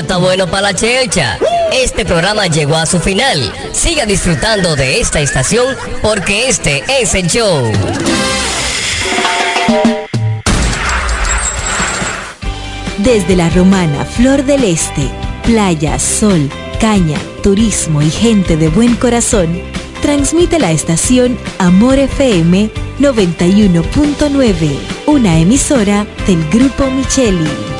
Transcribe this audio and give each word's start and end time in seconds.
Está 0.00 0.16
bueno 0.16 0.46
para 0.46 0.62
la 0.62 0.74
checha. 0.74 1.38
Este 1.72 2.04
programa 2.04 2.46
llegó 2.46 2.76
a 2.76 2.86
su 2.86 3.00
final. 3.00 3.52
Siga 3.72 4.06
disfrutando 4.06 4.76
de 4.76 5.00
esta 5.00 5.20
estación 5.20 5.76
porque 6.00 6.48
este 6.48 6.84
es 7.00 7.14
el 7.14 7.26
show. 7.26 7.70
Desde 12.98 13.34
la 13.34 13.50
romana 13.50 14.04
Flor 14.04 14.44
del 14.44 14.62
Este, 14.64 15.10
playa, 15.44 15.98
sol, 15.98 16.48
caña, 16.80 17.18
turismo 17.42 18.00
y 18.00 18.10
gente 18.10 18.56
de 18.56 18.68
buen 18.68 18.94
corazón, 18.94 19.60
transmite 20.00 20.60
la 20.60 20.70
estación 20.70 21.36
Amor 21.58 21.98
FM 21.98 22.70
91.9, 23.00 24.78
una 25.06 25.38
emisora 25.38 26.06
del 26.26 26.48
Grupo 26.50 26.86
Micheli. 26.86 27.77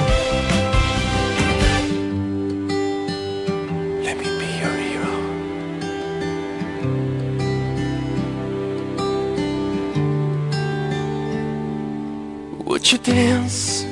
Dance 13.19 13.85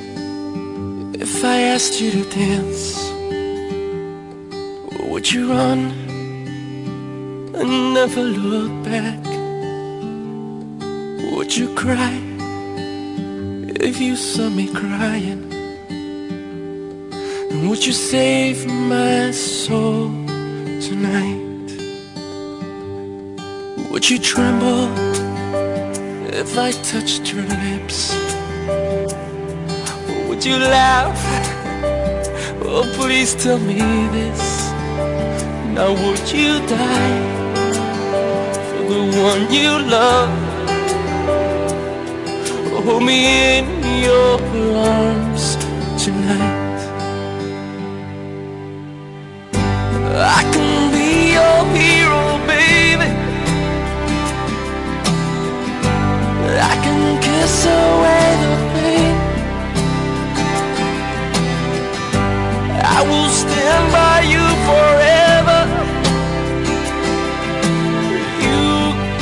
if 1.24 1.44
I 1.44 1.58
asked 1.74 2.00
you 2.00 2.10
to 2.16 2.24
dance? 2.42 2.82
Would 5.10 5.26
you 5.32 5.42
run 5.50 5.80
and 7.60 7.70
never 7.98 8.22
look 8.22 8.72
back? 8.92 9.22
Would 11.32 11.50
you 11.58 11.68
cry 11.82 12.14
if 13.88 14.00
you 14.06 14.14
saw 14.14 14.48
me 14.58 14.66
crying? 14.82 15.42
And 17.50 17.68
would 17.68 17.82
you 17.88 17.94
save 18.12 18.58
my 18.94 19.32
soul 19.32 20.02
tonight? 20.88 21.68
Would 23.90 24.04
you 24.10 24.18
tremble 24.32 24.86
if 26.42 26.50
I 26.66 26.70
touched 26.92 27.24
your 27.32 27.46
lips? 27.64 28.25
Would 30.36 30.44
you 30.44 30.58
laugh? 30.58 31.18
Oh, 32.60 32.84
please 32.94 33.34
tell 33.34 33.58
me 33.58 33.78
this. 34.12 34.70
Now, 35.72 35.94
would 35.94 36.30
you 36.30 36.60
die 36.68 37.22
for 38.68 38.82
the 38.92 39.02
one 39.28 39.50
you 39.50 39.70
love? 39.88 40.28
Hold 42.84 43.02
me 43.02 43.56
in 43.56 43.64
your 44.04 44.38
arms 44.76 45.56
tonight. 46.04 46.80
I 49.54 50.42
can 50.52 50.92
be 50.92 51.32
your 51.32 51.58
hero, 51.72 52.22
baby. 52.46 53.08
I 56.60 56.74
can 56.84 57.22
kiss 57.22 57.64
away 57.64 58.28
the 58.42 58.52
pain. 58.74 59.15
I 62.88 63.02
will 63.02 63.28
stand 63.28 63.92
by 63.92 64.20
you 64.32 64.44
forever. 64.68 65.60
You 68.46 68.62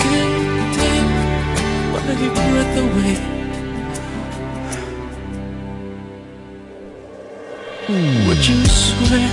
can 0.02 0.30
take 0.76 1.08
my 1.92 2.50
breath 2.50 2.76
away. 2.84 3.16
Would 8.26 8.42
you 8.46 8.60
swear 8.66 9.30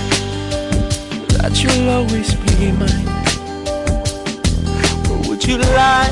that 1.36 1.52
you'll 1.62 1.90
always 1.90 2.34
be 2.34 2.72
mine? 2.72 3.08
Or 5.10 5.18
would 5.28 5.44
you 5.44 5.58
lie? 5.58 6.10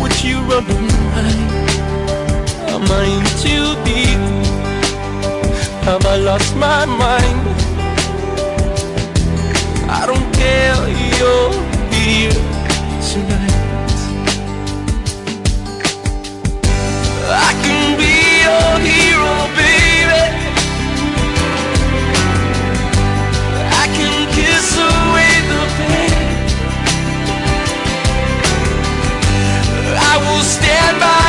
Would 0.00 0.16
you 0.22 0.36
run 0.40 0.66
and 0.68 0.90
hide? 1.14 1.54
Am 2.68 2.84
I 2.90 3.04
in 3.16 3.24
too 3.40 3.66
deep? 3.84 4.43
Have 5.84 6.06
I 6.06 6.16
lost 6.16 6.56
my 6.56 6.86
mind? 6.86 7.40
I 9.90 10.06
don't 10.06 10.32
care, 10.32 10.88
you're 11.18 11.52
here 11.92 12.32
tonight. 13.10 13.52
I 17.28 17.52
can 17.62 17.98
be 18.00 18.16
your 18.46 18.72
hero, 18.80 19.34
baby. 19.60 20.24
I 23.82 23.86
can 23.96 24.16
kiss 24.32 24.68
away 24.78 25.34
the 25.50 25.62
pain. 25.76 26.16
I 30.00 30.14
will 30.24 30.42
stand 30.42 30.98
by 30.98 31.23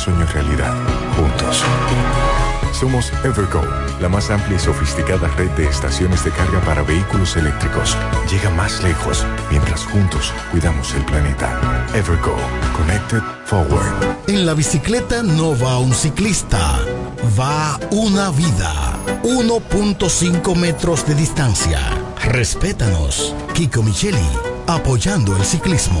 sueño 0.00 0.26
realidad, 0.32 0.74
juntos. 1.16 1.62
Somos 2.72 3.12
Evergo, 3.24 3.62
la 4.00 4.08
más 4.08 4.30
amplia 4.30 4.56
y 4.56 4.60
sofisticada 4.60 5.28
red 5.36 5.50
de 5.50 5.66
estaciones 5.66 6.24
de 6.24 6.30
carga 6.30 6.60
para 6.60 6.82
vehículos 6.82 7.36
eléctricos. 7.36 7.96
Llega 8.30 8.48
más 8.50 8.82
lejos 8.82 9.26
mientras 9.50 9.84
juntos 9.84 10.32
cuidamos 10.50 10.94
el 10.94 11.04
planeta. 11.04 11.86
Evergo, 11.94 12.36
Connected 12.76 13.22
Forward. 13.44 14.16
En 14.26 14.46
la 14.46 14.54
bicicleta 14.54 15.22
no 15.22 15.58
va 15.58 15.78
un 15.78 15.92
ciclista 15.92 16.80
va 17.38 17.78
una 17.90 18.30
vida. 18.30 18.98
1.5 19.22 20.56
metros 20.56 21.06
de 21.06 21.14
distancia. 21.14 21.80
Respétanos. 22.24 23.34
Kiko 23.54 23.82
Micheli, 23.82 24.28
apoyando 24.66 25.36
el 25.36 25.44
ciclismo. 25.44 26.00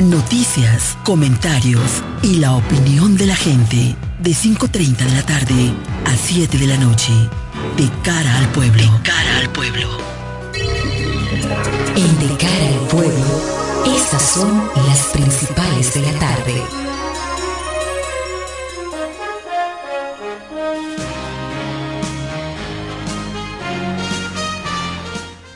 Noticias, 0.00 0.98
comentarios 1.04 2.02
y 2.22 2.38
la 2.38 2.56
opinión 2.56 3.16
de 3.16 3.26
la 3.26 3.36
gente 3.36 3.94
de 4.18 4.30
5.30 4.32 4.96
de 4.96 5.14
la 5.14 5.24
tarde 5.24 5.72
a 6.04 6.16
7 6.16 6.58
de 6.58 6.66
la 6.66 6.76
noche. 6.76 7.12
De 7.76 7.88
cara 8.02 8.38
al 8.38 8.48
pueblo. 8.48 8.82
De 8.82 8.90
cara 9.02 9.38
al 9.38 9.48
pueblo. 9.50 9.88
En 11.94 12.18
De 12.18 12.26
cara 12.36 12.68
al 12.68 12.88
pueblo, 12.88 13.40
estas 13.96 14.22
son 14.22 14.64
las 14.88 14.98
principales 15.12 15.94
de 15.94 16.02
la 16.02 16.12
tarde. 16.18 16.60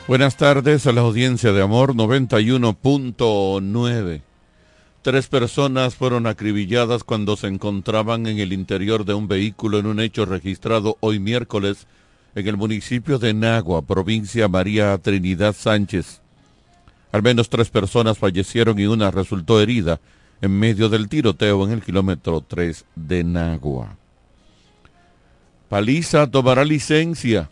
Buenas 0.07 0.37
tardes 0.37 0.87
a 0.87 0.93
la 0.93 1.01
audiencia 1.01 1.51
de 1.51 1.61
Amor 1.61 1.93
91.9. 1.93 4.28
Tres 5.01 5.27
personas 5.27 5.95
fueron 5.95 6.27
acribilladas 6.27 7.05
cuando 7.05 7.37
se 7.37 7.47
encontraban 7.47 8.27
en 8.27 8.39
el 8.39 8.51
interior 8.51 9.05
de 9.05 9.13
un 9.13 9.29
vehículo 9.29 9.79
en 9.79 9.85
un 9.85 10.01
hecho 10.01 10.25
registrado 10.25 10.97
hoy 10.99 11.19
miércoles 11.19 11.87
en 12.35 12.47
el 12.47 12.57
municipio 12.57 13.17
de 13.17 13.33
Nagua, 13.33 13.81
provincia 13.81 14.49
María 14.49 14.97
Trinidad 14.97 15.55
Sánchez. 15.55 16.21
Al 17.13 17.23
menos 17.23 17.49
tres 17.49 17.69
personas 17.69 18.17
fallecieron 18.17 18.77
y 18.77 18.87
una 18.87 19.09
resultó 19.09 19.61
herida 19.61 20.01
en 20.41 20.59
medio 20.59 20.89
del 20.89 21.07
tiroteo 21.07 21.65
en 21.65 21.71
el 21.71 21.81
kilómetro 21.81 22.41
3 22.41 22.85
de 22.95 23.23
Nagua. 23.23 23.95
Paliza 25.69 26.27
tomará 26.29 26.65
licencia 26.65 27.49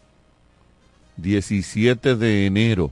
17 1.18 2.16
de 2.16 2.46
enero. 2.46 2.92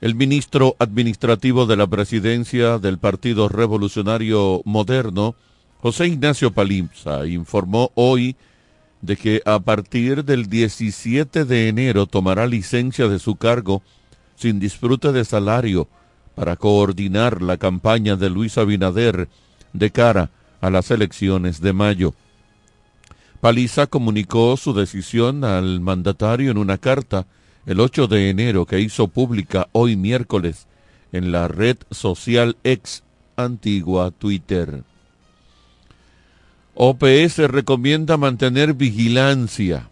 El 0.00 0.14
ministro 0.14 0.76
administrativo 0.78 1.66
de 1.66 1.76
la 1.76 1.86
presidencia 1.86 2.78
del 2.78 2.96
Partido 2.96 3.50
Revolucionario 3.50 4.62
Moderno, 4.64 5.34
José 5.82 6.06
Ignacio 6.06 6.52
Paliza, 6.52 7.26
informó 7.26 7.92
hoy 7.94 8.34
de 9.02 9.18
que 9.18 9.42
a 9.44 9.58
partir 9.58 10.24
del 10.24 10.48
17 10.48 11.44
de 11.44 11.68
enero 11.68 12.06
tomará 12.06 12.46
licencia 12.46 13.08
de 13.08 13.18
su 13.18 13.36
cargo 13.36 13.82
sin 14.36 14.58
disfrute 14.58 15.12
de 15.12 15.22
salario 15.26 15.86
para 16.34 16.56
coordinar 16.56 17.42
la 17.42 17.58
campaña 17.58 18.16
de 18.16 18.30
Luis 18.30 18.56
Abinader 18.56 19.28
de 19.74 19.90
cara 19.90 20.30
a 20.62 20.70
las 20.70 20.90
elecciones 20.90 21.60
de 21.60 21.74
mayo. 21.74 22.14
Paliza 23.42 23.86
comunicó 23.86 24.56
su 24.56 24.72
decisión 24.72 25.44
al 25.44 25.80
mandatario 25.80 26.50
en 26.50 26.56
una 26.56 26.78
carta 26.78 27.26
el 27.66 27.80
8 27.80 28.06
de 28.06 28.30
enero 28.30 28.66
que 28.66 28.80
hizo 28.80 29.08
pública 29.08 29.68
hoy 29.72 29.96
miércoles 29.96 30.66
en 31.12 31.32
la 31.32 31.48
red 31.48 31.76
social 31.90 32.56
ex 32.64 33.02
antigua 33.36 34.10
Twitter. 34.10 34.84
OPS 36.74 37.38
recomienda 37.48 38.16
mantener 38.16 38.74
vigilancia. 38.74 39.90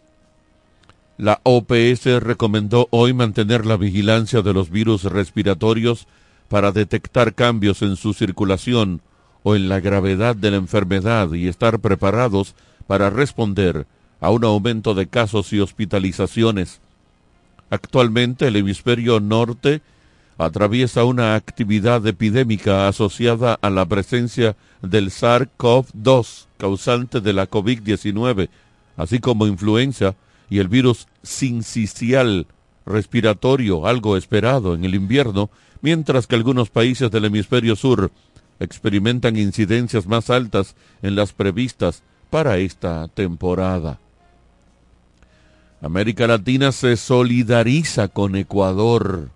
La 1.18 1.40
OPS 1.42 2.04
recomendó 2.20 2.88
hoy 2.90 3.12
mantener 3.12 3.66
la 3.66 3.76
vigilancia 3.76 4.40
de 4.40 4.54
los 4.54 4.70
virus 4.70 5.04
respiratorios 5.04 6.06
para 6.48 6.72
detectar 6.72 7.34
cambios 7.34 7.82
en 7.82 7.96
su 7.96 8.14
circulación 8.14 9.02
o 9.42 9.54
en 9.54 9.68
la 9.68 9.80
gravedad 9.80 10.36
de 10.36 10.50
la 10.50 10.56
enfermedad 10.56 11.32
y 11.32 11.48
estar 11.48 11.80
preparados 11.80 12.54
para 12.86 13.10
responder 13.10 13.86
a 14.20 14.30
un 14.30 14.44
aumento 14.44 14.94
de 14.94 15.08
casos 15.08 15.52
y 15.52 15.60
hospitalizaciones. 15.60 16.80
Actualmente 17.70 18.48
el 18.48 18.56
hemisferio 18.56 19.20
norte 19.20 19.82
atraviesa 20.38 21.04
una 21.04 21.34
actividad 21.34 22.06
epidémica 22.06 22.88
asociada 22.88 23.58
a 23.60 23.70
la 23.70 23.84
presencia 23.84 24.56
del 24.82 25.10
SARS-CoV-2, 25.10 26.46
causante 26.56 27.20
de 27.20 27.32
la 27.32 27.50
COVID-19, 27.50 28.48
así 28.96 29.18
como 29.18 29.46
influenza 29.46 30.14
y 30.48 30.60
el 30.60 30.68
virus 30.68 31.08
sincicial 31.22 32.46
respiratorio, 32.86 33.86
algo 33.86 34.16
esperado 34.16 34.74
en 34.74 34.84
el 34.84 34.94
invierno, 34.94 35.50
mientras 35.82 36.26
que 36.26 36.36
algunos 36.36 36.70
países 36.70 37.10
del 37.10 37.26
hemisferio 37.26 37.76
sur 37.76 38.10
experimentan 38.60 39.36
incidencias 39.36 40.06
más 40.06 40.30
altas 40.30 40.74
en 41.02 41.16
las 41.16 41.32
previstas 41.32 42.02
para 42.30 42.58
esta 42.58 43.08
temporada. 43.08 44.00
América 45.80 46.26
Latina 46.26 46.72
se 46.72 46.96
solidariza 46.96 48.08
con 48.08 48.34
Ecuador. 48.34 49.30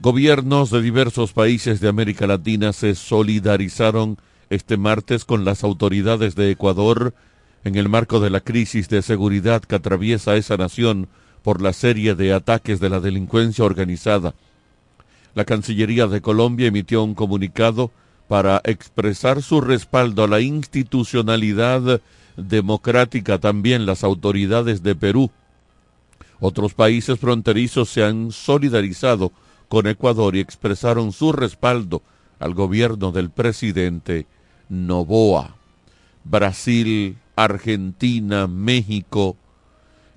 Gobiernos 0.00 0.70
de 0.70 0.82
diversos 0.82 1.32
países 1.32 1.80
de 1.80 1.88
América 1.88 2.26
Latina 2.26 2.74
se 2.74 2.94
solidarizaron 2.94 4.18
este 4.50 4.76
martes 4.76 5.24
con 5.24 5.46
las 5.46 5.64
autoridades 5.64 6.34
de 6.34 6.50
Ecuador 6.50 7.14
en 7.64 7.76
el 7.76 7.88
marco 7.88 8.20
de 8.20 8.28
la 8.28 8.40
crisis 8.40 8.90
de 8.90 9.00
seguridad 9.00 9.62
que 9.62 9.76
atraviesa 9.76 10.36
esa 10.36 10.58
nación 10.58 11.08
por 11.42 11.62
la 11.62 11.72
serie 11.72 12.14
de 12.14 12.34
ataques 12.34 12.78
de 12.78 12.90
la 12.90 13.00
delincuencia 13.00 13.64
organizada. 13.64 14.34
La 15.34 15.46
Cancillería 15.46 16.08
de 16.08 16.20
Colombia 16.20 16.66
emitió 16.66 17.02
un 17.02 17.14
comunicado 17.14 17.90
para 18.28 18.60
expresar 18.64 19.42
su 19.42 19.62
respaldo 19.62 20.24
a 20.24 20.28
la 20.28 20.42
institucionalidad 20.42 22.02
democrática, 22.36 23.38
también 23.38 23.86
las 23.86 24.04
autoridades 24.04 24.82
de 24.82 24.94
Perú. 24.94 25.30
Otros 26.40 26.74
países 26.74 27.18
fronterizos 27.18 27.88
se 27.88 28.04
han 28.04 28.32
solidarizado 28.32 29.32
con 29.68 29.86
Ecuador 29.86 30.36
y 30.36 30.40
expresaron 30.40 31.12
su 31.12 31.32
respaldo 31.32 32.02
al 32.38 32.54
gobierno 32.54 33.12
del 33.12 33.30
presidente 33.30 34.26
Novoa. 34.68 35.56
Brasil, 36.24 37.16
Argentina, 37.36 38.46
México 38.46 39.36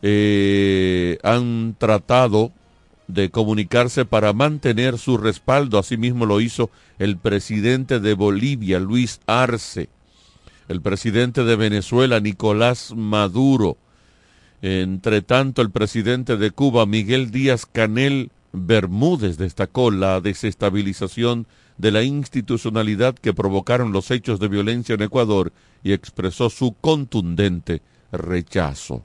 eh, 0.02 1.18
han 1.24 1.76
tratado 1.78 2.52
de 3.08 3.30
comunicarse 3.30 4.06
para 4.06 4.34
mantener 4.34 4.98
su 4.98 5.18
respaldo. 5.18 5.80
Asimismo 5.80 6.26
lo 6.26 6.42
hizo 6.42 6.70
el 7.00 7.18
presidente 7.18 8.00
de 8.00 8.14
Bolivia, 8.14 8.80
Luis 8.80 9.22
Arce, 9.26 9.90
el 10.68 10.82
presidente 10.82 11.44
de 11.44 11.56
Venezuela, 11.56 12.20
Nicolás 12.20 12.94
Maduro. 12.96 13.78
Entre 14.62 15.22
tanto, 15.22 15.62
el 15.62 15.72
presidente 15.72 16.38
de 16.38 16.52
Cuba, 16.52 16.86
Miguel 16.86 17.32
Díaz 17.32 17.66
Canel 17.66 18.32
Bermúdez, 18.52 19.38
destacó 19.38 19.92
la 19.92 20.20
desestabilización 20.20 21.48
de 21.78 21.92
la 21.92 22.04
institucionalidad 22.04 23.16
que 23.16 23.34
provocaron 23.34 23.92
los 23.92 24.10
hechos 24.12 24.40
de 24.40 24.48
violencia 24.48 24.96
en 24.96 25.04
Ecuador 25.04 25.54
y 25.84 25.94
expresó 25.94 26.50
su 26.50 26.74
contundente 26.74 27.82
rechazo. 28.12 29.04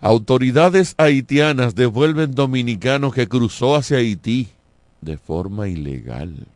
Autoridades 0.00 0.94
haitianas 0.96 1.74
devuelven 1.74 2.34
dominicano 2.34 3.10
que 3.10 3.28
cruzó 3.28 3.76
hacia 3.76 3.98
Haití 3.98 4.48
de 5.00 5.16
forma 5.16 5.68
ilegal. 5.68 6.46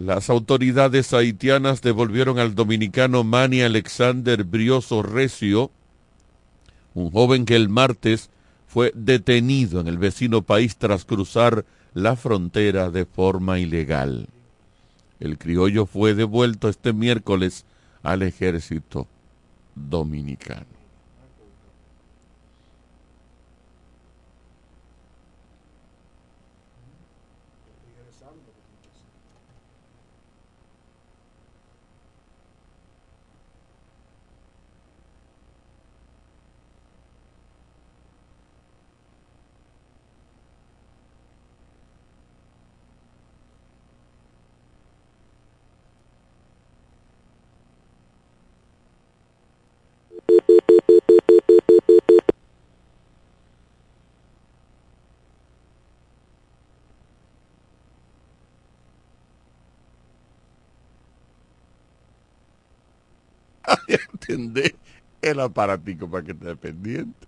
Las 0.00 0.30
autoridades 0.30 1.12
haitianas 1.12 1.82
devolvieron 1.82 2.38
al 2.38 2.54
dominicano 2.54 3.22
Manny 3.22 3.60
Alexander 3.60 4.44
Brioso 4.44 5.02
Recio, 5.02 5.70
un 6.94 7.10
joven 7.10 7.44
que 7.44 7.54
el 7.54 7.68
martes 7.68 8.30
fue 8.66 8.92
detenido 8.94 9.78
en 9.78 9.88
el 9.88 9.98
vecino 9.98 10.40
país 10.40 10.78
tras 10.78 11.04
cruzar 11.04 11.66
la 11.92 12.16
frontera 12.16 12.90
de 12.90 13.04
forma 13.04 13.58
ilegal. 13.58 14.30
El 15.18 15.36
criollo 15.36 15.84
fue 15.84 16.14
devuelto 16.14 16.70
este 16.70 16.94
miércoles 16.94 17.66
al 18.02 18.22
ejército 18.22 19.06
dominicano. 19.74 20.79
El 65.22 65.40
aparatico 65.40 66.08
para 66.08 66.24
que 66.24 66.32
esté 66.32 66.56
pendiente. 66.56 67.26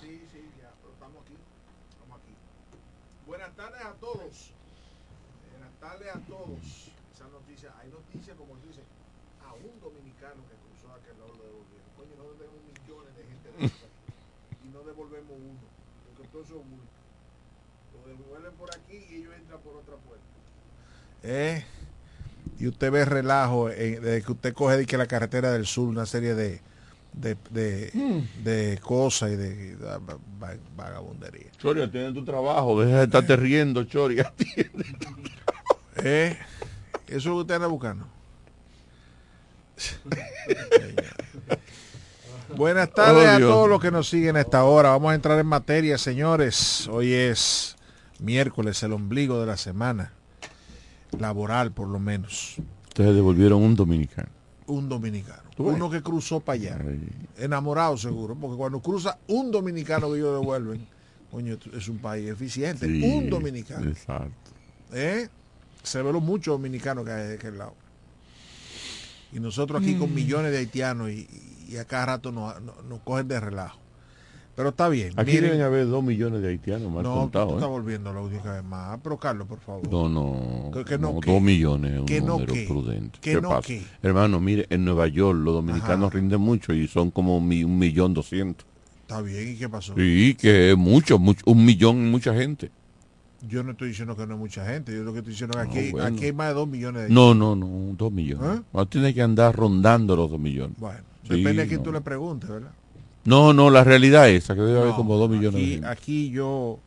Sí, 0.00 0.20
sí, 0.32 0.42
ya, 0.60 0.70
estamos 0.92 1.22
aquí. 1.22 1.34
Estamos 1.90 2.20
aquí. 2.20 2.34
Buenas 3.26 3.54
tardes 3.54 3.80
a 3.84 3.92
todos. 3.94 4.52
Buenas 5.52 5.74
tardes 5.80 6.08
a 6.14 6.18
todos. 6.26 6.90
Esa 7.14 7.28
noticia, 7.28 7.72
hay 7.80 7.88
noticias 7.90 8.36
como 8.36 8.56
dice, 8.66 8.82
a 9.46 9.54
un 9.54 9.80
dominicano 9.80 10.42
que 10.48 10.56
cruzó 10.68 10.92
aquel 10.94 11.18
lado 11.18 11.32
de 11.32 11.48
gobierno. 11.48 11.88
Coño, 11.96 12.14
no 12.16 12.24
devolvemos 12.24 12.60
millones 12.66 13.16
de 13.16 13.24
gente 13.24 13.48
de 13.58 13.66
y 14.64 14.68
no 14.72 14.82
devolvemos 14.82 15.32
uno. 15.32 15.60
Porque 16.06 16.28
todos 16.28 16.48
son 16.48 16.68
muy. 16.68 16.84
Lo 17.94 18.06
devuelven 18.06 18.54
por 18.54 18.70
aquí 18.74 18.96
y 19.10 19.14
ellos 19.16 19.34
entran 19.34 19.60
por 19.60 19.76
otra 19.76 19.96
puerta. 19.96 20.26
Eh 21.22 21.64
y 22.58 22.66
usted 22.68 22.90
ve 22.90 23.04
relajo 23.04 23.68
desde 23.68 24.22
que 24.22 24.32
usted 24.32 24.54
coge 24.54 24.76
de 24.78 24.86
que 24.86 24.96
la 24.98 25.06
carretera 25.06 25.52
del 25.52 25.66
sur, 25.66 25.88
una 25.88 26.06
serie 26.06 26.34
de, 26.34 26.60
de, 27.12 27.36
de, 27.50 27.90
Mm. 27.94 28.44
de 28.44 28.78
cosas 28.82 29.30
y 29.32 29.36
de, 29.36 29.76
de 29.76 29.86
va- 29.86 30.00
vagabundería. 30.76 31.50
Choria, 31.58 31.90
tienes 31.90 32.14
tu 32.14 32.24
trabajo, 32.24 32.80
deja 32.82 32.98
de 32.98 33.04
estarte 33.04 33.36
riendo, 33.36 33.84
Choria. 33.84 34.32
¿Eh? 36.02 36.36
Eso 37.06 37.16
es 37.16 37.24
lo 37.26 37.34
que 37.34 37.40
usted 37.40 37.54
anda 37.54 37.66
buscando. 37.68 38.06
Buenas 42.56 42.90
tardes 42.92 43.28
Oh, 43.28 43.30
a 43.30 43.38
todos 43.38 43.68
los 43.68 43.80
que 43.80 43.90
nos 43.90 44.08
siguen 44.08 44.36
a 44.36 44.40
esta 44.40 44.64
hora. 44.64 44.90
Vamos 44.90 45.12
a 45.12 45.14
entrar 45.14 45.38
en 45.38 45.46
materia, 45.46 45.98
señores. 45.98 46.88
Hoy 46.88 47.12
es 47.12 47.76
miércoles, 48.18 48.82
el 48.82 48.92
ombligo 48.94 49.38
de 49.40 49.46
la 49.46 49.56
semana. 49.56 50.12
Laboral, 51.18 51.72
por 51.72 51.88
lo 51.88 51.98
menos. 51.98 52.56
Ustedes 52.88 53.14
devolvieron 53.14 53.62
un 53.62 53.74
dominicano. 53.74 54.28
Un 54.66 54.88
dominicano. 54.88 55.42
Uno 55.56 55.88
que 55.90 56.02
cruzó 56.02 56.40
para 56.40 56.54
allá. 56.58 56.78
Enamorado 57.38 57.96
seguro. 57.96 58.34
Porque 58.34 58.56
cuando 58.56 58.80
cruza 58.80 59.18
un 59.28 59.50
dominicano 59.50 60.10
que 60.10 60.18
ellos 60.18 60.40
devuelven, 60.40 60.86
coño, 61.30 61.56
es 61.76 61.88
un 61.88 61.98
país 61.98 62.28
eficiente. 62.28 62.86
Sí, 62.86 63.02
un 63.02 63.30
dominicano. 63.30 63.88
Exacto. 63.88 64.50
¿Eh? 64.92 65.28
Se 65.82 66.02
ve 66.02 66.12
lo 66.12 66.20
mucho 66.20 66.52
dominicano 66.52 67.04
que 67.04 67.10
hay 67.12 67.28
de 67.28 67.34
aquel 67.34 67.58
lado. 67.58 67.74
Y 69.32 69.40
nosotros 69.40 69.80
aquí 69.82 69.96
con 69.96 70.10
Mm. 70.12 70.14
millones 70.14 70.52
de 70.52 70.58
haitianos 70.58 71.10
y, 71.10 71.26
y 71.68 71.76
a 71.76 71.84
cada 71.84 72.06
rato 72.06 72.32
nos, 72.32 72.60
nos- 72.62 72.84
nos 72.84 73.00
cogen 73.00 73.28
de 73.28 73.40
relajo. 73.40 73.78
Pero 74.58 74.70
está 74.70 74.88
bien. 74.88 75.12
Aquí 75.14 75.30
miren. 75.30 75.44
deben 75.50 75.60
haber 75.62 75.86
dos 75.86 76.02
millones 76.02 76.42
de 76.42 76.48
haitianos 76.48 76.90
mal 76.90 77.04
no, 77.04 77.14
contados. 77.14 77.52
estás 77.54 77.68
¿eh? 77.68 77.70
volviendo 77.70 78.12
la 78.12 78.20
única 78.20 78.54
vez 78.54 78.64
más. 78.64 78.98
Pero 79.00 79.16
Carlos, 79.16 79.46
por 79.46 79.60
favor. 79.60 79.88
No, 79.88 80.08
no, 80.08 80.72
Que- 80.72 80.84
que 80.84 80.98
no, 80.98 81.12
no, 81.12 81.20
¿qué? 81.20 81.30
dos 81.32 81.40
millones 81.40 81.92
es 81.92 82.00
un 82.00 82.06
Que 82.06 82.20
no, 82.20 82.26
número 82.26 82.52
¿qué? 82.54 82.64
prudente. 82.66 83.18
Que 83.20 83.34
¿Qué 83.34 83.40
no, 83.40 83.50
pasa? 83.50 83.72
Hermano, 84.02 84.40
mire, 84.40 84.66
en 84.68 84.84
Nueva 84.84 85.06
York 85.06 85.38
los 85.40 85.54
dominicanos 85.54 86.12
rinden 86.12 86.40
mucho 86.40 86.72
y 86.74 86.88
son 86.88 87.12
como 87.12 87.40
mi- 87.40 87.62
un 87.62 87.78
millón 87.78 88.14
doscientos. 88.14 88.66
Está 89.02 89.22
bien. 89.22 89.48
¿Y 89.48 89.54
qué 89.56 89.68
pasó? 89.68 89.94
Sí, 89.96 90.34
que 90.34 90.72
es 90.72 90.76
mucho, 90.76 91.20
mucho, 91.20 91.40
un 91.46 91.64
millón 91.64 92.10
mucha 92.10 92.34
gente. 92.34 92.72
Yo 93.48 93.62
no 93.62 93.70
estoy 93.70 93.90
diciendo 93.90 94.16
que 94.16 94.26
no 94.26 94.32
hay 94.34 94.40
mucha 94.40 94.66
gente. 94.66 94.92
Yo 94.92 95.04
lo 95.04 95.12
que 95.12 95.18
estoy 95.20 95.34
diciendo 95.34 95.56
es 95.62 95.68
que 95.68 95.78
aquí, 95.78 95.90
bueno. 95.92 96.06
aquí 96.16 96.24
hay 96.24 96.32
más 96.32 96.48
de 96.48 96.54
dos 96.54 96.66
millones 96.66 97.02
de 97.04 97.10
No, 97.14 97.32
no, 97.32 97.54
no, 97.54 97.94
dos 97.96 98.10
millones. 98.10 98.58
¿Eh? 98.58 98.62
No 98.72 98.86
tiene 98.86 99.14
que 99.14 99.22
andar 99.22 99.54
rondando 99.54 100.16
los 100.16 100.28
dos 100.28 100.40
millones. 100.40 100.76
Bueno, 100.80 100.98
Sí, 101.22 101.36
depende 101.36 101.62
a 101.62 101.66
quién 101.68 101.78
no. 101.78 101.84
tú 101.84 101.92
le 101.92 102.00
preguntes, 102.00 102.50
¿verdad? 102.50 102.72
No, 103.28 103.52
no, 103.52 103.70
la 103.70 103.84
realidad 103.84 104.28
es 104.28 104.44
esa, 104.44 104.54
que 104.54 104.62
debe 104.62 104.78
haber 104.78 104.90
No, 104.90 104.96
como 104.96 105.16
dos 105.16 105.28
millones 105.30 105.54
de 105.54 105.58
Aquí, 105.60 105.70
gente. 105.72 105.86
aquí 105.88 106.30
yo, 106.30 106.78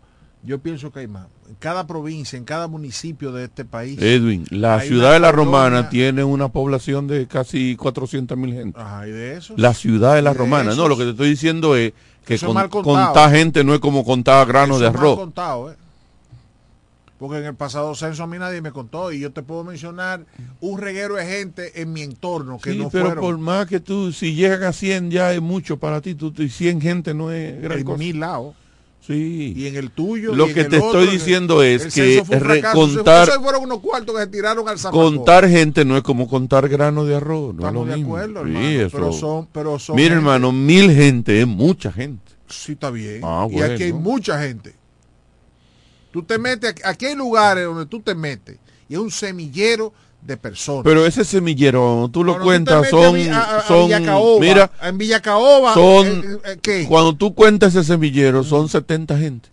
yo 0.44 0.60
pienso 0.60 0.92
que 0.92 1.00
hay 1.02 1.08
más. 1.08 1.28
En 1.48 1.56
cada 1.60 1.86
provincia, 1.86 2.38
en 2.38 2.46
cada 2.46 2.68
municipio 2.68 3.32
de 3.32 3.44
este 3.46 3.66
país. 3.66 4.02
Edwin, 4.02 4.46
la 4.52 4.80
ciudad 4.80 5.12
de 5.14 5.20
la 5.20 5.32
colonia- 5.32 5.52
Romana 5.52 5.90
tiene 5.90 6.24
una 6.24 6.48
población 6.48 7.08
de 7.08 7.28
casi 7.28 7.76
400 7.76 8.38
mil 8.38 8.54
gente. 8.54 8.80
Ajá, 8.80 9.08
y 9.08 9.12
de 9.12 9.38
esos. 9.38 9.60
La 9.60 9.74
ciudad 9.74 10.16
de 10.16 10.22
la 10.22 10.32
de 10.32 10.38
Romana. 10.40 10.74
No, 10.76 10.88
lo 10.88 10.98
que 10.98 11.04
te 11.04 11.10
estoy 11.12 11.30
diciendo 11.30 11.76
es 11.76 11.94
que 12.26 12.36
Eso 12.36 12.54
con- 12.54 12.84
contar 12.84 13.32
gente 13.32 13.64
no 13.64 13.74
es 13.74 13.80
como 13.82 14.06
contar 14.06 14.48
granos 14.48 14.78
Eso 14.78 14.84
de 14.84 14.88
arroz. 14.98 15.18
contado, 15.18 15.72
¿eh? 15.72 15.76
Porque 17.22 17.38
en 17.38 17.46
el 17.46 17.54
pasado 17.54 17.94
censo 17.94 18.24
a 18.24 18.28
mí 18.28 18.40
nadie 18.40 18.62
me 18.64 18.72
contó 18.72 19.12
y 19.12 19.20
yo 19.20 19.32
te 19.32 19.44
puedo 19.44 19.64
mencionar 19.64 20.26
un 20.60 20.80
reguero 20.80 21.14
de 21.18 21.26
gente 21.28 21.80
en 21.80 21.94
mi 21.94 22.02
entorno 22.02 22.58
que 22.58 22.72
Sí, 22.72 22.80
no 22.80 22.90
pero 22.90 23.06
fueron 23.06 23.24
por 23.24 23.38
más 23.38 23.68
que 23.68 23.80
tú, 23.80 24.12
si 24.12 24.34
llegan 24.34 24.64
a 24.64 24.74
100 24.74 25.12
ya 25.12 25.32
es 25.32 25.40
mucho 25.40 25.78
para 25.78 26.02
ti, 26.02 26.16
tú, 26.16 26.32
tú- 26.32 26.42
y 26.42 26.50
100 26.50 26.82
gente 26.82 27.14
no 27.14 27.32
es 27.32 27.62
gran 27.62 27.78
en 27.78 27.84
cosa. 27.86 27.98
mi 28.00 28.14
lado 28.14 28.56
Sí. 29.06 29.54
y 29.56 29.68
en 29.68 29.76
el 29.76 29.92
tuyo. 29.92 30.34
Lo 30.34 30.48
y 30.48 30.50
en 30.50 30.56
que 30.56 30.62
el 30.62 30.70
te 30.70 30.78
otro, 30.78 30.88
estoy 30.88 31.04
en 31.04 31.10
el- 31.10 31.18
diciendo 31.20 31.62
es 31.64 31.82
el 31.86 31.92
que 31.94 32.02
censo 32.16 32.26
fue 32.26 32.36
un 32.38 32.42
fracaso. 32.42 32.86
Esos 33.24 33.38
fueron 33.44 33.64
unos 33.66 33.80
cuartos 33.82 34.16
que 34.16 34.22
se 34.22 34.28
tiraron 34.28 34.68
al. 34.68 34.80
Contar 34.80 35.48
gente 35.48 35.86
no 35.86 35.98
es 35.98 36.02
como 36.04 36.28
contar 36.28 36.68
grano 36.70 37.06
de 37.06 37.16
arroz. 37.18 37.54
No 37.54 37.62
Estamos 37.68 37.84
es 37.84 37.86
lo 37.88 37.92
de 37.92 37.98
mismo. 37.98 38.16
acuerdo, 38.18 38.44
Sí, 38.46 38.50
hermano, 38.50 38.70
eso- 38.70 38.98
pero 38.98 39.14
son- 39.14 39.48
pero 39.52 39.78
son 39.80 39.96
Mira, 39.96 40.08
gente- 40.10 40.18
hermano, 40.18 40.52
mil 40.52 40.92
gente 40.92 41.40
es 41.42 41.46
mucha 41.48 41.92
gente. 41.92 42.32
Sí, 42.48 42.72
está 42.72 42.90
bien. 42.90 43.22
Ah, 43.24 43.48
y 43.50 43.62
aquí 43.62 43.84
hay 43.84 43.92
bueno. 43.92 44.10
mucha 44.10 44.42
gente. 44.42 44.74
Tú 46.12 46.24
te 46.24 46.38
metes, 46.38 46.76
aquí 46.84 47.06
hay 47.06 47.16
lugares 47.16 47.66
donde 47.66 47.86
tú 47.86 48.02
te 48.02 48.14
metes 48.16 48.58
y 48.90 48.94
es 48.96 49.00
un 49.00 49.12
semillero 49.12 49.94
de 50.22 50.38
personas. 50.38 50.84
Pero 50.84 51.06
ese 51.06 51.24
semillero, 51.26 52.10
tú 52.14 52.24
lo 52.24 52.34
Cuando 52.34 52.44
tú 52.44 52.46
cuentas, 52.46 52.90
son, 52.90 53.32
a- 53.32 53.40
a- 53.42 53.58
a 53.60 53.62
son 53.68 53.86
Villacaoba, 53.88 54.40
mira, 54.40 54.72
en 54.84 54.98
Villacaoba, 54.98 55.74
son, 55.74 56.08
eh, 56.08 56.38
eh, 56.46 56.60
¿qué? 56.62 56.86
cuando 56.88 57.16
tú 57.16 57.34
cuentas 57.34 57.74
ese 57.76 57.84
semillero, 57.86 58.44
son 58.44 58.70
70 58.70 59.18
gente. 59.18 59.50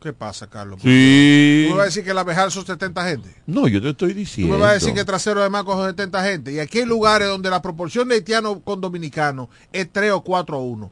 ¿Qué 0.00 0.12
pasa, 0.12 0.46
Carlos? 0.46 0.78
Sí. 0.82 1.64
¿Tú 1.66 1.72
me 1.72 1.78
vas 1.78 1.82
a 1.82 1.86
decir 1.86 2.04
que 2.04 2.14
la 2.14 2.22
Bejar 2.22 2.50
son 2.52 2.64
70 2.64 3.04
gente? 3.08 3.28
No, 3.46 3.66
yo 3.66 3.82
te 3.82 3.90
estoy 3.90 4.12
¿Tú 4.12 4.18
diciendo. 4.20 4.54
me 4.54 4.60
vas 4.62 4.70
a 4.70 4.74
decir 4.74 4.94
que 4.94 5.04
Trasero 5.04 5.42
de 5.42 5.50
Maco 5.50 5.72
son 5.72 5.88
70 5.90 6.22
gente? 6.22 6.52
Y 6.52 6.60
aquí 6.60 6.78
hay 6.78 6.84
lugares 6.84 7.26
donde 7.28 7.50
la 7.50 7.60
proporción 7.60 8.08
de 8.08 8.14
haitianos 8.14 8.58
con 8.62 8.80
dominicanos 8.80 9.48
es 9.72 9.90
3 9.90 10.12
o 10.12 10.20
4 10.22 10.56
a 10.56 10.60
1. 10.60 10.90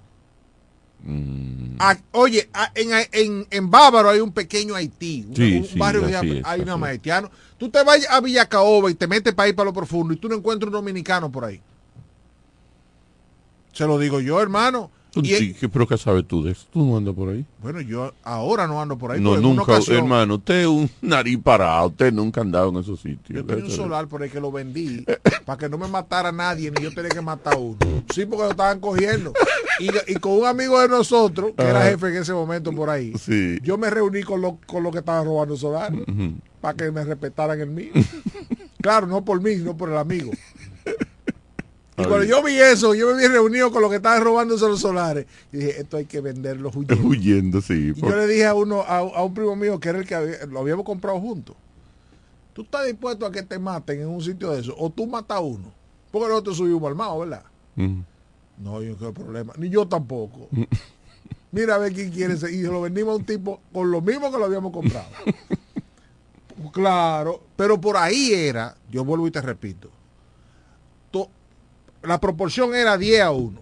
Mm. 1.07 1.77
Ah, 1.79 1.97
oye, 2.13 2.49
ah, 2.55 2.73
en, 2.75 2.89
en, 3.13 3.47
en 3.51 3.71
Bávaro 3.71 4.09
hay 4.09 4.21
un 4.21 4.33
pequeño 4.33 4.75
Haití, 4.75 5.27
un, 5.29 5.37
Sí, 5.37 5.57
un 5.59 5.65
sí, 5.67 5.79
barrio 5.79 6.07
hay 6.07 6.15
es, 6.15 6.39
es. 6.39 6.45
haitiano. 6.47 7.31
Tú 7.59 7.69
te 7.69 7.83
vas 7.85 8.07
a 8.09 8.21
Villacaoba 8.21 8.91
y 8.91 8.95
te 8.95 9.07
metes 9.07 9.35
para 9.35 9.49
ir 9.49 9.55
para 9.55 9.67
lo 9.67 9.73
profundo 9.73 10.15
y 10.15 10.17
tú 10.17 10.29
no 10.29 10.35
encuentras 10.37 10.69
un 10.69 10.73
dominicano 10.73 11.31
por 11.31 11.45
ahí. 11.45 11.61
Se 13.73 13.87
lo 13.87 13.99
digo 13.99 14.21
yo, 14.21 14.41
hermano. 14.41 14.91
Sí, 15.23 15.55
¿qué- 15.59 15.69
¿Pero 15.69 15.87
qué 15.87 15.97
sabes 15.99 16.27
tú 16.27 16.43
de 16.43 16.53
eso? 16.53 16.67
¿Tú 16.73 16.85
no 16.85 16.97
andas 16.97 17.15
por 17.15 17.29
ahí? 17.29 17.45
bueno, 17.63 17.81
yo 17.81 18.13
ahora 18.25 18.67
no 18.67 18.81
ando 18.83 18.99
por 18.99 19.13
ahí. 19.13 19.21
No, 19.21 19.37
nunca, 19.39 19.63
ocasión, 19.63 19.99
hermano, 19.99 20.35
usted 20.37 20.63
es 20.63 20.67
un 20.67 20.91
nariz 21.03 21.39
parado, 21.43 21.89
usted 21.89 22.13
nunca 22.13 22.41
ha 22.41 22.45
andado 22.45 22.69
en 22.71 22.77
esos 22.77 23.01
sitios. 23.01 23.29
Yo 23.29 23.45
tenía 23.45 23.65
un 23.65 23.71
solar 23.71 24.07
por 24.09 24.23
ahí 24.23 24.29
que 24.31 24.41
lo 24.41 24.51
vendí 24.53 25.05
para 25.47 25.59
que 25.59 25.69
no 25.69 25.79
me 25.79 25.89
matara 25.89 26.33
nadie 26.33 26.71
ni 26.71 26.83
yo 26.83 26.93
tenía 26.93 27.11
que 27.11 27.21
matar 27.21 27.55
a 27.55 27.59
uno. 27.59 27.77
Sí, 28.15 28.27
porque 28.27 28.45
lo 28.45 28.51
estaban 28.51 28.81
cogiendo. 28.81 29.33
Y, 29.81 29.89
y 30.13 30.15
con 30.17 30.33
un 30.33 30.47
amigo 30.47 30.81
de 30.81 30.89
nosotros, 30.89 31.53
que 31.57 31.63
era 31.65 31.83
jefe 31.85 32.09
en 32.09 32.17
ese 32.17 32.33
momento 32.33 32.73
por 32.73 32.91
ahí, 32.91 33.13
Sí. 33.19 33.59
yo 33.63 33.79
me 33.79 33.91
reuní 33.91 34.23
con 34.23 34.41
los 34.41 34.55
con 34.67 34.83
lo 34.83 34.91
que 34.91 34.99
estaban 34.99 35.25
robando 35.25 35.57
solar 35.57 35.93
Ujú. 35.95 36.35
para 36.61 36.75
que 36.77 36.91
me 36.91 37.03
respetaran 37.05 37.61
el 37.61 37.71
mío. 37.71 37.93
claro, 38.81 39.07
no 39.07 39.25
por 39.25 39.41
mí, 39.41 39.55
sino 39.55 39.77
por 39.77 39.91
el 39.91 39.97
amigo. 39.97 40.31
Y 41.97 42.03
Ay. 42.03 42.09
cuando 42.09 42.25
yo 42.25 42.43
vi 42.43 42.55
eso, 42.59 42.93
yo 42.95 43.15
me 43.15 43.23
vi 43.23 43.29
reunido 43.29 43.71
con 43.71 43.81
los 43.83 43.91
que 43.91 43.97
estaban 43.99 44.23
robando 44.25 44.57
los 44.57 44.81
solares. 44.81 45.27
Y 45.53 45.59
dije, 45.59 45.81
esto 45.81 45.97
hay 45.97 46.07
que 46.07 46.21
venderlo 46.21 46.71
huyendo. 46.75 46.97
Huyendo, 47.09 47.61
sí. 47.61 47.93
Y 47.97 48.01
por- 48.01 48.11
yo 48.11 48.17
le 48.17 48.27
dije 48.27 48.47
a 48.47 48.55
uno, 48.55 48.81
a, 48.83 48.99
a 48.99 49.23
un 49.23 49.33
primo 49.33 49.55
mío 49.55 49.79
que 49.79 49.91
era 49.91 49.99
el 49.99 50.07
que 50.07 50.15
había- 50.15 50.45
lo 50.47 50.59
habíamos 50.61 50.85
comprado 50.85 51.21
juntos. 51.21 51.55
¿Tú 52.53 52.63
estás 52.63 52.87
dispuesto 52.87 53.27
a 53.27 53.33
que 53.33 53.43
te 53.43 53.59
maten 53.59 54.01
en 54.01 54.09
un 54.09 54.21
sitio 54.23 54.51
de 54.51 54.61
eso? 54.61 54.75
O 54.79 54.91
tú 54.91 55.07
matas 55.07 55.37
a 55.39 55.41
uno. 55.41 55.73
Porque 56.11 56.29
nosotros 56.29 56.57
subimos 56.57 56.85
armados, 56.89 57.21
¿verdad? 57.21 57.45
Ujú. 57.77 58.03
No, 58.59 58.83
yo 58.83 58.97
qué 58.99 59.13
problema. 59.13 59.53
Ni 59.57 59.69
yo 59.69 59.87
tampoco. 59.87 60.49
Mira 61.53 61.77
a 61.77 61.79
ver 61.79 61.93
quién 61.93 62.11
quiere 62.11 62.37
ser. 62.37 62.51
Y 62.53 62.63
se 62.63 62.69
lo 62.69 62.81
vendimos 62.81 63.13
a 63.13 63.17
un 63.19 63.25
tipo 63.27 63.61
con 63.73 63.91
lo 63.93 64.01
mismo 64.01 64.33
que 64.33 64.39
lo 64.39 64.45
habíamos 64.47 64.73
comprado. 64.73 65.07
claro. 66.73 67.41
Pero 67.57 67.81
por 67.81 67.97
ahí 67.97 68.33
era, 68.33 68.77
yo 68.91 69.05
vuelvo 69.05 69.27
y 69.27 69.31
te 69.31 69.41
repito. 69.41 69.91
La 72.07 72.21
proporción 72.21 72.75
era 72.75 72.97
10 72.99 73.21
a 73.23 73.31
1. 73.31 73.61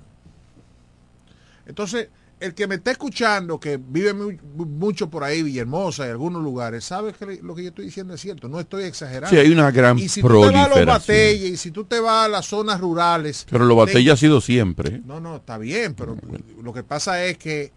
Entonces, 1.67 2.09
el 2.41 2.55
que 2.55 2.67
me 2.67 2.75
está 2.75 2.91
escuchando, 2.91 3.61
que 3.61 3.77
vive 3.77 4.13
mu- 4.13 4.33
mucho 4.67 5.09
por 5.09 5.23
ahí, 5.23 5.43
Villahermosa 5.45 6.07
y 6.07 6.11
algunos 6.11 6.43
lugares, 6.43 6.85
sabe 6.85 7.13
que 7.13 7.39
lo 7.41 7.55
que 7.55 7.63
yo 7.63 7.69
estoy 7.69 7.85
diciendo 7.85 8.15
es 8.15 8.21
cierto. 8.21 8.49
No 8.49 8.59
estoy 8.59 8.83
exagerando. 8.85 9.31
Sí, 9.31 9.37
hay 9.37 9.53
una 9.53 9.71
gran 9.71 9.97
y 9.99 10.09
si 10.09 10.21
tú 10.23 10.29
te 10.29 10.35
vas 10.51 10.67
a 10.67 10.69
los 10.69 10.79
batalles 10.87 11.51
y 11.51 11.57
si 11.57 11.71
tú 11.71 11.85
te 11.85 12.01
vas 12.01 12.27
a 12.27 12.29
las 12.29 12.47
zonas 12.47 12.81
rurales. 12.81 13.47
Pero 13.49 13.65
lo 13.65 13.75
de- 13.77 13.81
batalla 13.93 14.13
ha 14.13 14.17
sido 14.17 14.41
siempre. 14.41 15.01
no, 15.07 15.21
no, 15.21 15.37
está 15.37 15.57
bien, 15.57 15.95
pero 15.95 16.17
lo 16.61 16.73
que 16.73 16.83
pasa 16.83 17.25
es 17.25 17.39
que 17.39 17.71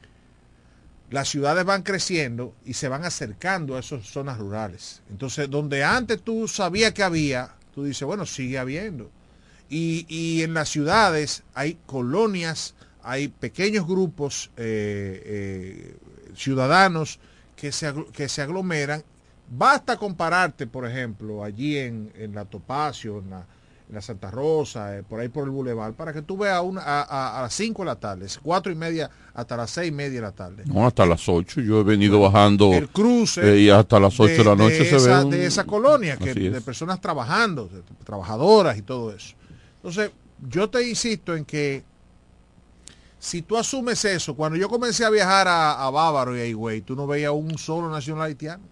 las 1.11 1.29
ciudades 1.29 1.63
van 1.63 1.83
creciendo 1.83 2.55
y 2.65 2.73
se 2.73 2.87
van 2.89 3.05
acercando 3.05 3.75
a 3.75 3.79
esas 3.81 4.07
zonas 4.07 4.39
rurales. 4.39 5.03
Entonces, 5.11 5.47
donde 5.47 5.83
antes 5.83 6.23
tú 6.23 6.47
sabías 6.47 6.91
que 6.93 7.03
había, 7.03 7.53
tú 7.75 7.83
dices, 7.83 8.03
bueno, 8.07 8.25
sigue 8.25 8.57
habiendo. 8.57 9.11
Y, 9.69 10.05
y 10.07 10.43
en 10.43 10.53
las 10.53 10.69
ciudades 10.69 11.43
hay 11.53 11.77
colonias, 11.85 12.75
hay 13.03 13.27
pequeños 13.29 13.87
grupos 13.87 14.51
eh, 14.57 15.21
eh, 15.25 15.97
ciudadanos 16.35 17.19
que 17.55 17.71
se, 17.71 17.93
que 18.13 18.29
se 18.29 18.41
aglomeran. 18.41 19.03
Basta 19.49 19.97
compararte, 19.97 20.67
por 20.67 20.87
ejemplo, 20.87 21.43
allí 21.43 21.77
en, 21.77 22.11
en 22.15 22.33
la 22.35 22.45
Topacio, 22.45 23.19
en 23.19 23.29
la, 23.29 23.45
en 23.89 23.95
la 23.95 24.01
Santa 24.01 24.31
Rosa, 24.31 24.97
eh, 24.97 25.03
por 25.03 25.19
ahí 25.19 25.29
por 25.29 25.43
el 25.43 25.51
Boulevard, 25.51 25.93
para 25.93 26.11
que 26.13 26.23
tú 26.23 26.35
veas 26.37 26.61
una, 26.63 26.81
a, 26.81 27.03
a- 27.03 27.39
a 27.39 27.41
las 27.43 27.53
5 27.53 27.83
de 27.83 27.85
la 27.85 27.95
tarde, 27.95 28.25
4 28.41 28.71
y 28.71 28.75
media 28.75 29.09
hasta 29.35 29.55
las 29.55 29.69
6 29.69 29.89
y 29.89 29.91
media 29.91 30.15
de 30.15 30.21
la 30.21 30.31
tarde. 30.31 30.63
No, 30.65 30.87
hasta 30.87 31.05
las 31.05 31.29
8. 31.29 31.61
Yo 31.61 31.79
he 31.81 31.83
venido 31.83 32.19
bajando. 32.19 32.73
El 32.73 32.89
cruce 32.89 33.41
eh, 33.55 33.59
y 33.61 33.69
hasta 33.69 33.99
las 33.99 34.19
8 34.19 34.33
de, 34.33 34.43
la 34.43 34.55
noche 34.55 34.83
se 34.85 34.95
esa, 34.95 35.19
ve. 35.19 35.25
un- 35.25 35.31
de 35.31 35.45
esa 35.45 35.63
colonia, 35.63 36.17
que, 36.17 36.31
Así 36.31 36.47
es. 36.47 36.53
de 36.53 36.61
personas 36.61 36.99
trabajando, 36.99 37.67
de- 37.67 37.83
trabajadoras 38.03 38.75
y 38.77 38.81
todo 38.81 39.13
eso. 39.15 39.35
Entonces, 39.85 40.13
yo 40.49 40.67
te 40.67 40.81
insisto 40.89 41.35
en 41.35 41.45
que 41.45 41.83
si 43.19 43.43
tú 43.43 43.55
asumes 43.55 44.03
eso, 44.03 44.35
cuando 44.35 44.57
yo 44.57 44.67
comencé 44.67 45.05
a 45.05 45.11
viajar 45.11 45.47
a, 45.47 45.85
a 45.85 45.91
Bávaro 45.91 46.35
y 46.35 46.41
a 46.41 46.45
Higüey, 46.47 46.81
tú 46.81 46.95
no 46.95 47.05
veías 47.05 47.31
un 47.31 47.55
solo 47.59 47.87
nacional 47.91 48.23
haitiano. 48.23 48.63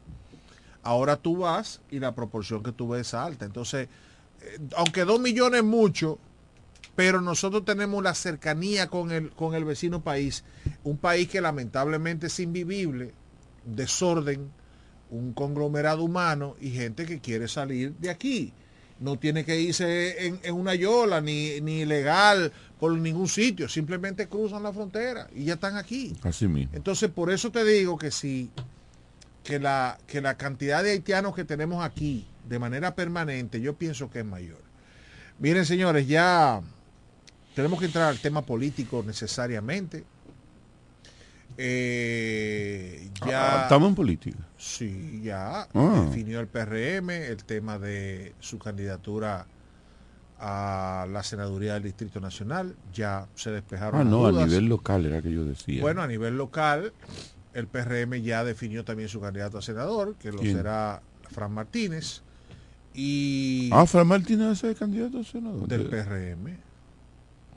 Ahora 0.82 1.16
tú 1.16 1.38
vas 1.38 1.82
y 1.92 2.00
la 2.00 2.16
proporción 2.16 2.64
que 2.64 2.72
tú 2.72 2.90
ves 2.90 3.10
es 3.10 3.14
alta. 3.14 3.46
Entonces, 3.46 3.90
eh, 4.42 4.58
aunque 4.76 5.06
dos 5.06 5.20
millones 5.20 5.60
es 5.60 5.64
mucho, 5.64 6.18
pero 6.96 7.22
nosotros 7.22 7.64
tenemos 7.64 8.02
la 8.02 8.16
cercanía 8.16 8.88
con 8.88 9.12
el, 9.12 9.30
con 9.34 9.54
el 9.54 9.66
vecino 9.66 10.04
país, 10.04 10.44
un 10.84 10.98
país 10.98 11.30
que 11.30 11.42
lamentablemente 11.42 12.26
es 12.26 12.40
invivible, 12.40 13.14
desorden, 13.66 14.50
un 15.12 15.34
conglomerado 15.34 16.04
humano 16.04 16.56
y 16.60 16.72
gente 16.72 17.06
que 17.06 17.20
quiere 17.20 17.48
salir 17.48 17.94
de 18.00 18.10
aquí. 18.10 18.52
No 19.04 19.20
tiene 19.20 19.44
que 19.44 19.60
irse 19.60 20.28
en, 20.28 20.40
en 20.44 20.56
una 20.56 20.76
yola 20.76 21.20
ni, 21.20 21.60
ni 21.62 21.82
ilegal 21.82 22.54
por 22.80 22.94
ningún 22.94 23.28
sitio, 23.28 23.68
simplemente 23.68 24.28
cruzan 24.28 24.64
la 24.64 24.72
frontera 24.72 25.28
y 25.36 25.46
ya 25.46 25.56
están 25.56 25.78
aquí. 25.78 26.16
Así 26.24 26.48
mismo. 26.48 26.72
Entonces, 26.74 27.10
por 27.10 27.32
eso 27.32 27.52
te 27.52 27.64
digo 27.64 27.98
que 27.98 28.12
si 28.12 28.50
que 29.44 29.60
la, 29.60 29.98
que 30.08 30.22
la 30.22 30.38
cantidad 30.38 30.84
de 30.84 30.92
haitianos 30.92 31.36
que 31.36 31.44
tenemos 31.44 31.84
aquí 31.84 32.26
de 32.48 32.60
manera 32.60 32.96
permanente, 32.96 33.62
yo 33.62 33.76
pienso 33.76 34.10
que 34.10 34.20
es 34.20 34.26
mayor. 34.26 34.62
Miren, 35.40 35.66
señores, 35.66 36.08
ya 36.08 36.62
tenemos 37.56 37.80
que 37.80 37.86
entrar 37.86 38.10
al 38.10 38.20
tema 38.20 38.42
político 38.42 39.04
necesariamente. 39.06 40.04
Eh, 41.58 43.10
ya 43.28 43.60
Ah, 43.60 43.64
Estamos 43.64 43.90
en 43.90 43.96
política. 43.96 44.38
Sí, 44.58 45.22
ya 45.24 45.68
Ah. 45.74 46.06
definió 46.08 46.40
el 46.40 46.48
PRM 46.48 47.10
el 47.28 47.44
tema 47.44 47.78
de 47.80 48.34
su 48.40 48.58
candidatura 48.60 49.46
a 50.40 51.06
la 51.10 51.24
senaduría 51.24 51.74
del 51.76 51.84
Distrito 51.84 52.20
Nacional. 52.20 52.76
Ya 52.94 53.28
se 53.36 53.52
despejaron 53.52 54.02
Ah, 54.02 54.04
no, 54.04 54.26
a 54.26 54.32
dudas. 54.32 54.48
nivel 54.48 54.66
local 54.68 55.06
era 55.06 55.22
que 55.22 55.32
yo 55.32 55.46
decía. 55.46 55.82
Bueno, 55.82 56.02
a 56.02 56.08
nivel 56.08 56.38
local, 56.38 56.94
el 57.54 57.68
PRM 57.68 58.22
ya 58.22 58.44
definió 58.44 58.84
también 58.84 59.10
su 59.10 59.22
candidato 59.22 59.58
a 59.58 59.62
senador, 59.62 60.16
que 60.16 60.32
lo 60.32 60.40
¿Quién? 60.40 60.58
será 60.58 61.02
Fran 61.32 61.52
Martínez. 61.54 62.22
Y 62.94 63.70
Ah, 63.72 63.86
Fran 63.86 64.08
Martínez 64.08 64.64
es 64.64 64.78
candidato 64.78 65.20
a 65.20 65.24
senador. 65.24 65.68
del 65.68 65.84
De- 65.84 65.90
PRM, 65.90 66.58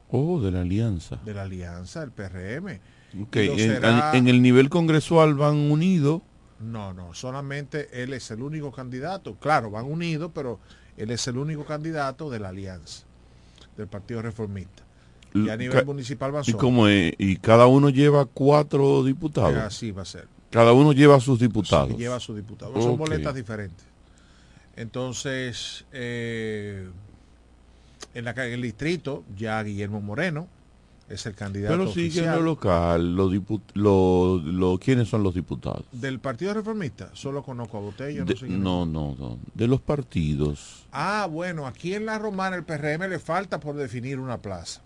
Oh, 0.09 0.41
de 0.41 0.51
la 0.53 0.61
alianza. 0.61 1.17
de 1.25 1.35
la 1.35 1.43
alianza, 1.43 2.01
del 2.01 2.13
PRM. 2.13 2.81
En, 3.33 3.59
será- 3.59 4.13
en 4.17 4.29
el 4.29 4.43
nivel 4.43 4.69
congresual 4.69 5.35
van 5.35 5.57
unidos. 5.57 6.23
No, 6.61 6.93
no, 6.95 7.13
solamente 7.15 8.03
él 8.03 8.13
es 8.15 8.31
el 8.31 8.43
único 8.43 8.73
candidato. 8.73 9.35
Claro, 9.37 9.71
van 9.71 9.85
unidos, 9.85 10.31
pero 10.35 10.59
él 10.97 11.11
es 11.11 11.27
el 11.29 11.37
único 11.39 11.65
candidato 11.67 12.31
de 12.31 12.39
la 12.41 12.49
alianza, 12.49 13.05
del 13.77 13.87
Partido 13.89 14.23
Reformista. 14.23 14.83
Y 15.35 15.51
a 15.51 15.57
nivel 15.57 15.81
Ca- 15.81 15.85
municipal 15.85 16.33
van 16.33 16.45
¿Y 16.47 16.53
cómo 16.55 16.89
es? 16.89 17.13
Y 17.19 17.37
cada 17.37 17.67
uno 17.67 17.91
lleva 17.91 18.25
cuatro 18.25 19.05
diputados. 19.05 19.57
Así 19.59 19.91
va 19.91 20.03
a 20.03 20.07
ser. 20.07 20.29
Cada 20.51 20.73
uno 20.73 20.93
lleva 20.93 21.17
a 21.17 21.21
sus 21.21 21.39
diputados. 21.39 21.91
Sí, 21.91 21.97
lleva 21.99 22.17
a 22.17 22.21
sus 22.21 22.35
diputados. 22.37 22.83
Son 22.83 22.97
boletas 22.97 23.35
diferentes. 23.35 23.85
Entonces, 24.77 25.85
eh, 25.93 26.89
en, 28.15 28.25
la, 28.25 28.31
en 28.33 28.53
el 28.53 28.63
distrito, 28.63 29.25
ya 29.37 29.63
Guillermo 29.63 30.01
Moreno 30.01 30.49
es 31.09 31.25
el 31.27 31.35
candidato 31.35 31.77
Pero 31.77 31.93
sigue 31.93 32.25
en 32.25 32.33
lo 32.33 32.41
local. 32.43 33.15
Los 33.15 33.33
lo, 33.75 34.39
lo- 34.45 34.79
¿Quiénes 34.79 35.09
son 35.09 35.23
los 35.23 35.35
diputados? 35.35 35.85
del 35.93 36.19
Partido 36.19 36.53
Reformista. 36.55 37.11
Solo 37.13 37.43
conozco 37.43 37.79
a 37.79 37.81
Botella. 37.81 38.25
De- 38.25 38.35
no, 38.49 38.85
no, 38.87 39.15
no, 39.17 39.17
no. 39.19 39.39
De 39.55 39.69
los 39.69 39.81
partidos. 39.81 40.87
Ah, 40.93 41.29
bueno, 41.31 41.67
aquí 41.67 41.95
en 41.95 42.07
la 42.07 42.19
Romana 42.19 42.57
el 42.57 42.65
PRM 42.65 43.09
le 43.09 43.19
falta 43.19 43.61
por 43.61 43.77
definir 43.77 44.19
una 44.19 44.39
plaza. 44.39 44.83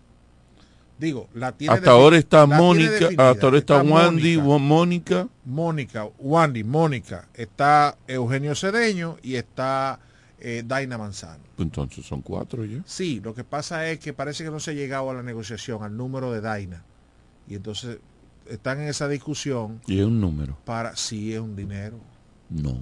Digo, 0.99 1.29
la 1.33 1.53
tiene 1.53 1.75
Hasta 1.75 1.93
ahora 1.93 2.19
está 2.19 2.45
Mónica, 2.45 3.07
hasta 3.17 3.47
ahora 3.47 3.57
está, 3.59 3.83
Wandy, 3.83 4.37
Mónica, 4.37 4.45
Wa- 4.47 4.59
Mónica. 4.59 5.29
Mónica, 5.47 6.09
Wandy, 6.19 6.63
Mónica, 6.65 7.29
está 7.33 7.97
Eugenio 8.07 8.55
Cedeño 8.55 9.17
y 9.23 9.37
está 9.37 9.99
eh, 10.41 10.63
Daina 10.67 10.97
Manzano. 10.99 11.43
Entonces 11.59 12.05
son 12.07 12.23
cuatro 12.23 12.65
ya. 12.65 12.83
Sí, 12.87 13.21
lo 13.23 13.35
que 13.35 13.45
pasa 13.45 13.89
es 13.91 13.99
que 13.99 14.13
parece 14.13 14.45
que 14.45 14.51
no 14.51 14.61
se 14.61 14.71
ha 14.73 14.75
llegado 14.75 15.11
a 15.11 15.15
la 15.15 15.23
negociación, 15.23 15.83
al 15.83 15.97
número 15.97 16.33
de 16.33 16.41
Daina. 16.41 16.83
Y 17.49 17.55
entonces 17.55 17.99
están 18.49 18.81
en 18.81 18.89
esa 18.89 19.07
discusión 19.09 19.81
Y 19.87 19.99
es 20.01 20.05
un 20.07 20.21
número. 20.21 20.57
para 20.65 20.97
si 20.97 21.33
es 21.35 21.41
un 21.41 21.55
dinero. 21.57 21.99
No. 22.49 22.77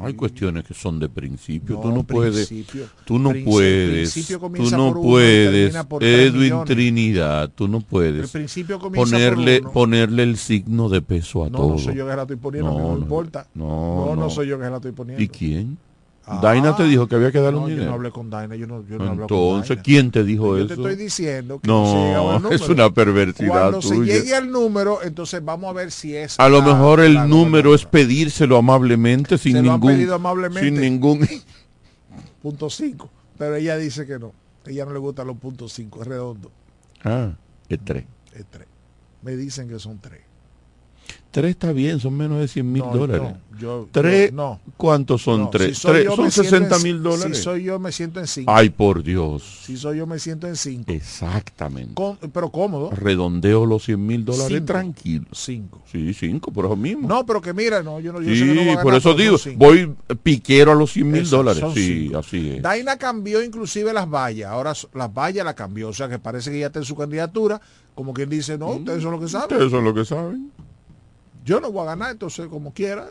Hay 0.00 0.14
cuestiones 0.14 0.64
que 0.64 0.74
son 0.74 0.98
de 0.98 1.08
principio. 1.08 1.76
No, 1.76 1.82
tú 1.82 1.92
no 1.92 2.02
puedes. 2.02 2.48
principio. 2.48 2.86
Tú 3.04 3.18
no 3.18 3.32
puedes. 3.44 4.12
principio 4.12 4.38
Tú 4.40 4.70
no 4.76 4.92
puedes. 4.92 5.74
Edwin. 6.00 6.64
Trinidad. 6.66 7.48
Tú 7.54 7.68
no 7.68 7.78
El 7.78 7.84
puedes 7.84 8.30
principio 8.30 8.78
comienza 8.80 9.12
ponerle, 9.16 9.58
por 9.60 9.62
uno. 9.66 9.72
ponerle 9.72 10.22
el 10.24 10.36
signo 10.36 10.88
de 10.88 11.00
peso 11.00 11.44
a 11.44 11.48
No, 11.50 11.58
todo. 11.58 11.70
no 11.72 11.78
soy 11.78 11.94
yo 11.94 12.06
que 12.08 12.16
la 12.16 12.22
estoy 12.22 12.36
poniendo, 12.36 12.76
no 12.76 12.94
me 12.94 12.98
importa. 13.00 13.46
No, 13.54 13.66
No, 14.06 14.16
no, 14.16 14.22
no. 14.22 14.30
soy 14.30 14.48
yo 14.48 14.58
que 14.58 14.68
la 14.68 14.76
estoy 14.76 14.92
poniendo. 14.92 15.22
¿Y 15.22 15.28
quién? 15.28 15.78
Ah, 16.24 16.38
Daina 16.40 16.76
te 16.76 16.84
dijo 16.84 17.08
que 17.08 17.16
había 17.16 17.32
que 17.32 17.40
darle 17.40 17.58
no, 17.58 17.64
un 17.64 17.70
yo 17.70 17.74
dinero. 17.74 17.90
no 17.90 17.96
hablé 17.96 18.10
con 18.12 18.30
Daina, 18.30 18.54
yo 18.54 18.66
no, 18.68 18.86
yo 18.86 18.96
no 18.96 19.06
con 19.06 19.20
Entonces, 19.22 19.68
Daina. 19.70 19.82
¿quién 19.82 20.10
te 20.12 20.22
dijo 20.22 20.56
Yo 20.56 20.64
eso? 20.64 20.66
te 20.68 20.74
estoy 20.74 20.94
diciendo 20.96 21.58
que 21.60 21.66
no, 21.66 21.84
se 21.86 22.12
No, 22.12 22.32
número. 22.38 22.54
es 22.54 22.68
una 22.68 22.90
perversidad 22.90 23.48
Cuando 23.48 23.82
se 23.82 23.94
tuya. 23.96 24.14
llegue 24.14 24.34
al 24.36 24.50
número, 24.50 25.02
entonces 25.02 25.44
vamos 25.44 25.68
a 25.70 25.72
ver 25.72 25.90
si 25.90 26.14
es 26.14 26.38
A 26.38 26.48
lo 26.48 26.60
la- 26.60 26.66
mejor 26.66 27.00
el 27.00 27.28
número 27.28 27.74
es 27.74 27.84
pedírselo 27.86 28.56
amablemente 28.56 29.36
sin 29.36 29.56
Se 29.56 29.62
lo 29.62 29.72
han 29.72 29.80
ningún 29.80 29.92
pedido 29.94 30.14
amablemente. 30.14 30.68
sin 30.70 30.80
ningún 30.80 31.28
punto 32.42 32.70
5, 32.70 33.10
pero 33.38 33.56
ella 33.56 33.76
dice 33.76 34.06
que 34.06 34.18
no. 34.18 34.32
Ella 34.64 34.84
no 34.84 34.92
le 34.92 35.00
gustan 35.00 35.26
los 35.26 35.36
puntos 35.38 35.72
5, 35.72 36.02
es 36.02 36.06
redondo, 36.08 36.52
Ah, 37.04 37.32
es 37.68 37.78
tres. 37.84 38.04
es 38.32 38.44
3. 38.48 38.66
Me 39.22 39.34
dicen 39.36 39.68
que 39.68 39.80
son 39.80 39.98
3. 40.00 40.20
Tres 41.30 41.52
está 41.52 41.72
bien, 41.72 41.98
son 41.98 42.14
menos 42.14 42.38
de 42.40 42.46
100 42.46 42.70
mil 42.70 42.82
No, 42.82 42.94
dólares. 42.94 43.22
no, 43.52 43.58
yo- 43.58 43.88
tres, 43.90 44.30
yo- 44.30 44.36
no. 44.36 44.60
¿cuántos 44.76 45.22
son 45.22 45.50
tres? 45.50 45.78
si 45.78 45.86
Tres, 45.88 46.04
yo, 46.04 46.14
son 46.14 46.26
me 46.26 46.30
siento 46.30 46.50
60 46.50 46.76
en- 46.76 46.82
mil 46.82 47.02
dólares. 47.02 47.38
Si 47.38 47.42
soy 47.42 47.62
yo, 47.62 47.78
me 47.78 47.90
siento 47.90 48.20
en 48.20 48.26
5. 48.26 48.52
Ay, 48.54 48.68
por 48.68 49.02
Dios. 49.02 49.62
Si 49.64 49.78
soy 49.78 49.96
yo, 49.96 50.06
me 50.06 50.18
siento 50.18 50.46
en 50.46 50.56
5. 50.56 50.92
Exactamente. 50.92 51.94
pero 52.34 52.50
cómodo. 52.50 52.90
Redondeo 52.90 53.64
los 53.64 53.82
100 53.84 54.06
mil 54.06 54.26
dólares 54.26 54.48
Cinco. 54.58 54.66
tranquilo. 54.66 55.24
5. 55.32 55.80
Sí, 55.90 56.12
cinco, 56.12 56.52
por 56.52 56.66
eso 56.66 56.76
mismo. 56.76 57.08
No, 57.08 57.24
pero 57.24 57.40
que 57.40 57.54
mira, 57.54 57.82
no, 57.82 57.98
yo 57.98 58.12
no 58.12 58.20
yo 58.20 58.28
sé 58.28 58.36
sí, 58.36 58.44
que 58.48 58.54
no 58.54 58.64
voy 58.64 58.74
a 58.76 58.82
por 58.82 58.94
eso 58.94 59.14
digo, 59.14 59.38
cinco. 59.38 59.56
voy 59.58 59.94
piquero 60.22 60.72
a 60.72 60.74
los 60.74 60.92
100 60.92 61.10
mil 61.10 61.28
dólares. 61.30 61.64
Sí, 61.72 62.02
cinco. 62.04 62.18
así 62.18 62.50
es. 62.56 62.62
Daina 62.62 62.98
cambió 62.98 63.42
inclusive 63.42 63.94
las 63.94 64.06
vallas. 64.08 64.50
Ahora 64.50 64.74
las 64.92 65.14
vallas 65.14 65.46
las 65.46 65.54
cambió. 65.54 65.88
O 65.88 65.92
sea 65.94 66.10
que 66.10 66.18
parece 66.18 66.50
que 66.50 66.58
ya 66.60 66.66
está 66.66 66.78
en 66.78 66.84
su 66.84 66.94
candidatura. 66.94 67.58
Como 67.94 68.12
quien 68.12 68.28
dice, 68.28 68.58
no, 68.58 68.68
ustedes 68.72 69.02
son 69.02 69.12
lo 69.12 69.20
que 69.20 69.28
saben. 69.28 69.50
Ustedes 69.50 69.70
son 69.70 69.84
lo 69.84 69.94
que 69.94 70.04
saben. 70.04 70.50
Yo 71.44 71.60
no 71.60 71.70
voy 71.72 71.82
a 71.82 71.86
ganar, 71.86 72.12
entonces 72.12 72.46
como 72.48 72.72
quiera. 72.72 73.10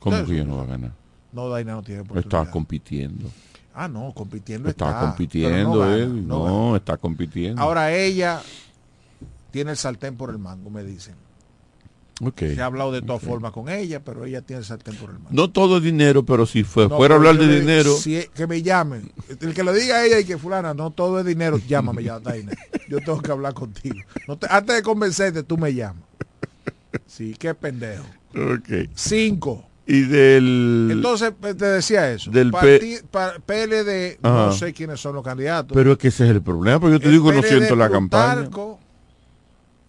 ¿Cómo 0.00 0.16
Ustedes 0.16 0.30
que 0.30 0.38
son- 0.40 0.48
no 0.48 0.56
va 0.58 0.62
a 0.62 0.66
ganar? 0.66 0.92
No, 1.32 1.48
Daina 1.48 1.72
no 1.72 1.82
tiene 1.82 2.00
oportunidad. 2.02 2.40
Está 2.42 2.50
compitiendo. 2.52 3.30
Ah, 3.74 3.86
no, 3.88 4.12
compitiendo 4.14 4.68
Está, 4.68 4.86
está. 4.90 5.00
compitiendo, 5.00 5.74
no 5.74 5.78
gana, 5.78 6.06
no 6.06 6.76
está 6.76 6.96
compitiendo. 6.96 7.60
Ahora 7.62 7.92
ella 7.94 8.40
tiene 9.50 9.72
el 9.72 9.76
sartén 9.76 10.16
por 10.16 10.30
el 10.30 10.38
mango, 10.38 10.68
me 10.70 10.82
dicen. 10.82 11.14
Ok. 12.20 12.38
Se 12.38 12.60
ha 12.60 12.64
hablado 12.66 12.90
de 12.90 13.00
todas 13.02 13.22
formas 13.22 13.52
con 13.52 13.68
ella, 13.68 14.02
pero 14.02 14.24
ella 14.24 14.42
tiene 14.42 14.58
el 14.60 14.64
sartén 14.64 14.96
por 14.96 15.10
el 15.10 15.16
mango. 15.20 15.28
No 15.30 15.50
todo 15.50 15.76
es 15.76 15.84
dinero, 15.84 16.24
pero 16.24 16.46
si 16.46 16.64
fue, 16.64 16.88
No, 16.88 16.96
fuera 16.96 17.14
a 17.14 17.18
hablar 17.18 17.34
yo 17.36 17.42
de 17.42 17.46
le- 17.46 17.60
dinero, 17.60 17.94
si 17.96 18.16
es- 18.16 18.28
que 18.30 18.48
me 18.48 18.60
llamen. 18.62 19.12
El 19.40 19.54
que 19.54 19.62
lo 19.62 19.72
diga 19.72 19.96
a 19.98 20.04
ella 20.04 20.18
y 20.18 20.24
que 20.24 20.36
fulana, 20.38 20.74
no 20.74 20.90
todo 20.90 21.20
es 21.20 21.26
dinero, 21.26 21.58
llámame 21.58 22.02
ya, 22.02 22.18
Daina. 22.18 22.52
Yo 22.88 22.98
tengo 22.98 23.20
que 23.22 23.30
hablar 23.30 23.54
contigo. 23.54 23.94
No 24.26 24.36
te- 24.36 24.48
antes 24.50 24.74
de 24.74 24.82
convencerte, 24.82 25.44
tú 25.44 25.56
me 25.56 25.72
llamas. 25.72 26.02
Sí, 27.08 27.34
qué 27.38 27.54
pendejo. 27.54 28.04
ok. 28.34 28.90
Cinco. 28.94 29.64
Y 29.86 30.02
del... 30.02 30.90
Entonces, 30.92 31.32
pues, 31.40 31.56
te 31.56 31.64
decía 31.64 32.12
eso. 32.12 32.30
Del 32.30 32.50
Parti- 32.52 32.98
pa- 33.10 33.36
PLD, 33.44 34.18
no 34.22 34.48
Ajá. 34.48 34.52
sé 34.52 34.72
quiénes 34.74 35.00
son 35.00 35.14
los 35.14 35.24
candidatos. 35.24 35.74
pero 35.74 35.92
es 35.92 35.98
que 35.98 36.08
ese 36.08 36.24
es 36.24 36.30
el 36.30 36.42
problema, 36.42 36.78
porque 36.78 36.92
yo 36.96 37.00
te 37.00 37.06
El 37.06 37.12
digo, 37.12 37.32
no 37.32 37.40
PLD 37.40 37.48
siento 37.48 37.74
la 37.74 37.88
campaña. 37.88 38.34
Plutarco, 38.34 38.78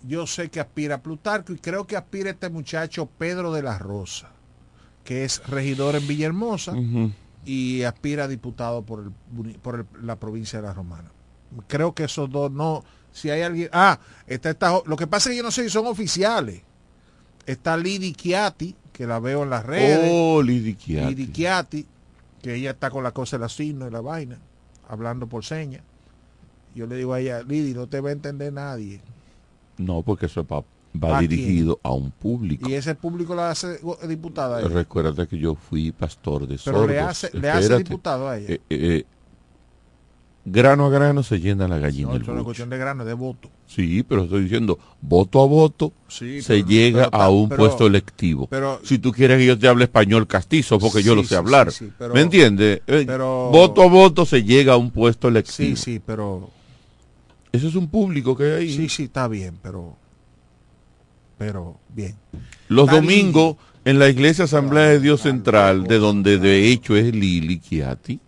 yo 0.03 0.25
sé 0.25 0.49
que 0.49 0.61
aspira 0.61 0.95
a 0.95 1.01
Plutarco 1.03 1.51
y 1.51 1.57
creo 1.57 1.85
que 1.85 1.97
aspira 1.97 2.29
este 2.29 2.49
muchacho 2.49 3.09
Pedro 3.17 3.51
de 3.51 3.61
la 3.61 3.77
Rosa, 3.77 4.29
que 5.03 5.25
es 5.25 5.45
regidor 5.47 5.97
en 5.97 6.07
Villahermosa 6.07 6.73
y 7.45 7.83
aspira 7.83 8.23
a 8.23 8.27
diputado 8.29 8.83
por, 8.83 9.03
el, 9.03 9.55
por 9.59 9.75
el- 9.75 10.05
la 10.07 10.15
provincia 10.17 10.61
de 10.61 10.67
La 10.67 10.73
Romana. 10.73 11.11
Creo 11.67 11.93
que 11.93 12.05
esos 12.05 12.29
dos 12.29 12.49
no, 12.51 12.85
si 13.11 13.29
hay 13.31 13.41
alguien, 13.41 13.67
ah, 13.73 13.99
está 14.27 14.49
esta, 14.51 14.69
jo- 14.69 14.83
lo 14.85 14.95
que 14.95 15.07
pasa 15.07 15.27
es 15.29 15.33
que 15.33 15.37
yo 15.39 15.43
no 15.43 15.51
sé 15.51 15.63
si 15.63 15.69
son 15.69 15.87
oficiales. 15.87 16.61
Está 17.49 17.75
Lidi 17.77 18.13
Chiati, 18.13 18.75
que 18.93 19.07
la 19.07 19.19
veo 19.19 19.41
en 19.41 19.49
las 19.49 19.65
redes. 19.65 20.07
Oh, 20.11 20.41
Lidi 20.43 20.75
Chiati. 20.75 21.15
Lidi 21.15 21.31
Chiati, 21.31 21.85
que 22.43 22.53
ella 22.53 22.71
está 22.71 22.91
con 22.91 23.03
la 23.03 23.11
cosa 23.11 23.37
de 23.37 23.41
la 23.41 23.49
signo 23.49 23.87
y 23.87 23.91
la 23.91 24.01
vaina, 24.01 24.37
hablando 24.87 25.25
por 25.25 25.43
señas. 25.43 25.81
Yo 26.75 26.85
le 26.85 26.95
digo 26.97 27.13
a 27.13 27.19
ella, 27.19 27.41
Lidi, 27.41 27.73
no 27.73 27.87
te 27.87 28.01
va 28.01 28.09
a 28.09 28.11
entender 28.11 28.53
nadie. 28.53 29.01
No, 29.79 30.03
porque 30.03 30.27
eso 30.27 30.45
va, 30.45 30.63
va 31.01 31.17
¿A 31.17 31.21
dirigido 31.21 31.79
a 31.81 31.91
un 31.91 32.11
público. 32.11 32.69
Y 32.69 32.75
ese 32.75 32.93
público 32.93 33.33
la 33.33 33.49
hace 33.49 33.79
diputada. 34.07 34.61
Recuerda 34.67 35.25
que 35.25 35.37
yo 35.39 35.55
fui 35.55 35.91
pastor 35.91 36.47
de 36.47 36.59
Pero 36.63 36.85
le 36.85 36.99
sordos. 36.99 37.09
hace, 37.09 37.29
le 37.35 37.49
hace 37.49 37.61
Espérate. 37.63 37.83
diputado 37.83 38.29
a 38.29 38.37
ella. 38.37 38.53
Eh, 38.53 38.61
eh, 38.69 39.05
grano 40.51 40.85
a 40.85 40.89
grano 40.89 41.23
se 41.23 41.39
llena 41.39 41.67
la 41.67 41.77
gallina 41.77 42.09
no, 42.09 42.15
eso 42.17 42.37
es 42.37 42.43
cuestión 42.43 42.69
de 42.69 42.77
grano, 42.77 43.03
es 43.03 43.07
de 43.07 43.13
voto. 43.13 43.49
Sí, 43.67 44.03
pero 44.03 44.23
estoy 44.23 44.43
diciendo, 44.43 44.77
voto 45.01 45.41
a 45.41 45.45
voto 45.45 45.93
Sí, 46.07 46.41
se 46.41 46.55
pero- 46.55 46.67
llega 46.67 47.09
pero 47.09 47.23
a 47.23 47.29
un 47.29 47.49
pero- 47.49 47.59
puesto 47.59 47.87
electivo. 47.87 48.47
pero- 48.47 48.79
si 48.83 48.97
tú 48.99 49.11
quieres 49.11 49.37
que 49.37 49.45
yo 49.45 49.57
te 49.59 49.67
hable 49.67 49.85
español 49.85 50.27
castizo, 50.27 50.79
porque 50.79 51.03
yo 51.03 51.11
Sí, 51.13 51.15
lo 51.17 51.21
sé 51.23 51.29
sí, 51.29 51.35
hablar. 51.35 51.71
sí, 51.71 51.85
sí, 51.85 51.91
pero- 51.97 52.13
¿Me 52.13 52.21
entiendes? 52.21 52.81
Eh, 52.87 53.03
pero- 53.07 53.49
voto 53.51 53.81
a 53.83 53.87
voto 53.87 54.25
se 54.25 54.43
llega 54.43 54.73
a 54.73 54.77
un 54.77 54.91
puesto 54.91 55.27
Sí, 55.27 55.31
electivo. 55.31 55.75
sí, 55.77 56.01
pero 56.05 56.49
Ese 57.51 57.67
es 57.67 57.73
un 57.75 57.87
público 57.89 58.37
que 58.37 58.43
hay 58.43 58.51
ahí. 58.67 58.75
Sí, 58.75 58.89
sí, 58.89 59.03
está 59.05 59.27
bien, 59.27 59.57
pero. 59.63 59.95
Pero, 61.37 61.77
bien. 61.95 62.15
Los 62.67 62.85
Está 62.89 63.01
domingos 63.01 63.55
en 63.85 63.97
la 63.97 64.09
Iglesia 64.09 64.43
Asamblea 64.45 64.83
de 64.83 64.99
Dios 64.99 65.21
Central, 65.21 65.85
de 65.85 65.97
donde 65.97 66.37
de 66.37 66.67
hecho 66.69 66.95
es 66.95 67.13
Lili 67.15 67.59
Chiati, 67.59 68.19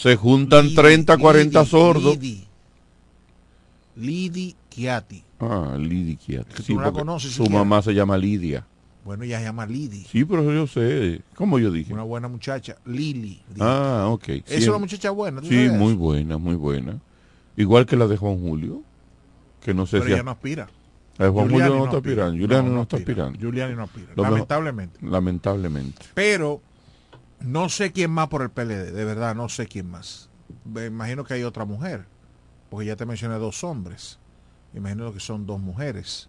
se 0.00 0.16
juntan 0.16 0.64
Lidi, 0.64 0.74
30, 0.76 1.18
40 1.18 1.58
Lidi, 1.60 1.70
sordos. 1.70 2.14
Lidi. 2.18 2.44
Lidi 3.96 4.56
Chiati. 4.68 5.22
Ah, 5.40 5.76
Lidi 5.78 6.16
Chiati. 6.16 6.62
Sí, 6.62 6.74
la 6.74 6.92
conoces 6.92 7.32
su 7.32 7.46
mamá 7.48 7.82
se 7.82 7.92
llama 7.92 8.16
Lidia. 8.16 8.66
Bueno, 9.04 9.24
ella 9.24 9.38
se 9.38 9.44
llama 9.44 9.66
Lidi. 9.66 10.04
Sí, 10.10 10.24
pero 10.24 10.42
yo 10.52 10.66
sé. 10.66 11.22
¿Cómo 11.34 11.58
yo 11.58 11.70
dije? 11.70 11.92
Una 11.92 12.02
buena 12.02 12.28
muchacha. 12.28 12.76
Lili. 12.84 13.40
Ah, 13.58 14.06
ok. 14.10 14.28
Es 14.46 14.62
Sí, 14.64 14.68
una 14.68 14.78
muchacha 14.78 15.10
buena. 15.10 15.40
¿tú 15.40 15.48
Sí, 15.48 15.68
muy 15.70 15.94
buena, 15.94 16.36
muy 16.38 16.54
buena. 16.54 16.98
Igual 17.56 17.86
que 17.86 17.96
la 17.96 18.06
de 18.06 18.16
Juan 18.16 18.38
Julio, 18.40 18.82
que 19.64 19.74
no 19.74 19.86
sé 19.86 19.98
Pero 19.98 20.04
si... 20.06 20.12
ella 20.12 20.22
no 20.22 20.30
aspira. 20.30 20.68
De 21.18 21.28
Juan 21.28 21.50
Julio 21.50 21.68
no, 21.68 21.84
está 21.84 21.96
aspira. 21.96 22.26
aspirando. 22.26 22.38
Juliano 22.46 22.68
no, 22.68 22.74
no 22.76 22.82
está 22.82 22.96
aspira. 22.96 23.24
aspirando. 23.24 23.38
Giuliani 23.38 23.74
no 23.74 23.82
aspira. 23.82 24.06
Mejor- 24.16 24.30
Lamentablemente. 24.30 24.98
Lamentablemente. 25.02 26.06
Pero 26.14 26.60
no 27.40 27.68
sé 27.68 27.92
quién 27.92 28.10
más 28.10 28.28
por 28.28 28.42
el 28.42 28.50
PLD, 28.50 28.92
de 28.92 29.04
verdad, 29.04 29.34
no 29.34 29.48
sé 29.48 29.66
quién 29.66 29.90
más. 29.90 30.28
Me 30.64 30.86
imagino 30.86 31.24
que 31.24 31.34
hay 31.34 31.42
otra 31.42 31.64
mujer, 31.64 32.06
porque 32.68 32.86
ya 32.86 32.96
te 32.96 33.06
mencioné 33.06 33.36
dos 33.36 33.64
hombres. 33.64 34.18
Me 34.72 34.80
imagino 34.80 35.12
que 35.12 35.20
son 35.20 35.46
dos 35.46 35.60
mujeres. 35.60 36.28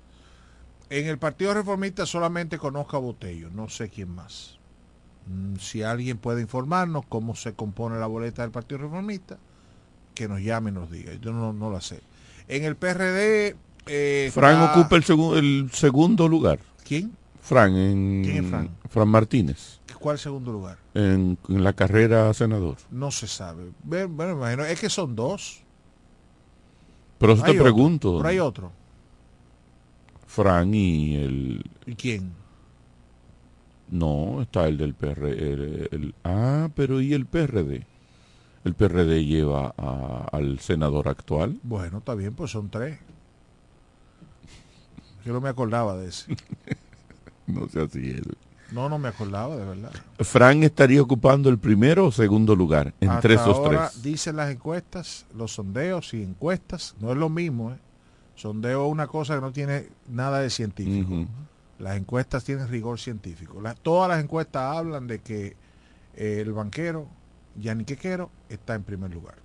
En 0.90 1.08
el 1.08 1.18
Partido 1.18 1.54
Reformista 1.54 2.06
solamente 2.06 2.58
conozco 2.58 2.98
a 2.98 3.00
Botello, 3.00 3.50
no 3.52 3.70
sé 3.70 3.90
quién 3.90 4.10
más. 4.10 4.58
Mm, 5.28 5.56
Si 5.58 5.84
alguien 5.84 6.18
puede 6.18 6.42
informarnos 6.42 7.06
cómo 7.08 7.36
se 7.36 7.54
compone 7.54 8.00
la 8.00 8.08
boleta 8.08 8.42
del 8.42 8.52
Partido 8.52 8.80
Reformista, 8.80 9.38
que 10.16 10.28
nos 10.28 10.42
llame 10.42 10.72
y 10.72 10.74
nos 10.74 10.92
diga. 10.92 11.14
Yo 11.22 11.32
no, 11.32 11.54
no 11.54 11.72
la 11.72 11.82
sé. 11.82 12.02
En 12.48 12.64
el 12.66 12.76
PRD... 12.76 13.56
eh, 13.88 14.32
Fran 14.34 14.60
ocupa 14.62 14.96
el, 14.98 15.04
segu- 15.04 15.38
el 15.38 15.70
segundo 15.72 16.28
lugar. 16.28 16.60
¿Quién? 16.84 17.12
Fran, 17.42 17.76
en, 17.76 18.22
¿Quién 18.24 18.44
es 18.44 18.50
Fran? 18.50 18.70
Fran 18.90 19.08
Martínez, 19.08 19.80
¿Cuál 20.02 20.18
segundo 20.20 20.52
lugar? 20.52 20.78
en, 20.94 21.38
en 21.48 21.64
la 21.64 21.74
carrera 21.74 22.30
a 22.30 22.34
senador. 22.34 22.78
No 22.90 23.12
se 23.12 23.28
sabe. 23.28 23.72
Bueno, 23.84 24.32
imagino, 24.34 24.66
es 24.66 24.80
que 24.80 24.90
son 24.90 25.16
dos. 25.16 25.62
Pero 27.20 27.34
eso 27.34 27.44
te 27.44 27.52
otro, 27.52 27.64
pregunto. 27.64 28.18
Pero 28.18 28.30
hay 28.30 28.40
otro. 28.40 28.72
Fran 30.28 30.74
y 30.74 31.16
el... 31.18 31.70
¿Y 31.86 31.96
quién? 31.96 32.34
No, 33.90 34.42
está 34.42 34.68
el 34.68 34.78
del 34.78 34.94
PRD. 34.96 35.32
el- 35.54 35.90
el- 35.92 36.16
ah, 36.24 36.70
pero 36.76 37.00
¿y 37.02 37.14
el 37.14 37.26
PRD? 37.26 37.86
El 38.64 38.74
PRD 38.74 39.26
lleva 39.26 39.74
a- 39.78 40.28
al 40.32 40.60
senador 40.60 41.10
actual. 41.10 41.60
Bueno, 41.64 41.98
está 42.00 42.16
bien, 42.16 42.34
pues 42.34 42.52
son 42.52 42.70
tres. 42.70 42.98
Yo 45.26 45.34
no 45.34 45.42
me 45.42 45.50
acordaba 45.50 45.96
de 45.98 46.08
ese. 46.10 46.36
No 47.48 47.68
sé 47.68 47.82
así 47.82 48.12
es. 48.12 48.22
No, 48.72 48.88
no 48.88 48.98
me 48.98 49.10
acordaba, 49.10 49.56
de 49.58 49.66
verdad. 49.66 49.92
Fran 50.20 50.64
estaría 50.64 51.02
ocupando 51.02 51.50
el 51.50 51.58
primero 51.60 52.06
o 52.08 52.12
segundo 52.12 52.56
lugar 52.56 52.94
Hasta 53.02 53.16
entre 53.16 53.34
esos 53.34 53.58
ahora 53.58 53.90
tres. 53.90 54.02
dicen 54.02 54.38
las 54.38 54.50
encuestas, 54.52 55.26
los 55.36 55.54
sondeos 55.54 56.14
y 56.14 56.24
encuestas, 56.24 56.96
no 57.00 57.12
es 57.12 57.18
lo 57.18 57.28
mismo. 57.30 57.72
¿eh? 57.72 57.78
Sondeo 58.36 58.86
es 58.86 58.92
una 58.92 59.08
cosa 59.08 59.36
que 59.36 59.42
no 59.42 59.52
tiene 59.52 59.90
nada 60.10 60.40
de 60.40 60.50
científico. 60.50 61.26
Las 61.80 61.98
encuestas 61.98 62.44
tienen 62.44 62.68
rigor 62.70 63.00
científico. 63.00 63.60
La- 63.62 63.74
todas 63.76 64.08
las 64.10 64.24
encuestas 64.24 64.62
hablan 64.78 65.08
de 65.08 65.20
que 65.20 65.58
eh, 66.16 66.40
el 66.42 66.54
banquero, 66.54 67.08
Yanni 67.60 67.84
Quequero, 67.84 68.30
está 68.50 68.76
en 68.76 68.84
primer 68.84 69.12
lugar. 69.14 69.36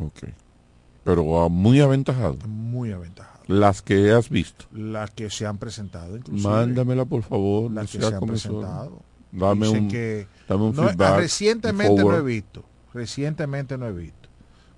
Ok. 0.00 0.24
Pero 1.04 1.42
ah, 1.44 1.48
muy 1.48 1.80
aventajado. 1.80 2.36
Muy 2.48 2.90
aventajado. 2.92 3.35
Las 3.46 3.82
que 3.82 4.12
has 4.12 4.28
visto. 4.28 4.66
Las 4.72 5.10
que 5.12 5.30
se 5.30 5.46
han 5.46 5.58
presentado, 5.58 6.16
inclusive. 6.16 6.48
Mándamela, 6.48 7.04
por 7.04 7.22
favor. 7.22 7.70
Las 7.70 7.90
que 7.90 8.00
se 8.00 8.14
han 8.14 8.26
presentado. 8.26 9.02
Dame 9.30 9.66
Dicen 9.66 9.84
un, 9.84 9.90
que 9.90 10.26
dame 10.48 10.64
un 10.64 10.76
no, 10.76 10.82
ah, 10.82 10.88
feedback. 10.88 11.16
recientemente 11.18 12.02
no 12.02 12.16
he 12.16 12.22
visto. 12.22 12.64
Recientemente 12.94 13.78
no 13.78 13.86
he 13.86 13.92
visto. 13.92 14.28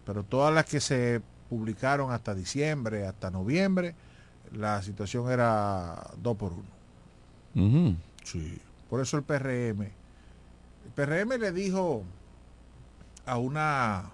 Pero 0.04 0.22
todas 0.24 0.52
las 0.54 0.66
que 0.66 0.81
se 0.81 1.20
publicaron 1.48 2.12
hasta 2.12 2.35
diciembre, 2.35 3.07
hasta 3.07 3.31
noviembre, 3.31 3.94
la 4.52 4.83
situación 4.83 5.31
era 5.31 6.11
dos 6.20 6.37
por 6.37 6.52
uno. 6.52 7.96
Sí. 8.24 8.61
Por 8.90 9.00
eso 9.00 9.16
el 9.16 9.22
PRM. 9.22 9.83
El 9.83 10.92
PRM 10.94 11.38
le 11.40 11.52
dijo 11.52 12.02
a 13.26 13.37
una 13.38 14.11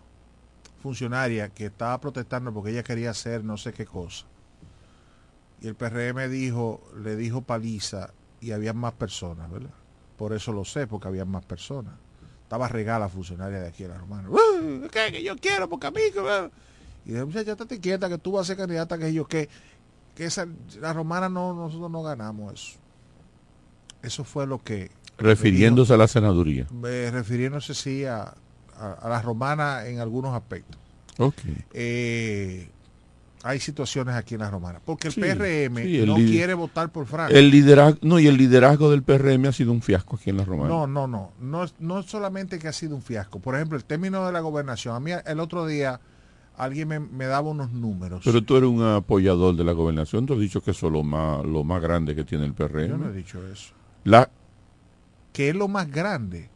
funcionaria 0.82 1.48
que 1.48 1.66
estaba 1.66 1.98
protestando 2.00 2.52
porque 2.52 2.70
ella 2.70 2.82
quería 2.82 3.10
hacer 3.10 3.44
no 3.44 3.56
sé 3.56 3.72
qué 3.72 3.86
cosa. 3.86 4.26
Y 5.64 5.68
el 5.68 5.76
PRM 5.76 6.28
dijo, 6.28 6.82
le 7.02 7.16
dijo 7.16 7.40
paliza 7.40 8.10
y 8.38 8.50
había 8.50 8.74
más 8.74 8.92
personas, 8.92 9.50
¿verdad? 9.50 9.70
Por 10.18 10.34
eso 10.34 10.52
lo 10.52 10.66
sé, 10.66 10.86
porque 10.86 11.08
había 11.08 11.24
más 11.24 11.42
personas. 11.46 11.94
Estaba 12.42 12.68
regala 12.68 12.98
la 13.06 13.08
funcionaria 13.08 13.58
de 13.60 13.68
aquí 13.68 13.84
la 13.84 13.96
romana. 13.96 14.28
"Uy, 14.28 14.86
¿Qué? 14.92 15.10
Que 15.10 15.22
yo 15.22 15.34
quiero, 15.38 15.66
porque 15.70 15.86
a 15.86 15.90
mí. 15.90 16.00
que 16.12 16.20
va". 16.20 16.50
Y 17.06 17.12
dije, 17.12 17.24
muchacha, 17.24 17.52
estate 17.52 17.80
quieta, 17.80 18.10
que 18.10 18.18
tú 18.18 18.32
vas 18.32 18.42
a 18.42 18.44
ser 18.48 18.58
candidata, 18.58 18.98
que 18.98 19.10
yo, 19.14 19.24
que, 19.26 19.48
que 20.14 20.26
esa, 20.26 20.46
la 20.80 20.92
romana 20.92 21.30
no, 21.30 21.54
nosotros 21.54 21.90
no 21.90 22.02
ganamos 22.02 22.52
eso. 22.52 22.78
Eso 24.02 24.22
fue 24.22 24.46
lo 24.46 24.62
que 24.62 24.90
Refiriéndose 25.16 25.94
a 25.94 25.96
la 25.96 26.08
senaduría. 26.08 26.66
eh, 26.84 27.08
refiriéndose 27.10 27.72
sí 27.72 28.04
a, 28.04 28.34
a, 28.76 28.92
a 29.00 29.08
la 29.08 29.22
romana 29.22 29.86
en 29.86 29.98
algunos 30.00 30.34
aspectos. 30.34 30.76
Ok. 31.18 31.38
Eh, 31.72 32.68
hay 33.46 33.60
situaciones 33.60 34.14
aquí 34.14 34.34
en 34.34 34.40
la 34.40 34.50
romana. 34.50 34.80
Porque 34.82 35.08
el 35.08 35.14
Sí, 35.14 35.20
PRM 35.20 35.76
sí, 35.82 35.98
el 35.98 36.06
no 36.06 36.14
quiere 36.16 36.54
votar 36.54 36.90
por 36.90 37.04
Frank. 37.04 37.30
El 37.30 37.50
liderazgo, 37.50 37.98
no, 38.00 38.18
y 38.18 38.26
el 38.26 38.38
liderazgo 38.38 38.90
del 38.90 39.02
PRM 39.02 39.44
ha 39.46 39.52
sido 39.52 39.70
un 39.70 39.82
fiasco 39.82 40.16
aquí 40.16 40.30
en 40.30 40.38
la 40.38 40.46
Romana. 40.46 40.70
No, 40.70 40.86
no, 40.86 41.06
no. 41.06 41.32
No 41.40 41.64
es, 41.64 41.74
no 41.78 42.02
solamente 42.02 42.58
que 42.58 42.68
ha 42.68 42.72
sido 42.72 42.96
un 42.96 43.02
fiasco. 43.02 43.40
Por 43.40 43.54
ejemplo, 43.54 43.76
el 43.76 43.84
término 43.84 44.24
de 44.24 44.32
la 44.32 44.40
gobernación. 44.40 44.96
A 44.96 45.00
mí 45.00 45.10
el 45.26 45.40
otro 45.40 45.66
día 45.66 46.00
alguien 46.56 46.88
me, 46.88 47.00
me 47.00 47.26
daba 47.26 47.50
unos 47.50 47.70
números. 47.70 48.22
Pero 48.24 48.42
tú 48.42 48.56
eres 48.56 48.70
un 48.70 48.82
apoyador 48.82 49.54
de 49.54 49.64
la 49.64 49.72
gobernación, 49.72 50.24
tú 50.24 50.32
has 50.32 50.40
dicho 50.40 50.62
que 50.62 50.70
eso 50.70 50.86
es 50.86 50.92
lo 50.94 51.02
más, 51.02 51.44
lo 51.44 51.64
más 51.64 51.82
grande 51.82 52.14
que 52.14 52.24
tiene 52.24 52.46
el 52.46 52.54
PRM. 52.54 52.88
Yo 52.88 52.96
no 52.96 53.10
he 53.10 53.12
dicho 53.12 53.46
eso. 53.46 53.74
La, 54.04 54.30
Que 55.34 55.50
es 55.50 55.54
lo 55.54 55.68
más 55.68 55.90
grande. 55.90 56.48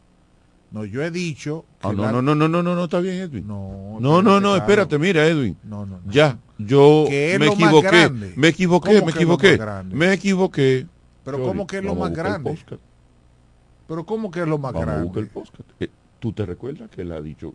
No, 0.71 0.85
yo 0.85 1.01
he 1.03 1.09
dicho... 1.09 1.65
que 1.81 1.87
ah, 1.87 1.93
no, 1.93 2.11
no, 2.11 2.21
no, 2.21 2.35
no, 2.35 2.47
no, 2.47 2.61
no, 2.63 2.75
no, 2.75 2.83
está 2.83 2.99
bien, 2.99 3.15
Edwin. 3.15 3.47
No, 3.47 3.97
No, 3.99 4.21
no, 4.21 4.39
no, 4.39 4.55
espérate, 4.55 4.99
mira, 4.99 5.25
Edwin. 5.25 5.57
No, 5.63 5.85
no, 5.85 5.99
no. 6.03 6.11
Ya, 6.11 6.37
yo 6.57 7.05
me 7.09 7.47
equivoqué, 7.47 8.09
me 8.35 8.47
equivoqué, 8.49 8.93
¿Cómo 8.93 9.05
me 9.05 9.11
equivoqué, 9.11 9.59
me 9.91 10.13
equivoqué. 10.13 10.87
Pero 11.23 11.43
¿cómo 11.43 11.65
que 11.67 11.77
es 11.77 11.83
lo 11.83 11.95
más 11.95 12.13
grande? 12.13 12.57
Pero 13.87 14.05
¿cómo 14.05 14.29
que 14.29 14.41
es 14.41 14.47
lo 14.47 14.57
más 14.57 14.73
grande? 14.73 15.27
¿Tú 16.19 16.33
te 16.33 16.45
recuerdas 16.45 16.89
que 16.89 17.01
él 17.01 17.11
ha 17.13 17.21
dicho 17.21 17.53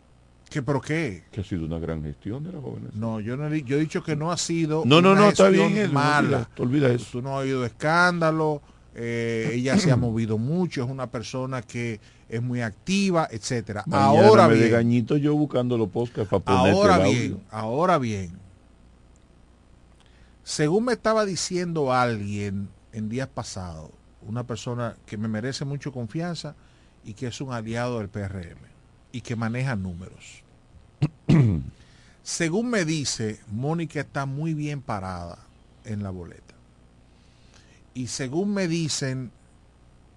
¿Qué, 0.51 0.63
¿Pero 0.63 0.81
qué? 0.81 1.25
que 1.31 1.41
ha 1.41 1.45
sido 1.45 1.65
una 1.65 1.79
gran 1.79 2.03
gestión 2.03 2.43
de 2.45 2.53
la 2.53 2.59
gobernación? 2.59 3.01
No, 3.01 3.21
yo 3.21 3.37
no 3.37 3.53
yo 3.55 3.77
he 3.77 3.81
dicho 3.81 4.03
que 4.03 4.15
no 4.17 4.31
ha 4.31 4.37
sido 4.37 4.83
No, 4.85 5.01
no, 5.03 5.13
una 5.13 5.21
no, 5.23 5.29
está 5.29 5.49
bien, 5.49 5.77
Edwin, 5.77 5.93
mala. 5.95 6.49
olvida- 6.57 6.63
olvida 6.87 6.93
eso. 6.93 7.07
Tú 7.13 7.23
no 7.23 7.37
has 7.39 7.45
oído 7.45 7.65
escándalo, 7.65 8.63
eh, 8.95 9.51
ella 9.55 9.77
se 9.79 9.91
ha 9.91 9.97
movido 9.97 10.39
mucho, 10.39 10.85
es 10.85 10.91
una 10.91 11.09
persona 11.09 11.63
que 11.63 11.99
es 12.29 12.43
muy 12.43 12.63
activa, 12.63 13.29
etcétera. 13.31 13.85
Mañana 13.87 14.27
Ahora 14.27 14.49
me 14.49 14.55
de 14.55 14.61
bien, 14.61 14.73
gañito 14.73 15.17
yo 15.17 15.35
buscando 15.35 15.77
los 15.77 15.89
podcasts 15.89 16.31
para 16.43 16.59
ahora 16.59 16.97
el 16.97 17.03
audio. 17.03 17.13
bien, 17.13 17.41
ahora 17.51 17.99
bien. 17.99 18.39
Según 20.43 20.85
me 20.85 20.93
estaba 20.93 21.25
diciendo 21.25 21.93
alguien 21.93 22.69
en 22.93 23.09
días 23.09 23.29
pasados, 23.29 23.91
una 24.23 24.47
persona 24.47 24.97
que 25.07 25.17
me 25.17 25.29
merece 25.29 25.65
mucho 25.65 25.93
confianza 25.93 26.55
y 27.05 27.15
que 27.15 27.27
es 27.27 27.41
un 27.41 27.53
aliado 27.53 27.99
del 27.99 28.09
PRM 28.09 28.59
y 29.13 29.21
que 29.21 29.37
maneja 29.37 29.77
números. 29.77 30.43
Según 32.23 32.71
me 32.71 32.85
dice, 32.85 33.41
Mónica 33.49 34.01
está 34.01 34.27
muy 34.27 34.55
bien 34.55 34.81
parada 34.81 35.39
en 35.85 36.03
la 36.03 36.11
boleta. 36.11 36.55
Y 37.93 38.09
según 38.09 38.55
me 38.55 38.67
dicen, 38.67 39.31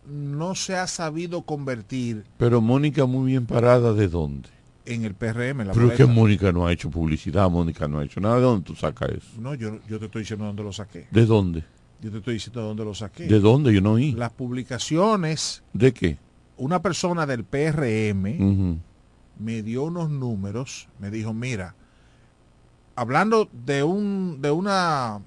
no 0.09 0.55
se 0.55 0.75
ha 0.75 0.87
sabido 0.87 1.41
convertir 1.41 2.23
Pero 2.37 2.61
Mónica 2.61 3.05
muy 3.05 3.31
bien 3.31 3.45
parada, 3.45 3.93
¿de 3.93 4.07
dónde? 4.07 4.49
en 4.85 5.03
el 5.03 5.15
PRM. 5.15 5.65
La 5.65 5.73
Pero 5.73 5.91
es 5.91 5.97
que. 5.97 6.05
Mónica 6.05 6.51
no 6.53 6.65
ha 6.65 6.71
hecho 6.71 6.89
publicidad, 6.89 7.49
Mónica 7.49 7.87
no 7.89 7.99
ha 7.99 8.05
hecho 8.05 8.21
nada. 8.21 8.37
¿De 8.37 8.41
dónde 8.43 8.65
tú 8.65 8.73
sacas 8.73 9.09
eso? 9.09 9.27
No, 9.37 9.53
yo, 9.53 9.79
yo 9.87 9.99
te 9.99 10.05
estoy 10.05 10.21
diciendo 10.21 10.45
dónde 10.45 10.63
lo 10.63 10.71
saqué. 10.71 11.07
¿De 11.11 11.25
dónde? 11.25 11.63
Yo 12.01 12.11
te 12.11 12.19
estoy 12.19 12.35
diciendo 12.35 12.61
dónde 12.61 12.85
lo 12.85 12.93
saqué. 12.93 13.27
¿De 13.27 13.39
dónde? 13.39 13.73
Yo 13.73 13.81
no 13.81 13.93
oí. 13.93 14.13
Las 14.13 14.31
publicaciones, 14.31 15.63
¿De 15.73 15.93
qué? 15.93 16.17
una 16.57 16.81
persona 16.81 17.25
del 17.25 17.43
PRM 17.43 18.79
me 19.39 19.61
dio 19.61 19.83
unos 19.83 20.09
números, 20.09 20.87
me 20.99 21.11
dijo, 21.11 21.33
mira, 21.33 21.75
hablando 22.95 23.49
de 23.65 23.83
un, 23.83 24.41
de 24.41 24.51
una, 24.51 25.19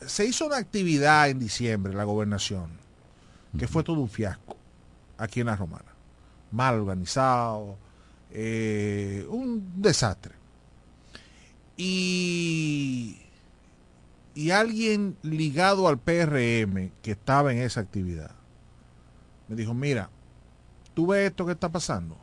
se 0.00 0.26
hizo 0.26 0.46
una 0.46 0.56
actividad 0.56 1.28
en 1.28 1.38
diciembre 1.38 1.92
en 1.92 1.98
la 1.98 2.04
gobernación, 2.04 2.70
que 3.58 3.68
fue 3.68 3.82
todo 3.82 4.00
un 4.00 4.08
fiasco 4.08 4.56
aquí 5.18 5.40
en 5.40 5.46
la 5.46 5.56
Romana, 5.56 5.92
mal 6.50 6.74
organizado, 6.76 7.76
eh, 8.30 9.26
un 9.28 9.80
desastre. 9.80 10.34
Y, 11.76 13.18
y 14.34 14.50
alguien 14.50 15.16
ligado 15.22 15.88
al 15.88 15.98
PRM 15.98 16.92
que 17.02 17.12
estaba 17.12 17.52
en 17.52 17.60
esa 17.60 17.80
actividad 17.80 18.32
me 19.48 19.56
dijo, 19.56 19.74
mira, 19.74 20.08
tú 20.94 21.08
ves 21.08 21.30
esto 21.30 21.44
que 21.44 21.52
está 21.52 21.70
pasando. 21.70 22.16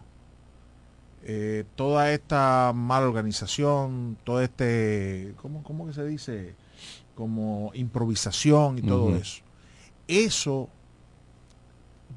Eh, 1.23 1.65
toda 1.75 2.11
esta 2.11 2.71
mala 2.73 3.07
organización, 3.07 4.17
todo 4.23 4.41
este, 4.41 5.33
¿cómo, 5.41 5.61
cómo 5.61 5.85
que 5.85 5.93
se 5.93 6.05
dice? 6.07 6.55
Como 7.13 7.71
improvisación 7.75 8.79
y 8.79 8.81
todo 8.81 9.15
eso. 9.15 9.43
Eso 10.07 10.69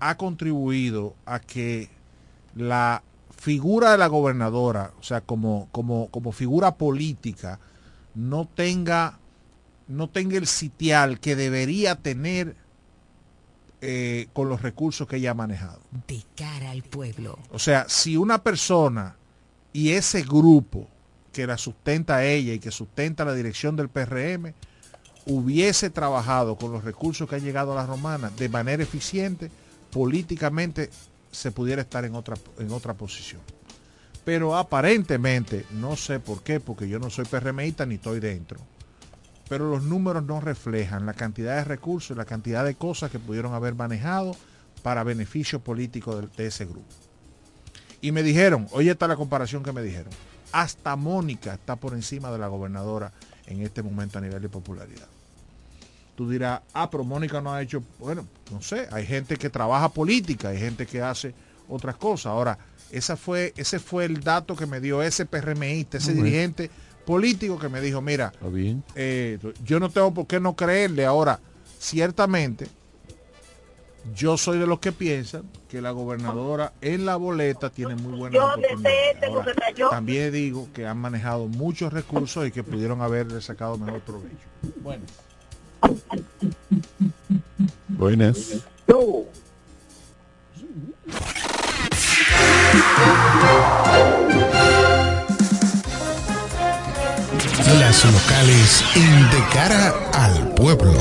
ha 0.03 0.17
contribuido 0.17 1.15
a 1.27 1.39
que 1.39 1.89
la 2.57 3.05
figura 3.39 3.93
de 3.93 3.99
la 3.99 4.09
gobernadora, 4.09 4.93
o 4.99 5.03
sea, 5.05 5.21
como, 5.21 5.69
como, 5.71 6.09
como 6.09 6.33
figura 6.33 6.75
política, 6.75 7.61
no 8.17 8.49
tenga, 8.53 9.21
no 9.87 10.09
tenga 10.09 10.39
el 10.39 10.49
sitial 10.49 11.21
que 11.21 11.37
debería 11.37 11.95
tener 11.95 12.57
eh, 13.81 14.27
con 14.33 14.49
los 14.49 14.61
recursos 14.61 15.07
que 15.07 15.17
ella 15.17 15.31
ha 15.31 15.35
manejado. 15.35 15.81
De 16.09 16.25
cara 16.37 16.73
al 16.73 16.83
pueblo. 16.83 17.39
O 17.53 17.61
sea, 17.61 17.87
si 17.89 18.17
una 18.17 18.43
persona 18.43 19.15
y 19.73 19.93
ese 19.93 20.23
grupo 20.23 20.89
que 21.33 21.47
la 21.47 21.59
sustenta 21.59 22.17
a 22.17 22.25
ella 22.25 22.55
y 22.55 22.59
que 22.59 22.73
sustenta 22.73 23.25
la 23.25 23.35
dirección 23.35 23.77
del 23.77 23.89
PRM 23.89 24.53
hubiese 25.27 25.91
trabajado 25.91 26.57
con 26.57 26.73
los 26.73 26.83
recursos 26.83 27.29
que 27.29 27.37
han 27.37 27.45
llegado 27.45 27.71
a 27.71 27.77
la 27.77 27.87
romana 27.87 28.31
de 28.37 28.49
manera 28.49 28.83
eficiente, 28.83 29.49
políticamente 29.93 30.91
se 31.31 31.53
pudiera 31.53 31.83
estar 31.83 32.05
en 32.05 32.15
otra, 32.15 32.37
en 32.59 32.73
otra 32.73 32.95
posición. 32.95 33.41
Pero 34.25 34.57
aparentemente, 34.57 35.67
no 35.73 35.97
sé 35.97 36.19
por 36.19 36.43
qué, 36.43 36.61
porque 36.61 36.89
yo 36.89 36.99
no 36.99 37.11
soy 37.11 37.25
PRMista 37.25 37.87
ni 37.87 37.97
estoy 37.97 38.21
dentro, 38.21 38.59
pero 39.49 39.69
los 39.69 39.83
números 39.83 40.25
no 40.25 40.41
reflejan 40.41 41.07
la 41.07 41.15
cantidad 41.15 41.57
de 41.57 41.65
recursos 41.65 42.15
y 42.15 42.19
la 42.19 42.25
cantidad 42.25 42.65
de 42.65 42.75
cosas 42.75 43.11
que 43.11 43.19
pudieron 43.19 43.53
haber 43.53 43.75
manejado 43.75 44.35
para 44.83 45.05
beneficio 45.05 45.61
político 45.61 46.23
de, 46.23 46.47
ese 46.47 46.65
grupo. 46.65 46.87
Y 48.01 48.13
me 48.13 48.23
dijeron, 48.23 48.67
oye, 48.73 48.91
está 48.91 49.07
la 49.07 49.17
comparación 49.17 49.63
que 49.63 49.73
me 49.73 49.83
dijeron, 49.83 50.13
hasta 50.53 50.97
Mónica 50.97 51.55
está 51.55 51.77
por 51.77 51.95
encima 51.95 52.31
de 52.31 52.39
la 52.39 52.49
gobernadora 52.49 53.13
en 53.47 53.61
este 53.63 53.83
momento 53.83 54.19
a 54.19 54.23
nivel 54.23 54.43
de 54.43 54.49
popularidad. 54.49 55.09
Tú 56.15 56.29
dirás, 56.29 56.61
ah, 56.75 56.91
pero 56.91 57.05
Mónica 57.05 57.41
no 57.41 57.53
ha 57.53 57.63
hecho, 57.63 57.83
bueno, 57.99 58.27
no 58.51 58.61
sé, 58.61 58.87
hay 58.93 59.07
gente 59.07 59.37
que 59.37 59.49
trabaja 59.49 59.89
política, 59.89 60.49
hay 60.51 60.59
gente 60.59 60.87
que 60.87 61.01
hace 61.01 61.35
otras 61.69 61.97
cosas. 61.97 62.27
Ahora, 62.27 62.59
esa 62.91 63.17
fue, 63.17 63.55
ese 63.57 63.79
fue 63.79 64.05
el 64.05 64.21
dato 64.21 64.55
que 64.55 64.67
me 64.67 64.81
dio 64.81 65.03
ese 65.03 65.25
PRMista, 65.25 65.97
ese 65.97 66.13
dirigente 66.13 66.71
político 67.07 67.59
que 67.59 67.69
me 67.71 67.81
dijo, 67.81 68.03
mira, 68.03 68.33
bien. 68.51 68.85
eh, 68.95 69.39
yo 69.65 69.81
no 69.81 69.89
tengo 69.89 70.13
por 70.13 70.27
qué 70.27 70.39
no 70.39 70.55
creerle. 70.55 71.07
Ahora, 71.07 71.41
ciertamente, 71.79 72.69
yo 74.15 74.37
soy 74.37 74.59
de 74.59 74.67
los 74.67 74.81
que 74.81 74.93
piensan 74.93 75.45
que 75.69 75.81
la 75.81 75.93
gobernadora 75.93 76.73
en 76.81 77.07
la 77.07 77.17
boleta 77.17 77.71
tiene 77.71 77.95
muy 77.95 78.19
buena 78.19 78.37
este. 78.59 79.29
También 79.91 80.33
digo 80.33 80.69
que 80.75 80.87
han 80.87 80.99
manejado 80.99 81.47
muchos 81.49 81.93
recursos 81.93 82.47
y 82.47 82.51
que 82.51 82.63
pudieron 82.63 83.01
haberle 83.01 83.41
sacado 83.41 83.79
mejor 83.79 84.01
provecho. 84.01 84.37
Bueno, 84.83 85.05
Buenas. 87.89 88.65
Las 97.79 98.05
locales 98.05 98.85
en 98.95 99.31
De 99.31 99.45
Cara 99.53 99.95
al 100.13 100.55
Pueblo. 100.55 100.93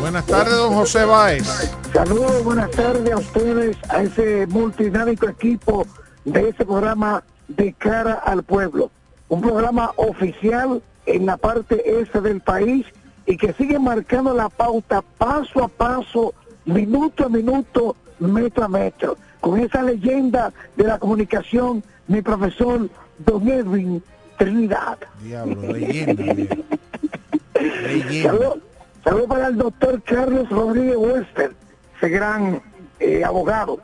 buenas 0.00 0.26
tardes, 0.26 0.54
don 0.54 0.74
José 0.74 1.04
Báez. 1.04 1.44
Saludos, 1.92 2.44
buenas 2.44 2.70
tardes 2.70 3.12
a 3.12 3.16
ustedes, 3.16 3.76
a 3.88 4.02
ese 4.02 4.46
multidinámico 4.46 5.28
equipo 5.28 5.86
de 6.24 6.48
ese 6.48 6.64
programa 6.64 7.22
de 7.48 7.72
cara 7.74 8.14
al 8.14 8.42
pueblo. 8.42 8.90
Un 9.28 9.40
programa 9.40 9.92
oficial 9.96 10.82
en 11.06 11.26
la 11.26 11.36
parte 11.36 12.00
este 12.00 12.20
del 12.20 12.40
país 12.40 12.86
y 13.26 13.36
que 13.36 13.52
sigue 13.52 13.78
marcando 13.78 14.34
la 14.34 14.48
pauta 14.48 15.02
paso 15.18 15.62
a 15.62 15.68
paso, 15.68 16.34
minuto 16.64 17.26
a 17.26 17.28
minuto, 17.28 17.96
metro 18.18 18.64
a 18.64 18.68
metro. 18.68 19.16
Con 19.40 19.60
esa 19.60 19.82
leyenda 19.82 20.52
de 20.76 20.84
la 20.84 20.98
comunicación, 20.98 21.84
mi 22.06 22.22
profesor 22.22 22.88
Don 23.18 23.48
Edwin 23.48 24.02
Trinidad. 24.38 24.98
Diablo, 25.22 25.72
leyenda. 25.72 26.34
Leyenda. 27.82 28.22
Saludos 28.22 28.58
saludo 29.04 29.28
para 29.28 29.46
el 29.48 29.56
doctor 29.56 30.02
Carlos 30.02 30.48
Rodríguez 30.50 30.96
Wester, 30.96 31.52
ese 31.96 32.08
gran 32.08 32.62
eh, 33.00 33.24
abogado. 33.24 33.80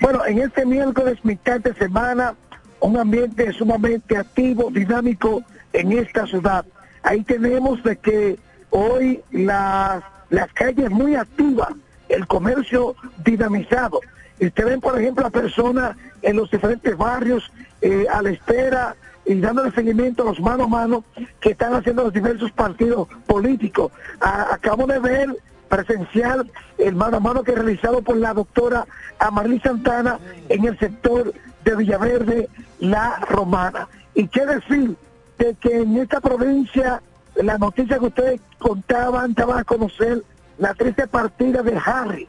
Bueno, 0.00 0.24
en 0.26 0.38
este 0.40 0.64
miércoles, 0.64 1.18
mitad 1.24 1.60
de 1.60 1.74
semana, 1.74 2.34
un 2.80 2.96
ambiente 2.96 3.52
sumamente 3.52 4.16
activo, 4.16 4.70
dinámico 4.70 5.42
en 5.72 5.92
esta 5.92 6.26
ciudad. 6.26 6.64
Ahí 7.02 7.22
tenemos 7.22 7.82
de 7.82 7.96
que 7.96 8.38
hoy 8.70 9.22
las, 9.30 10.02
las 10.30 10.52
calles 10.52 10.90
muy 10.90 11.14
activas, 11.14 11.68
el 12.08 12.26
comercio 12.26 12.94
dinamizado. 13.24 14.00
Y 14.40 14.46
usted 14.46 14.66
ven, 14.66 14.80
por 14.80 14.98
ejemplo, 14.98 15.26
a 15.26 15.30
personas 15.30 15.96
en 16.22 16.36
los 16.36 16.50
diferentes 16.50 16.96
barrios 16.96 17.50
eh, 17.80 18.06
a 18.10 18.22
la 18.22 18.30
espera 18.30 18.96
y 19.24 19.34
dándole 19.40 19.70
seguimiento 19.72 20.22
a 20.22 20.26
los 20.26 20.40
mano 20.40 20.64
a 20.64 20.68
mano 20.68 21.04
que 21.40 21.50
están 21.50 21.74
haciendo 21.74 22.04
los 22.04 22.12
diversos 22.12 22.50
partidos 22.52 23.08
políticos. 23.26 23.92
Acabo 24.20 24.86
de 24.86 24.98
ver 24.98 25.36
presencial 25.68 26.50
el 26.78 26.94
mano 26.94 27.18
a 27.18 27.20
mano 27.20 27.42
que 27.42 27.52
realizado 27.52 28.00
por 28.00 28.16
la 28.16 28.32
doctora 28.32 28.86
Amarly 29.18 29.60
Santana 29.60 30.18
en 30.48 30.64
el 30.64 30.78
sector 30.78 31.32
de 31.68 31.76
Villaverde, 31.76 32.48
La 32.80 33.16
Romana. 33.28 33.88
Y 34.14 34.26
qué 34.28 34.46
decir 34.46 34.96
de 35.38 35.54
que 35.54 35.76
en 35.82 35.96
esta 35.98 36.20
provincia, 36.20 37.02
la 37.36 37.58
noticia 37.58 37.98
que 37.98 38.06
ustedes 38.06 38.40
contaban, 38.58 39.34
daban 39.34 39.58
a 39.58 39.64
conocer 39.64 40.22
la 40.58 40.74
triste 40.74 41.06
partida 41.06 41.62
de 41.62 41.76
Harry. 41.84 42.26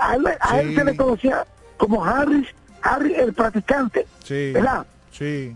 A 0.00 0.14
él, 0.16 0.26
a 0.40 0.60
él 0.60 0.70
Sí. 0.70 0.74
se 0.76 0.84
le 0.84 0.96
conocía 0.96 1.46
como 1.76 2.04
Harry, 2.04 2.46
Harry 2.82 3.14
el 3.14 3.32
practicante, 3.34 4.06
Sí, 4.24 4.52
¿verdad? 4.52 4.86
sí. 5.12 5.54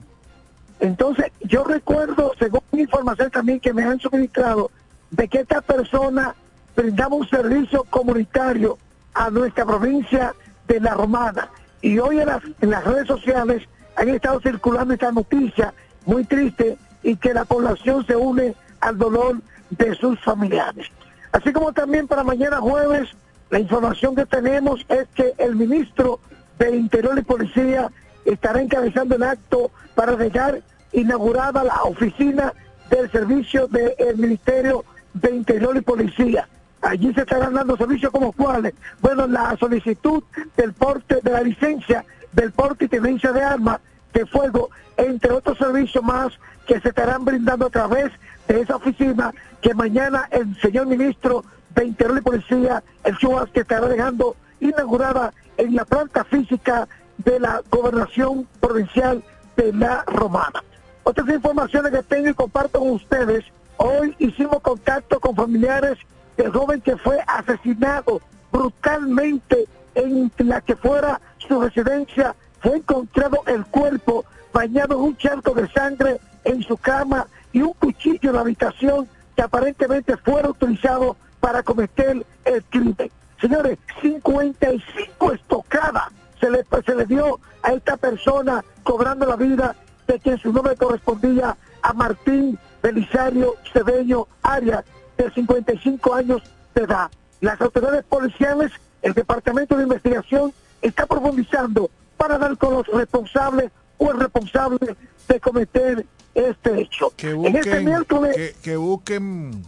Entonces, 0.80 1.26
yo 1.42 1.64
recuerdo, 1.64 2.32
según 2.38 2.60
información 2.72 3.30
también 3.30 3.60
que 3.60 3.72
me 3.72 3.84
han 3.84 3.98
suministrado, 4.00 4.70
de 5.10 5.28
que 5.28 5.40
esta 5.40 5.60
persona 5.60 6.34
brindaba 6.76 7.14
un 7.16 7.28
servicio 7.28 7.84
comunitario 7.84 8.78
a 9.14 9.30
nuestra 9.30 9.64
provincia 9.64 10.34
de 10.66 10.80
La 10.80 10.94
Romana. 10.94 11.48
Y 11.82 11.98
hoy 11.98 12.20
en 12.20 12.70
las, 12.70 12.84
redes 12.84 13.08
sociales 13.08 13.64
han 13.96 14.08
estado 14.08 14.40
circulando 14.40 14.94
esta 14.94 15.10
noticia 15.10 15.74
muy 16.06 16.24
triste 16.24 16.78
y 17.02 17.16
que 17.16 17.34
la 17.34 17.44
población 17.44 18.06
se 18.06 18.14
une 18.14 18.54
al 18.80 18.96
dolor 18.96 19.36
de 19.70 19.94
sus 19.96 20.18
familiares. 20.20 20.86
Así 21.32 21.52
como 21.52 21.72
también 21.72 22.06
para 22.06 22.22
mañana 22.22 22.58
jueves, 22.58 23.08
la 23.50 23.58
información 23.58 24.14
que 24.14 24.26
tenemos 24.26 24.86
es 24.88 25.08
que 25.14 25.34
el 25.38 25.56
ministro 25.56 26.20
de 26.58 26.76
Interior 26.76 27.18
y 27.18 27.22
Policía 27.22 27.90
estará 28.24 28.62
encabezando 28.62 29.16
el 29.16 29.24
acto 29.24 29.70
para 29.96 30.14
dejar 30.14 30.62
inaugurada 30.92 31.64
la 31.64 31.82
oficina 31.82 32.52
del 32.90 33.10
servicio 33.10 33.66
del 33.66 34.16
Ministerio 34.16 34.84
de 35.14 35.34
Interior 35.34 35.76
y 35.76 35.80
Policía. 35.80 36.48
Allí 36.82 37.14
se 37.14 37.20
estarán 37.20 37.54
dando 37.54 37.76
servicios 37.76 38.10
como 38.10 38.32
cuáles. 38.32 38.74
Bueno, 39.00 39.26
la 39.26 39.56
solicitud 39.56 40.22
del 40.56 40.72
porte 40.72 41.20
de 41.22 41.30
la 41.30 41.40
licencia 41.40 42.04
del 42.32 42.50
porte 42.52 42.86
y 42.86 42.88
tenencia 42.88 43.32
de 43.32 43.42
armas 43.42 43.78
de 44.12 44.26
fuego, 44.26 44.70
entre 44.96 45.32
otros 45.32 45.58
servicios 45.58 46.02
más 46.02 46.32
que 46.66 46.80
se 46.80 46.88
estarán 46.88 47.24
brindando 47.24 47.66
a 47.66 47.70
través 47.70 48.10
de 48.48 48.60
esa 48.60 48.76
oficina 48.76 49.32
que 49.60 49.74
mañana 49.74 50.28
el 50.30 50.58
señor 50.60 50.86
ministro 50.86 51.44
de 51.74 51.86
Interior 51.86 52.18
y 52.18 52.22
Policía, 52.22 52.82
el 53.04 53.16
Chuas, 53.16 53.48
que 53.50 53.60
estará 53.60 53.86
dejando 53.88 54.36
inaugurada 54.60 55.32
en 55.56 55.74
la 55.74 55.84
planta 55.84 56.24
física 56.24 56.88
de 57.18 57.38
la 57.38 57.62
gobernación 57.70 58.46
provincial 58.60 59.22
de 59.56 59.72
La 59.72 60.04
Romana. 60.06 60.62
Otras 61.04 61.28
informaciones 61.28 61.92
que 61.92 62.02
tengo 62.02 62.28
y 62.28 62.34
comparto 62.34 62.80
con 62.80 62.90
ustedes, 62.90 63.44
hoy 63.76 64.14
hicimos 64.18 64.60
contacto 64.60 65.20
con 65.20 65.34
familiares 65.34 65.98
del 66.36 66.52
joven 66.52 66.80
que 66.80 66.96
fue 66.96 67.18
asesinado 67.26 68.20
brutalmente 68.50 69.66
en 69.94 70.30
la 70.38 70.60
que 70.60 70.76
fuera 70.76 71.20
su 71.38 71.60
residencia, 71.60 72.34
fue 72.60 72.76
encontrado 72.76 73.42
el 73.46 73.64
cuerpo 73.66 74.24
bañado 74.52 74.94
en 74.96 75.00
un 75.00 75.16
charco 75.16 75.52
de 75.52 75.68
sangre 75.70 76.20
en 76.44 76.62
su 76.62 76.76
cama 76.76 77.26
y 77.52 77.62
un 77.62 77.72
cuchillo 77.74 78.30
en 78.30 78.34
la 78.34 78.40
habitación 78.40 79.08
que 79.34 79.42
aparentemente 79.42 80.16
fuera 80.18 80.50
utilizado 80.50 81.16
para 81.40 81.62
cometer 81.62 82.24
el 82.44 82.64
crimen. 82.64 83.10
Señores, 83.40 83.78
55 84.00 85.32
estocadas 85.32 86.04
se 86.40 86.50
le, 86.50 86.64
se 86.84 86.94
le 86.94 87.06
dio 87.06 87.40
a 87.62 87.72
esta 87.72 87.96
persona 87.96 88.64
cobrando 88.82 89.26
la 89.26 89.36
vida 89.36 89.74
de 90.06 90.18
quien 90.18 90.38
su 90.38 90.52
nombre 90.52 90.76
correspondía 90.76 91.56
a 91.82 91.92
Martín 91.92 92.58
Belisario 92.82 93.54
Cedeño 93.72 94.26
Arias, 94.42 94.84
de 95.16 95.30
55 95.30 96.14
años 96.14 96.42
de 96.74 96.82
edad. 96.82 97.10
Las 97.40 97.60
autoridades 97.60 98.04
policiales, 98.04 98.70
el 99.02 99.12
Departamento 99.14 99.76
de 99.76 99.84
Investigación, 99.84 100.52
está 100.80 101.06
profundizando 101.06 101.90
para 102.16 102.38
dar 102.38 102.56
con 102.56 102.74
los 102.74 102.86
responsables 102.88 103.70
o 103.98 104.10
el 104.10 104.20
responsable 104.20 104.96
de 105.28 105.40
cometer 105.40 106.06
este 106.34 106.80
hecho. 106.80 107.12
Que 107.16 107.30
en 107.30 107.46
este 107.46 107.58
busquen, 107.58 107.84
miércoles, 107.84 108.36
que, 108.36 108.54
que 108.62 108.76
busquen 108.76 109.62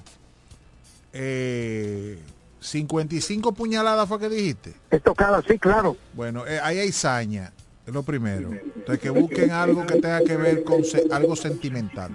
eh, 1.12 2.18
55 2.60 3.52
puñaladas 3.52 4.08
fue 4.08 4.18
que 4.18 4.28
dijiste. 4.28 4.74
Estocada, 4.90 5.42
sí, 5.46 5.58
claro. 5.58 5.96
Bueno, 6.14 6.46
eh, 6.46 6.58
ahí 6.62 6.78
hay 6.78 6.92
saña, 6.92 7.52
es 7.86 7.92
lo 7.92 8.02
primero. 8.02 8.50
Entonces 8.52 8.98
que 9.00 9.10
busquen 9.10 9.50
algo 9.50 9.84
que 9.86 10.00
tenga 10.00 10.20
que 10.22 10.36
ver 10.36 10.64
con 10.64 10.84
se- 10.84 11.06
algo 11.12 11.36
sentimental. 11.36 12.14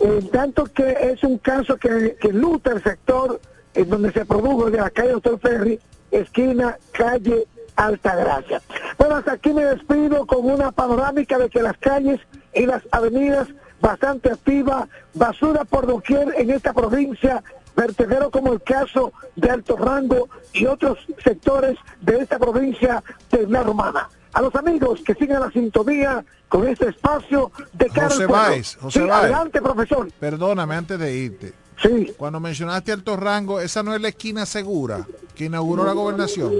En 0.00 0.28
tanto 0.30 0.64
que 0.64 0.96
es 1.00 1.22
un 1.22 1.38
caso 1.38 1.76
que, 1.76 2.16
que 2.20 2.32
luta 2.32 2.72
el 2.72 2.82
sector 2.82 3.40
en 3.74 3.88
donde 3.88 4.12
se 4.12 4.24
produjo 4.24 4.70
de 4.70 4.78
la 4.78 4.90
calle 4.90 5.12
Doctor 5.12 5.38
Ferry, 5.40 5.78
esquina 6.10 6.76
calle 6.92 7.46
Altagracia. 7.76 8.60
Bueno, 8.98 9.16
hasta 9.16 9.32
aquí 9.32 9.52
me 9.52 9.64
despido 9.64 10.26
con 10.26 10.50
una 10.50 10.72
panorámica 10.72 11.38
de 11.38 11.48
que 11.48 11.62
las 11.62 11.76
calles 11.78 12.20
y 12.54 12.66
las 12.66 12.82
avenidas 12.90 13.48
bastante 13.80 14.30
activas, 14.30 14.88
basura 15.14 15.64
por 15.64 15.86
doquier 15.86 16.34
en 16.36 16.50
esta 16.50 16.72
provincia, 16.72 17.42
vertedero 17.76 18.30
como 18.30 18.52
el 18.52 18.62
caso 18.62 19.12
de 19.36 19.50
Alto 19.50 19.76
Rango 19.76 20.28
y 20.52 20.66
otros 20.66 20.98
sectores 21.24 21.78
de 22.00 22.18
esta 22.18 22.38
provincia 22.38 23.02
de 23.30 23.46
la 23.46 23.62
Romana. 23.62 24.08
A 24.32 24.40
los 24.42 24.54
amigos 24.54 25.00
que 25.04 25.14
sigan 25.14 25.40
la 25.40 25.50
sintonía 25.50 26.24
con 26.48 26.66
este 26.68 26.88
espacio 26.88 27.50
de 27.72 27.86
cara 27.88 28.08
José. 28.10 28.26
Báez, 28.26 28.76
José 28.80 29.00
Sí, 29.00 29.06
Báez. 29.06 29.22
adelante, 29.24 29.60
profesor. 29.62 30.08
Perdóname 30.20 30.74
antes 30.76 30.98
de 30.98 31.16
irte. 31.16 31.52
Sí. 31.82 32.12
Cuando 32.16 32.38
mencionaste 32.40 32.92
Alto 32.92 33.16
Rango, 33.16 33.58
esa 33.60 33.82
no 33.82 33.94
es 33.94 34.00
la 34.00 34.08
esquina 34.08 34.44
segura 34.46 35.06
que 35.34 35.46
inauguró 35.46 35.84
la 35.84 35.92
gobernación. 35.92 36.52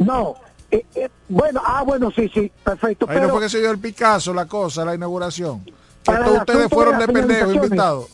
No. 0.00 0.34
eh, 0.70 0.84
eh, 0.94 1.08
bueno, 1.28 1.60
ah, 1.64 1.82
bueno, 1.82 2.10
sí, 2.10 2.30
sí, 2.32 2.50
perfecto. 2.62 3.06
Ahí 3.08 3.16
no 3.16 3.20
pero 3.22 3.32
fue 3.32 3.42
que 3.42 3.48
se 3.48 3.58
dio 3.58 3.70
el 3.70 3.78
Picasso 3.78 4.32
la 4.34 4.46
cosa, 4.46 4.84
la 4.84 4.94
inauguración. 4.94 5.64
Estos 6.06 6.26
el 6.26 6.36
ustedes 6.38 6.68
fueron 6.70 6.98
de 6.98 7.06
de 7.06 7.06
las 7.06 7.14
pendejo 7.14 7.28
finalizaciones. 7.50 7.64
invitados. 7.64 8.06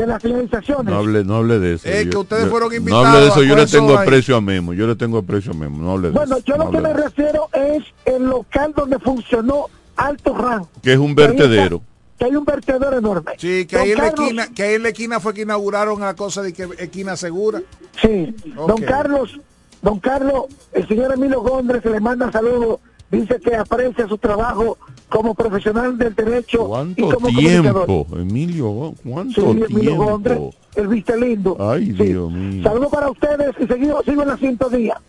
De 0.00 0.06
las 0.06 0.22
finalizaciones. 0.22 0.86
No 0.92 0.98
hable, 1.00 1.24
no 1.24 1.36
hable 1.36 1.58
de 1.58 1.74
eso. 1.74 1.88
Es 1.88 2.06
que 2.08 2.16
ustedes 2.16 2.48
fueron 2.48 2.70
No 2.70 2.76
invitados 2.76 3.06
hable 3.06 3.20
de 3.20 3.28
eso, 3.28 3.42
yo 3.42 3.56
le 3.56 3.66
tengo 3.66 3.98
aprecio 3.98 4.36
a 4.36 4.40
Memo, 4.40 4.72
yo 4.72 4.86
le 4.86 4.96
tengo 4.96 5.18
aprecio 5.18 5.52
a 5.52 5.54
Memo, 5.54 5.82
no 5.82 5.92
hable 5.92 6.08
de 6.08 6.14
Bueno, 6.14 6.36
eso. 6.36 6.44
yo 6.46 6.56
no 6.56 6.64
lo 6.64 6.70
que 6.70 6.80
me 6.80 6.92
refiero 6.92 7.48
es 7.52 7.82
el 8.04 8.24
local 8.24 8.72
donde 8.76 8.98
funcionó 8.98 9.66
Alto 9.96 10.34
Rango. 10.36 10.68
Que 10.82 10.92
es 10.94 10.98
un 10.98 11.14
vertedero. 11.14 11.82
Que 12.18 12.26
hay 12.26 12.36
un 12.36 12.44
vertedero 12.44 12.96
enorme. 12.98 13.32
Sí, 13.38 13.66
que 13.66 13.76
ahí, 13.78 13.92
en 13.92 13.96
Don 13.96 14.04
la 14.04 14.10
Carlos- 14.10 14.26
esquina, 14.26 14.48
que 14.54 14.62
ahí 14.62 14.74
en 14.74 14.82
la 14.82 14.88
esquina 14.90 15.20
fue 15.20 15.32
que 15.34 15.42
inauguraron 15.42 16.00
la 16.00 16.14
cosa 16.14 16.42
de 16.42 16.52
que 16.52 16.68
esquina 16.78 17.16
segura. 17.16 17.62
Sí, 18.00 18.34
don. 18.54 18.80
Carlos, 18.82 19.38
don 19.82 19.98
Carlos, 20.00 20.44
el 20.72 20.86
señor 20.86 21.12
Emilio 21.14 21.40
Gondres 21.40 21.82
se 21.82 21.90
le 21.90 21.98
manda 22.00 22.30
saludos, 22.30 22.80
dice 23.10 23.40
que 23.40 23.56
aprecia 23.56 24.06
su 24.06 24.18
trabajo 24.18 24.76
como 25.10 25.34
profesional 25.34 25.98
del 25.98 26.14
derecho 26.14 26.62
y 26.64 26.68
¿Cuánto 26.68 27.04
como 27.04 27.20
comunicador. 27.28 27.86
tiempo, 27.86 28.06
Emilio? 28.16 28.94
Sí, 28.96 29.08
¿Cuánto 29.10 29.42
Gondres, 29.44 30.38
tiempo? 30.38 30.54
el 30.76 30.88
viste 30.88 31.18
lindo. 31.20 31.56
Ay, 31.60 31.86
Sí. 31.86 32.04
Dios 32.04 32.30
mío. 32.32 32.62
Saludos 32.62 32.88
para 32.90 33.10
ustedes 33.10 33.54
y 33.60 33.66
seguido, 33.66 34.02
sigo 34.04 34.22
en 34.22 34.28
la 34.28 34.36
sintonía. 34.38 35.00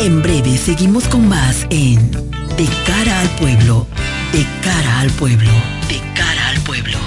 En 0.00 0.22
breve 0.22 0.56
seguimos 0.56 1.08
con 1.08 1.28
más 1.28 1.66
en 1.70 2.10
De 2.56 2.68
cara 2.86 3.20
al 3.20 3.28
pueblo, 3.30 3.86
de 4.32 4.44
cara 4.62 5.00
al 5.00 5.10
pueblo, 5.10 5.50
de 5.88 6.00
cara 6.14 6.48
al 6.50 6.60
pueblo. 6.60 6.98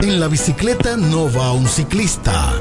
En 0.00 0.20
la 0.20 0.28
bicicleta 0.28 0.96
no 0.96 1.30
va 1.32 1.52
un 1.52 1.66
ciclista, 1.66 2.52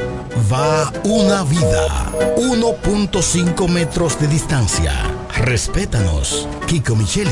va 0.51 0.91
una 1.03 1.43
vida. 1.43 2.11
1.5 2.37 3.67
metros 3.69 4.19
de 4.19 4.27
distancia. 4.27 4.93
Respétanos. 5.39 6.47
Kiko 6.65 6.95
Micheli, 6.95 7.29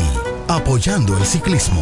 apoyando 0.47 1.17
el 1.17 1.25
ciclismo. 1.25 1.81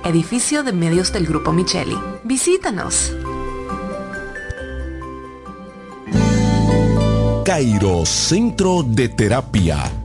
edificio 0.05 0.63
de 0.63 0.73
medios 0.73 1.11
del 1.13 1.25
Grupo 1.25 1.51
Micheli. 1.51 1.97
Visítanos. 2.23 3.13
Cairo 7.45 8.05
Centro 8.05 8.83
de 8.83 9.09
Terapia 9.09 10.00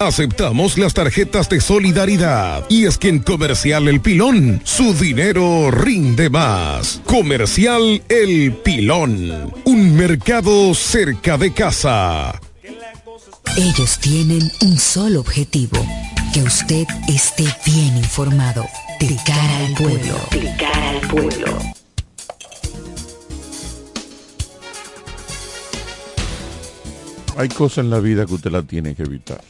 Aceptamos 0.00 0.78
las 0.78 0.94
tarjetas 0.94 1.48
de 1.48 1.60
solidaridad. 1.60 2.64
Y 2.68 2.86
es 2.86 2.98
que 2.98 3.08
en 3.08 3.18
Comercial 3.18 3.88
El 3.88 4.00
Pilón, 4.00 4.60
su 4.62 4.94
dinero 4.94 5.72
rinde 5.72 6.30
más. 6.30 7.00
Comercial 7.04 8.00
El 8.08 8.52
Pilón, 8.52 9.52
un 9.64 9.96
mercado 9.96 10.72
cerca 10.74 11.36
de 11.36 11.52
casa. 11.52 12.40
Ellos 13.56 13.98
tienen 13.98 14.48
un 14.62 14.78
solo 14.78 15.18
objetivo, 15.18 15.84
que 16.32 16.42
usted 16.42 16.86
esté 17.08 17.44
bien 17.66 17.96
informado. 17.96 18.66
De 19.00 19.16
cara 19.26 19.66
al 19.66 19.74
pueblo. 19.74 20.16
De 20.30 20.56
cara 20.56 20.90
al 20.90 21.00
pueblo. 21.08 21.58
Hay 27.36 27.48
cosas 27.48 27.78
en 27.78 27.90
la 27.90 27.98
vida 27.98 28.26
que 28.26 28.34
usted 28.34 28.52
la 28.52 28.62
tiene 28.62 28.94
que 28.94 29.02
evitar. 29.02 29.40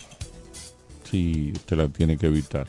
Sí, 1.11 1.53
usted 1.55 1.77
la 1.77 1.89
tiene 1.89 2.19
que 2.19 2.27
evitar. 2.27 2.67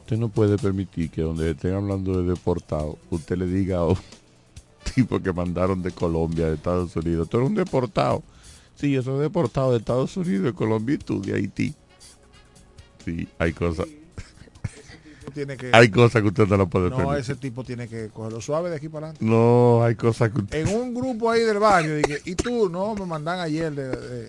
Usted 0.00 0.16
no 0.16 0.28
puede 0.28 0.56
permitir 0.56 1.10
que 1.10 1.22
donde 1.22 1.50
estén 1.50 1.74
hablando 1.74 2.22
de 2.22 2.30
deportado, 2.30 2.98
usted 3.10 3.36
le 3.36 3.46
diga 3.46 3.78
a 3.78 3.86
un 3.86 3.98
tipo 4.94 5.20
que 5.20 5.32
mandaron 5.32 5.82
de 5.82 5.90
Colombia, 5.90 6.46
de 6.46 6.54
Estados 6.54 6.94
Unidos, 6.96 7.28
tú 7.28 7.38
eres 7.38 7.50
un 7.50 7.56
deportado. 7.56 8.22
Sí, 8.76 8.92
yo 8.92 9.02
soy 9.02 9.20
deportado 9.20 9.72
de 9.72 9.78
Estados 9.78 10.16
Unidos, 10.16 10.44
de 10.44 10.52
Colombia 10.52 10.94
y 10.94 10.98
tú 10.98 11.20
de 11.20 11.34
Haití. 11.34 11.74
Sí, 13.04 13.28
hay 13.38 13.52
cosas. 13.52 13.86
Tiene 15.34 15.56
que, 15.56 15.70
Hay 15.72 15.90
cosas 15.90 16.22
que 16.22 16.28
usted 16.28 16.46
no 16.46 16.56
la 16.56 16.66
puede 16.66 16.88
no, 16.88 16.96
permitir. 16.96 17.20
ese 17.20 17.34
tipo 17.34 17.64
tiene 17.64 17.88
que 17.88 18.08
cogerlo 18.08 18.40
suave 18.40 18.70
de 18.70 18.76
aquí 18.76 18.88
para 18.88 19.08
adelante. 19.08 19.24
No, 19.24 19.82
hay 19.82 19.94
cosas 19.96 20.30
que 20.30 20.40
usted... 20.40 20.66
En 20.66 20.74
un 20.74 20.94
grupo 20.94 21.30
ahí 21.30 21.42
del 21.42 21.58
barrio, 21.58 21.96
dije, 21.96 22.20
y 22.24 22.34
tú, 22.36 22.68
no, 22.70 22.94
me 22.94 23.04
mandan 23.06 23.40
ayer 23.40 23.74
de, 23.74 23.88
de, 23.88 24.28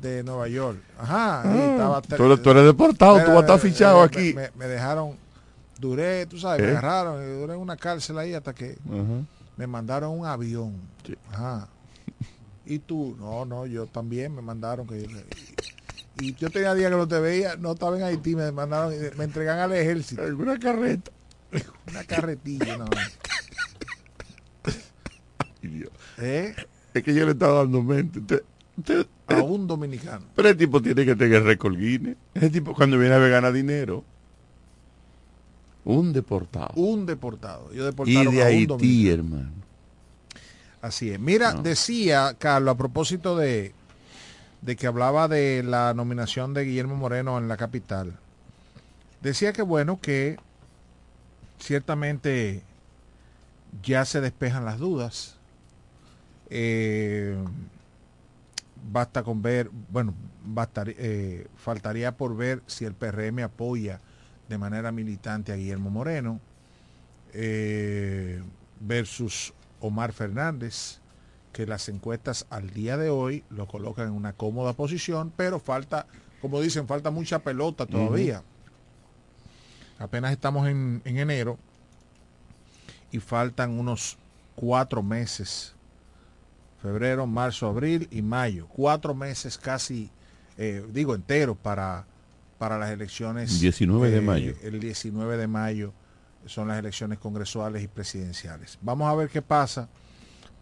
de 0.00 0.22
Nueva 0.22 0.48
York. 0.48 0.78
Ajá, 0.98 1.42
y 1.44 1.48
Ah, 1.58 1.70
estaba 1.72 2.02
tú 2.02 2.24
eres- 2.24 2.42
tú 2.42 2.50
eres 2.50 2.64
deportado, 2.64 3.16
tú 3.24 3.28
vas 3.28 3.36
a 3.36 3.40
estar 3.40 3.58
fichado 3.60 3.98
me- 4.00 4.04
aquí. 4.04 4.34
Me, 4.34 4.50
me 4.56 4.66
dejaron, 4.66 5.16
duré, 5.78 6.26
tú 6.26 6.38
sabes, 6.38 6.60
me 6.62 6.68
¿Eh? 6.68 6.70
agarraron, 6.70 7.40
duré 7.40 7.54
en 7.54 7.60
una 7.60 7.76
cárcel 7.76 8.18
ahí 8.18 8.34
hasta 8.34 8.54
que 8.54 8.76
me 9.56 9.66
mandaron 9.66 10.18
un 10.18 10.26
avión. 10.26 10.74
Ajá. 11.32 11.68
Y 12.66 12.78
tú, 12.80 13.16
no, 13.18 13.44
no, 13.44 13.66
yo 13.66 13.86
también 13.86 14.34
me 14.34 14.42
mandaron 14.42 14.86
que 14.86 15.06
y 16.20 16.34
yo 16.34 16.50
tenía 16.50 16.74
días 16.74 16.90
que 16.90 16.96
no 16.96 17.06
te 17.06 17.20
veía, 17.20 17.54
no 17.56 17.72
estaba 17.72 17.96
en 17.96 18.02
Haití, 18.02 18.34
me 18.34 18.50
mandaron, 18.50 18.92
me 19.16 19.24
entregan 19.24 19.58
al 19.60 19.72
ejército. 19.72 20.22
Una 20.36 20.58
carreta. 20.58 21.10
Una 21.88 22.04
carretilla, 22.04 22.76
no. 22.76 22.86
Ay, 25.62 25.68
Dios. 25.68 25.90
¿Eh? 26.18 26.54
Es 26.94 27.02
que 27.02 27.14
yo 27.14 27.24
le 27.24 27.32
estaba 27.32 27.58
dando 27.58 27.82
mente. 27.82 28.42
Usted- 28.78 29.06
A 29.26 29.42
un 29.42 29.66
dominicano. 29.66 30.24
pero 30.34 30.48
el 30.48 30.56
tipo 30.56 30.80
tiene 30.80 31.04
que 31.04 31.14
tener 31.14 31.42
récord 31.42 31.76
Guinness. 31.76 32.16
Ese 32.34 32.50
tipo 32.50 32.74
cuando 32.74 32.98
viene 32.98 33.14
a 33.14 33.18
ver 33.18 33.30
gana 33.30 33.52
dinero. 33.52 34.04
Un 35.84 36.12
deportado. 36.12 36.72
Un 36.76 37.06
deportado. 37.06 37.72
Yo 37.72 37.88
Y 38.04 38.12
de 38.14 38.18
a 38.24 38.28
un 38.28 38.40
Haití, 38.42 39.08
hermano. 39.10 39.50
Así 40.82 41.10
es. 41.10 41.18
Mira, 41.18 41.54
decía 41.54 42.36
Carlos, 42.38 42.74
a 42.74 42.78
propósito 42.78 43.36
de, 43.36 43.72
de 44.62 44.76
que 44.76 44.86
hablaba 44.86 45.28
de 45.28 45.62
la 45.64 45.92
nominación 45.94 46.54
de 46.54 46.64
Guillermo 46.64 46.94
Moreno 46.96 47.36
en 47.38 47.48
la 47.48 47.56
capital, 47.56 48.14
decía 49.22 49.52
que 49.52 49.62
bueno, 49.62 49.98
que 50.00 50.36
ciertamente 51.58 52.62
ya 53.82 54.04
se 54.04 54.20
despejan 54.20 54.64
las 54.64 54.78
dudas. 54.78 55.36
Eh, 56.50 57.36
basta 58.90 59.22
con 59.22 59.42
ver, 59.42 59.70
bueno, 59.90 60.14
bastar- 60.46 60.94
eh, 60.96 61.46
faltaría 61.56 62.16
por 62.16 62.36
ver 62.36 62.62
si 62.66 62.84
el 62.84 62.94
PRM 62.94 63.42
apoya 63.42 64.00
de 64.48 64.58
manera 64.58 64.92
militante 64.92 65.52
a 65.52 65.56
Guillermo 65.56 65.90
Moreno 65.90 66.40
eh, 67.32 68.42
versus 68.80 69.52
Omar 69.80 70.12
Fernández, 70.12 71.00
que 71.52 71.66
las 71.66 71.88
encuestas 71.88 72.46
al 72.50 72.70
día 72.70 72.96
de 72.96 73.10
hoy 73.10 73.44
lo 73.50 73.66
colocan 73.66 74.08
en 74.08 74.14
una 74.14 74.32
cómoda 74.32 74.72
posición, 74.72 75.32
pero 75.36 75.58
falta, 75.60 76.06
como 76.40 76.60
dicen, 76.60 76.86
falta 76.86 77.10
mucha 77.10 77.40
pelota 77.40 77.84
todavía. 77.86 78.42
Apenas 79.98 80.32
estamos 80.32 80.68
en, 80.68 81.02
en 81.04 81.18
enero 81.18 81.58
y 83.10 83.18
faltan 83.18 83.78
unos 83.78 84.16
cuatro 84.54 85.02
meses, 85.02 85.74
febrero, 86.82 87.26
marzo, 87.26 87.66
abril 87.66 88.08
y 88.10 88.22
mayo, 88.22 88.66
cuatro 88.68 89.14
meses 89.14 89.58
casi, 89.58 90.10
eh, 90.56 90.84
digo, 90.92 91.14
enteros 91.14 91.56
para, 91.56 92.06
para 92.58 92.78
las 92.78 92.90
elecciones. 92.90 93.60
19 93.60 94.10
de 94.10 94.18
eh, 94.18 94.20
mayo. 94.20 94.54
El 94.62 94.80
19 94.80 95.36
de 95.36 95.46
mayo 95.46 95.92
son 96.46 96.68
las 96.68 96.78
elecciones 96.78 97.18
congresuales 97.18 97.82
y 97.82 97.88
presidenciales. 97.88 98.78
Vamos 98.80 99.10
a 99.10 99.14
ver 99.14 99.28
qué 99.28 99.42
pasa, 99.42 99.88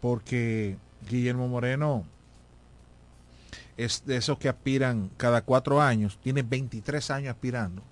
porque 0.01 0.77
Guillermo 1.09 1.47
Moreno 1.47 2.05
es 3.77 4.03
de 4.05 4.17
esos 4.17 4.39
que 4.39 4.49
aspiran 4.49 5.11
cada 5.17 5.41
cuatro 5.41 5.81
años, 5.81 6.19
tiene 6.21 6.41
23 6.41 7.11
años 7.11 7.31
aspirando, 7.31 7.83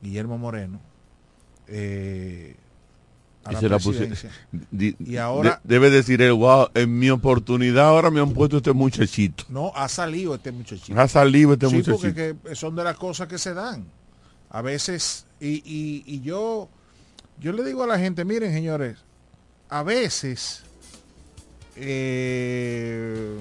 Guillermo 0.00 0.38
Moreno, 0.38 0.80
eh, 1.66 2.56
a 3.44 3.50
Y 3.50 3.54
la 3.54 3.60
se 3.60 3.68
la 3.68 3.76
pusi- 3.78 3.96
presidencia. 3.98 4.30
di- 4.70 4.96
Y 4.98 5.16
ahora- 5.16 5.60
de- 5.64 5.74
debe 5.74 5.90
decir 5.90 6.20
él, 6.22 6.32
wow, 6.32 6.68
en 6.74 6.98
mi 6.98 7.10
oportunidad 7.10 7.86
ahora 7.88 8.10
me 8.10 8.20
han 8.20 8.32
puesto 8.32 8.56
este 8.58 8.72
muchachito. 8.72 9.44
No, 9.48 9.72
ha 9.74 9.88
salido 9.88 10.34
este 10.34 10.50
muchachito. 10.52 10.98
Ha 11.00 11.08
salido 11.08 11.52
este 11.54 11.68
Sí, 11.68 11.74
muchachito. 11.74 11.98
porque 12.00 12.36
que 12.44 12.54
son 12.56 12.74
de 12.76 12.84
las 12.84 12.96
cosas 12.96 13.28
que 13.28 13.38
se 13.38 13.52
dan. 13.54 13.84
A 14.50 14.62
veces, 14.62 15.26
y, 15.40 15.56
y- 15.64 16.04
y 16.06 16.20
yo, 16.22 16.68
yo 17.40 17.52
le 17.52 17.64
digo 17.64 17.82
a 17.82 17.86
la 17.86 17.98
gente, 17.98 18.24
miren 18.24 18.52
señores, 18.52 18.98
a 19.68 19.82
veces 19.82 20.62
eh, 21.76 23.36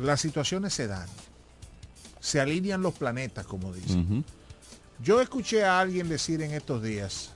las 0.00 0.20
situaciones 0.20 0.74
se 0.74 0.86
dan. 0.86 1.06
Se 2.20 2.40
alinean 2.40 2.80
los 2.82 2.94
planetas, 2.94 3.46
como 3.46 3.72
dicen. 3.72 4.24
Yo 5.02 5.20
escuché 5.20 5.64
a 5.64 5.80
alguien 5.80 6.08
decir 6.08 6.40
en 6.40 6.52
estos 6.52 6.82
días, 6.82 7.32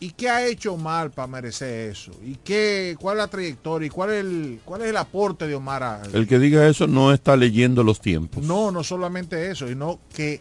¿y 0.00 0.10
qué 0.10 0.28
ha 0.30 0.46
hecho 0.46 0.76
mal 0.76 1.10
para 1.10 1.26
merecer 1.26 1.90
eso? 1.90 2.12
¿Y 2.24 2.36
qué, 2.44 2.96
cuál 3.00 3.16
es 3.16 3.22
la 3.24 3.28
trayectoria? 3.28 3.86
¿Y 3.86 3.90
cuál 3.90 4.10
es 4.10 4.24
el, 4.24 4.60
cuál 4.64 4.82
es 4.82 4.88
el 4.88 4.96
aporte 4.96 5.46
de 5.46 5.54
Omar 5.54 5.82
a, 5.82 6.02
El 6.12 6.26
que 6.26 6.38
diga 6.38 6.66
eso 6.68 6.86
no 6.86 7.12
está 7.12 7.36
leyendo 7.36 7.82
los 7.82 8.00
tiempos. 8.00 8.42
no, 8.44 8.70
no 8.70 8.84
solamente 8.84 9.50
eso, 9.50 9.66
sino 9.68 9.98
que, 10.14 10.40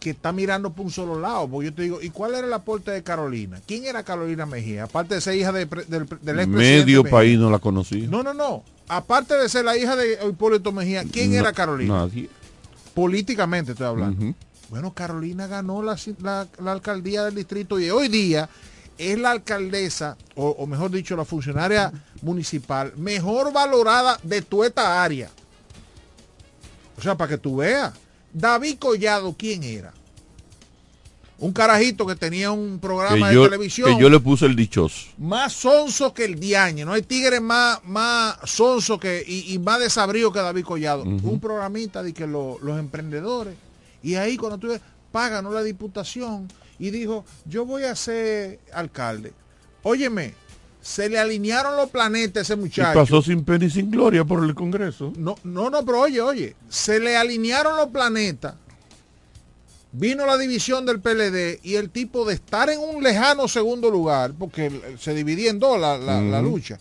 que 0.00 0.10
está 0.10 0.32
mirando 0.32 0.70
por 0.72 0.84
un 0.86 0.90
solo 0.92 1.18
lado. 1.20 1.48
Porque 1.48 1.66
yo 1.70 1.74
te 1.74 1.82
digo, 1.82 2.00
¿y 2.02 2.10
cuál 2.10 2.34
era 2.34 2.46
el 2.46 2.52
aporte 2.52 2.90
de 2.90 3.02
Carolina? 3.02 3.60
¿Quién 3.66 3.84
era 3.84 4.02
Carolina 4.02 4.44
Mejía? 4.46 4.84
Aparte 4.84 5.14
de 5.14 5.20
ser 5.20 5.36
hija 5.36 5.52
de 5.52 5.66
del, 5.66 5.78
del 5.88 6.00
expresidente 6.06 6.46
Medio 6.56 7.02
Mejía. 7.02 7.10
país 7.16 7.38
no 7.38 7.50
la 7.50 7.58
conocía. 7.58 8.06
No, 8.08 8.22
no, 8.22 8.34
no. 8.34 8.62
Aparte 8.88 9.34
de 9.34 9.48
ser 9.48 9.64
la 9.64 9.76
hija 9.76 9.96
de 9.96 10.18
Hipólito 10.28 10.70
Mejía, 10.72 11.04
¿quién 11.04 11.32
No, 11.32 11.38
era 11.40 11.52
Carolina? 11.52 11.94
Nadie. 12.06 12.28
Políticamente 12.94 13.72
estoy 13.72 13.86
hablando. 13.86 14.34
Bueno, 14.70 14.92
Carolina 14.92 15.46
ganó 15.46 15.82
la, 15.82 15.96
la- 16.22 16.46
la 16.62 16.72
alcaldía 16.72 17.24
del 17.24 17.34
distrito 17.34 17.78
y 17.78 17.90
hoy 17.90 18.08
día 18.08 18.48
es 18.98 19.18
la 19.18 19.30
alcaldesa, 19.32 20.16
o, 20.34 20.48
o 20.50 20.66
mejor 20.66 20.90
dicho, 20.90 21.16
la 21.16 21.24
funcionaria 21.24 21.92
municipal 22.22 22.92
mejor 22.96 23.52
valorada 23.52 24.18
de 24.22 24.42
toda 24.42 24.66
esta 24.68 25.02
área. 25.02 25.30
O 26.98 27.02
sea, 27.02 27.14
para 27.16 27.30
que 27.30 27.38
tú 27.38 27.56
veas. 27.56 27.92
David 28.32 28.76
Collado, 28.78 29.34
¿quién 29.38 29.62
era? 29.62 29.92
Un 31.38 31.52
carajito 31.52 32.06
que 32.06 32.16
tenía 32.16 32.50
un 32.50 32.78
programa 32.78 33.28
Que 33.28 33.34
yo, 33.34 33.42
de 33.42 33.48
televisión 33.50 33.94
que 33.94 34.00
yo 34.00 34.08
le 34.08 34.18
puse 34.20 34.46
el 34.46 34.56
dichoso. 34.56 35.08
más 35.18 35.52
sonso 35.52 36.14
que 36.14 36.24
el 36.24 36.40
diañe. 36.40 36.84
No 36.86 36.92
hay 36.94 37.02
tigres 37.02 37.42
más, 37.42 37.80
más 37.84 38.38
sonso 38.44 38.98
que, 38.98 39.22
y, 39.26 39.52
y 39.52 39.58
más 39.58 39.78
desabrido 39.80 40.32
que 40.32 40.38
David 40.38 40.64
Collado. 40.64 41.02
Un 41.02 41.38
programita 41.40 42.02
de 42.02 42.14
que 42.14 42.26
lo- 42.26 42.58
los 42.62 42.78
emprendedores. 42.78 43.54
Y 44.02 44.14
ahí 44.14 44.38
cuando 44.38 44.56
tú 44.56 44.68
ves, 44.68 44.80
pagan 45.12 45.52
la 45.52 45.62
diputación 45.62 46.48
y 46.78 46.90
dijo, 46.90 47.24
yo 47.46 47.64
voy 47.64 47.84
a 47.84 47.94
ser 47.96 48.58
alcalde. 48.72 49.32
Óyeme, 49.82 50.34
se 50.80 51.08
le 51.08 51.18
alinearon 51.18 51.76
los 51.76 51.90
planetas 51.90 52.38
a 52.38 52.42
ese 52.42 52.52
Y 52.54 52.56
muchacho. 52.64 52.98
pasó 52.98 53.22
sin 53.22 53.44
pena 53.44 53.64
y 53.64 53.70
sin 53.70 53.90
gloria 53.90 54.24
por 54.24 54.44
el 54.44 54.54
Congreso. 54.54 55.12
No, 55.16 55.36
no, 55.44 55.70
no, 55.70 55.84
pero 55.84 56.00
oye, 56.02 56.20
oye, 56.20 56.54
se 56.68 57.00
le 57.00 57.16
alinearon 57.16 57.76
los 57.76 57.88
planetas. 57.88 58.54
Vino 59.92 60.26
la 60.26 60.36
división 60.36 60.84
del 60.84 61.00
PLD 61.00 61.60
y 61.62 61.76
el 61.76 61.88
tipo 61.90 62.24
de 62.26 62.34
estar 62.34 62.68
en 62.68 62.78
un 62.80 63.02
lejano 63.02 63.48
segundo 63.48 63.90
lugar, 63.90 64.34
porque 64.38 64.96
se 64.98 65.14
dividía 65.14 65.50
en 65.50 65.58
dos 65.58 65.80
la, 65.80 65.96
la- 65.96 66.42
lucha. 66.42 66.78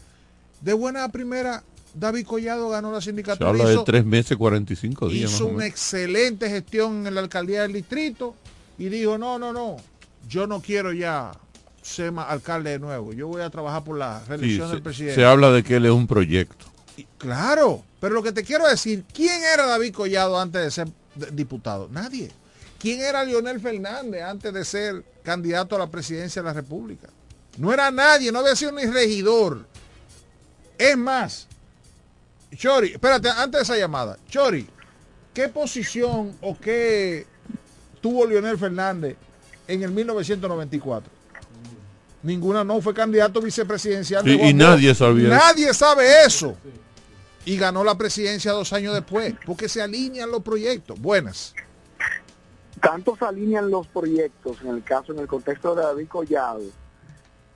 De 0.60 0.74
buena 0.74 1.04
a 1.06 1.10
primera, 1.10 1.64
David 1.94 2.26
Collado 2.26 2.68
ganó 2.70 2.92
la 2.92 3.00
Se 3.00 3.06
sindicatura. 3.06 3.50
habla 3.50 3.70
de 3.70 3.78
tres 3.86 4.04
meses, 4.04 4.36
45 4.36 5.08
días. 5.10 5.32
hizo 5.32 5.46
una 5.46 5.66
excelente 5.66 6.50
gestión 6.50 7.08
en 7.08 7.16
la 7.16 7.22
alcaldía 7.22 7.62
del 7.62 7.74
distrito 7.74 8.36
y 8.78 8.90
dijo, 8.90 9.18
no, 9.18 9.40
no, 9.40 9.54
no, 9.54 9.78
yo 10.28 10.48
no 10.48 10.62
quiero 10.62 10.92
ya 10.94 11.32
ser 11.82 12.14
alcalde 12.18 12.72
de 12.72 12.80
nuevo. 12.80 13.14
Yo 13.14 13.28
voy 13.28 13.42
a 13.42 13.50
trabajar 13.50 13.84
por 13.84 13.98
la 13.98 14.20
Sí, 14.22 14.26
reelección 14.30 14.70
del 14.70 14.78
se, 14.80 14.84
presidente. 14.84 15.16
se 15.16 15.26
habla 15.26 15.52
de 15.52 15.64
que 15.64 15.76
él 15.76 15.86
es 15.86 15.92
un 15.92 16.08
proyecto. 16.08 16.66
Claro, 17.18 17.84
pero 18.00 18.16
lo 18.16 18.24
que 18.24 18.32
te 18.32 18.44
quiero 18.44 18.68
decir, 18.68 19.04
¿quién 19.14 19.44
era 19.44 19.66
David 19.66 19.94
Collado 19.94 20.40
antes 20.40 20.64
de 20.64 20.72
ser 20.72 20.88
diputado? 21.32 21.88
Nadie. 21.92 22.32
¿Quién 22.80 23.02
era 23.02 23.24
Leonel 23.24 23.60
Fernández 23.60 24.22
antes 24.24 24.54
de 24.54 24.66
ser 24.66 25.04
candidato 25.24 25.76
a 25.76 25.80
la 25.80 25.88
presidencia 25.88 26.42
de 26.42 26.48
la 26.48 26.54
República? 26.54 27.08
No 27.58 27.74
era 27.74 27.90
nadie, 27.92 28.32
no 28.32 28.40
había 28.40 28.56
sido 28.56 28.72
ni 28.74 28.86
regidor. 28.86 29.66
Es 30.78 30.98
más, 30.98 31.48
Chori, 32.56 32.94
espérate, 32.94 33.30
antes 33.30 33.60
de 33.60 33.64
esa 33.64 33.78
llamada, 33.78 34.18
Chori, 34.30 34.68
¿qué 35.34 35.50
posición 35.50 36.38
o 36.42 36.58
qué 36.58 37.26
tuvo 38.06 38.24
Leonel 38.28 38.56
Fernández 38.60 39.16
en 39.68 39.82
el 39.82 39.90
1994? 39.90 41.12
Ninguna, 42.22 42.64
no, 42.64 42.80
fue 42.80 42.94
candidato 42.94 43.42
vicepresidencial. 43.42 44.24
de 44.24 44.34
y 44.36 44.54
nadie 44.54 44.94
sabía 44.94 45.28
eso. 45.36 45.36
Nadie 45.48 45.74
sabe 45.74 46.24
eso. 46.24 46.56
Y 47.46 47.58
ganó 47.58 47.84
la 47.84 47.98
presidencia 47.98 48.52
dos 48.52 48.74
años 48.74 48.94
después, 48.94 49.34
porque 49.44 49.68
se 49.68 49.82
alinean 49.82 50.30
los 50.30 50.44
proyectos. 50.44 51.00
Buenas. 51.02 51.56
Tanto 52.80 53.16
se 53.18 53.26
alinean 53.26 53.72
los 53.72 53.88
proyectos, 53.88 54.58
en 54.62 54.68
el 54.76 54.84
caso, 54.84 55.12
en 55.14 55.18
el 55.20 55.28
contexto 55.28 55.74
de 55.74 55.82
David 55.82 56.08
Collado, 56.08 56.62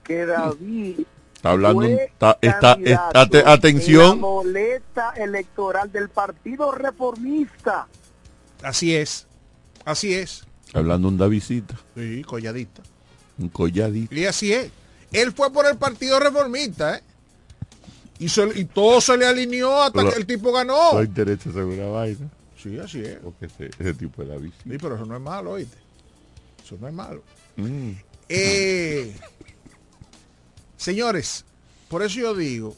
que 0.04 0.26
David 0.26 1.02
Está 1.36 1.52
hablando, 1.52 1.84
está, 1.84 2.38
está- 2.42 2.74
candidato 2.74 3.20
ate- 3.20 3.40
en 3.40 3.46
la 3.46 3.52
atención. 3.54 4.20
boleta 4.22 5.12
electoral 5.16 5.92
del 5.92 6.10
Partido 6.10 6.72
Reformista. 6.72 7.88
Así 8.64 8.96
es. 8.96 9.28
Así 9.90 10.14
es. 10.14 10.44
Hablando 10.74 11.08
un 11.08 11.18
Davidita, 11.18 11.76
Sí, 11.96 12.22
colladita. 12.24 12.84
un 13.40 13.50
colladito. 13.50 14.14
Y 14.14 14.26
así 14.26 14.54
es. 14.54 14.70
Él 15.12 15.32
fue 15.32 15.52
por 15.52 15.66
el 15.66 15.78
Partido 15.78 16.20
Reformista, 16.20 16.98
¿eh? 16.98 17.04
Y, 18.20 18.30
se- 18.30 18.52
y 18.60 18.66
todo 18.66 19.02
se 19.02 19.18
le 19.18 19.26
alineó 19.26 19.82
hasta 19.82 20.08
que 20.08 20.16
el 20.18 20.28
tipo 20.28 20.52
ganó. 20.52 20.94
No 20.94 21.02
interesa 21.02 21.52
segura 21.52 21.88
vaina. 21.88 22.30
Sí, 22.62 22.78
así 22.78 23.00
es. 23.02 23.16
Porque 23.18 23.48
ese, 23.48 23.72
ese 23.80 23.94
tipo 23.96 24.22
de 24.24 24.28
David. 24.30 24.52
Sí, 24.64 24.78
pero 24.80 24.94
eso 24.96 25.06
no 25.08 25.16
es 25.16 25.22
malo, 25.22 25.52
oíste. 25.54 25.78
Eso 26.64 26.78
no 26.80 26.88
es 26.88 26.94
malo. 26.94 27.24
Mm. 27.56 27.92
Eh, 28.28 29.16
señores, 30.78 31.46
por 31.88 32.04
eso 32.04 32.20
yo 32.20 32.36
digo, 32.36 32.76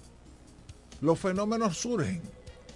los 1.01 1.19
fenómenos 1.19 1.77
surgen. 1.77 2.21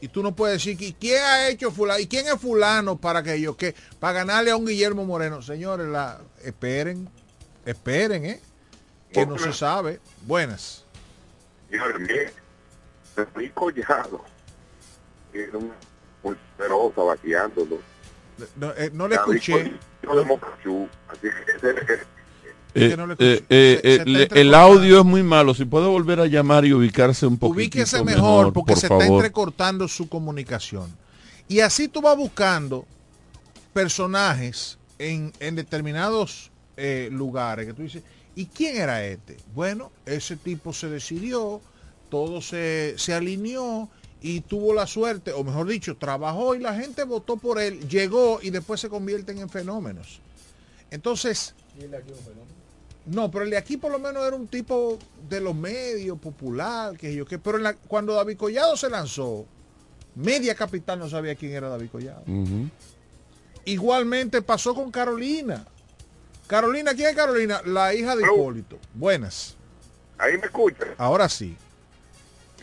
Y 0.06 0.08
tú 0.08 0.22
no 0.22 0.36
puedes 0.36 0.58
decir, 0.58 0.80
"¿Y 0.80 0.93
¿quién 0.93 1.24
ha 1.24 1.47
hecho 1.47 1.72
fulano? 1.72 1.99
¿Y 1.99 2.06
quién 2.06 2.28
es 2.28 2.39
fulano 2.39 2.95
para 2.95 3.24
que 3.24 3.41
yo 3.41 3.58
qué? 3.58 3.74
Para 3.99 4.20
ganarle 4.20 4.51
a 4.51 4.56
un 4.56 4.68
Guillermo 4.68 5.03
Moreno. 5.03 5.41
Señores, 5.41 5.88
la, 5.88 6.22
esperen, 6.43 7.10
esperen, 7.66 8.24
¿eh? 8.24 8.39
Que 9.12 9.26
no 9.26 9.39
se 9.39 9.51
sabe. 9.51 9.99
Buenas. 10.22 10.86
Señores, 11.72 11.99
mire, 12.01 12.34
David 13.16 13.51
Collado 13.56 14.24
era 15.34 15.58
una 15.58 15.74
muy 16.22 16.38
poderosa 16.56 17.01
vaqueándolo. 17.01 17.80
No, 18.58 18.74
eh, 18.78 18.91
no 18.93 19.08
le 19.08 19.16
escuché. 19.16 19.74
Así 21.08 21.20
que 21.22 21.99
Eh, 22.76 22.96
no 22.98 23.14
eh, 23.20 23.44
eh, 23.50 23.80
Se- 24.06 24.28
se 24.30 24.42
el 24.42 24.54
audio 24.54 25.00
es 25.00 25.06
muy 25.06 25.24
malo. 25.24 25.54
Si 25.54 25.66
puede 25.66 25.88
volver 25.88 26.20
a 26.20 26.26
llamar 26.28 26.66
y 26.66 26.74
ubicarse 26.74 27.26
un 27.26 27.38
poquito 27.38 27.56
Ubíquese 27.56 28.04
mejor, 28.04 28.22
mejor 28.22 28.54
porque 28.54 28.74
por 28.74 28.80
se 28.80 28.88
está 28.88 29.06
entrecortando 29.06 29.88
su 29.88 30.10
comunicación. 30.10 30.90
Y 31.48 31.62
así 31.62 31.88
tú 31.88 32.02
vas 32.02 32.18
buscando 32.18 32.86
personajes 33.74 34.78
en, 35.00 35.32
en 35.40 35.56
determinados 35.56 36.52
eh, 36.78 37.10
lugares 37.12 37.66
que 37.68 37.74
tú 37.74 37.84
dices, 37.84 38.04
¿y 38.36 38.46
quién 38.48 38.78
era 38.78 39.06
este? 39.06 39.38
Bueno, 39.54 39.92
ese 40.06 40.36
tipo 40.36 40.74
se 40.74 40.90
decidió, 40.90 41.62
todo 42.10 42.42
se, 42.42 42.96
se 42.98 43.14
alineó 43.14 43.90
y 44.22 44.42
tuvo 44.42 44.74
la 44.74 44.88
suerte, 44.88 45.32
o 45.34 45.44
mejor 45.44 45.68
dicho, 45.68 45.96
trabajó 45.98 46.56
y 46.56 46.60
la 46.60 46.74
gente 46.74 47.04
votó 47.04 47.38
por 47.38 47.60
él, 47.60 47.88
llegó 47.88 48.40
y 48.42 48.50
después 48.50 48.80
se 48.82 48.90
convierten 48.90 49.38
en 49.38 49.50
fenómenos. 49.50 50.20
Entonces, 50.90 51.54
no, 53.06 53.30
pero 53.32 53.43
el 53.45 53.51
de 53.51 53.58
aquí 53.58 53.78
por 53.78 53.91
lo 53.91 53.99
menos 53.99 54.26
era 54.26 54.36
un 54.36 54.47
tipo 54.47 54.97
de 55.30 55.39
los 55.41 55.53
medios, 55.56 56.18
popular, 56.20 56.97
que 56.97 57.14
yo 57.14 57.26
qué. 57.26 57.38
Pero 57.39 57.58
en 57.58 57.64
la- 57.64 57.74
cuando 57.76 58.14
David 58.14 58.38
Collado 58.38 58.76
se 58.78 58.89
lanzó, 58.89 59.45
Media 60.16 60.56
Capital 60.56 60.97
no 60.99 61.10
sabía 61.10 61.36
quién 61.36 61.53
era 61.53 61.70
David 61.70 61.89
Collado. 61.91 62.24
Igualmente 63.66 64.41
pasó 64.41 64.74
con 64.76 64.91
Carolina. 64.91 65.66
Carolina, 66.47 66.93
¿quién 66.93 67.10
es 67.10 67.16
Carolina? 67.16 67.62
La 67.66 67.93
hija 67.93 68.16
de 68.16 68.24
Hipólito. 68.24 68.78
Buenas. 68.93 69.56
Ahí 70.18 70.38
me 70.38 70.45
escuchan. 70.45 70.89
Ahora 70.97 71.28
sí. 71.28 71.58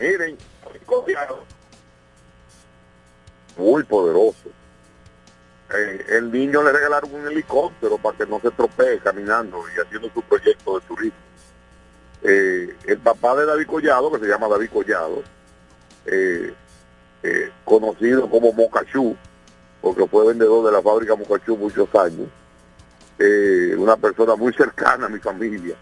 Miren, 0.01 0.37
David 0.65 0.81
Collado, 0.87 1.45
muy 3.59 3.83
poderoso. 3.85 4.51
Eh, 5.75 6.05
el 6.19 6.31
niño 6.31 6.63
le 6.63 6.73
regalaron 6.73 7.15
un 7.15 7.27
helicóptero 7.27 7.97
para 7.97 8.17
que 8.17 8.27
no 8.27 8.41
se 8.41 8.49
estropee 8.49 8.99
caminando 8.99 9.63
y 9.75 9.81
haciendo 9.81 10.11
su 10.13 10.21
proyecto 10.23 10.79
de 10.79 10.87
turismo. 10.87 11.19
Eh, 12.23 12.77
el 12.85 12.99
papá 12.99 13.35
de 13.37 13.47
David 13.47 13.67
Collado, 13.67 14.13
que 14.13 14.19
se 14.19 14.27
llama 14.27 14.49
David 14.49 14.69
Collado, 14.71 15.23
eh, 16.07 16.53
conocido 17.65 18.29
como 18.29 18.53
Mocachú, 18.53 19.17
porque 19.81 20.07
fue 20.07 20.27
vendedor 20.27 20.67
de 20.67 20.73
la 20.73 20.83
fábrica 20.83 21.17
Mocachú 21.17 21.57
muchos 21.57 21.89
años, 21.95 22.29
una 23.79 23.97
persona 23.97 24.35
muy 24.37 24.53
cercana 24.53 25.07
a 25.07 25.09
mi 25.09 25.21
familia, 25.21 25.77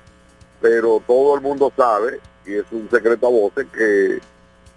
pero 0.61 1.03
todo 1.07 1.35
el 1.35 1.41
mundo 1.41 1.73
sabe, 1.77 2.21
y 2.47 2.55
es 2.55 2.65
un 2.71 2.89
secreto 2.91 3.27
a 3.27 3.31
voces, 3.31 3.67
que 3.73 4.21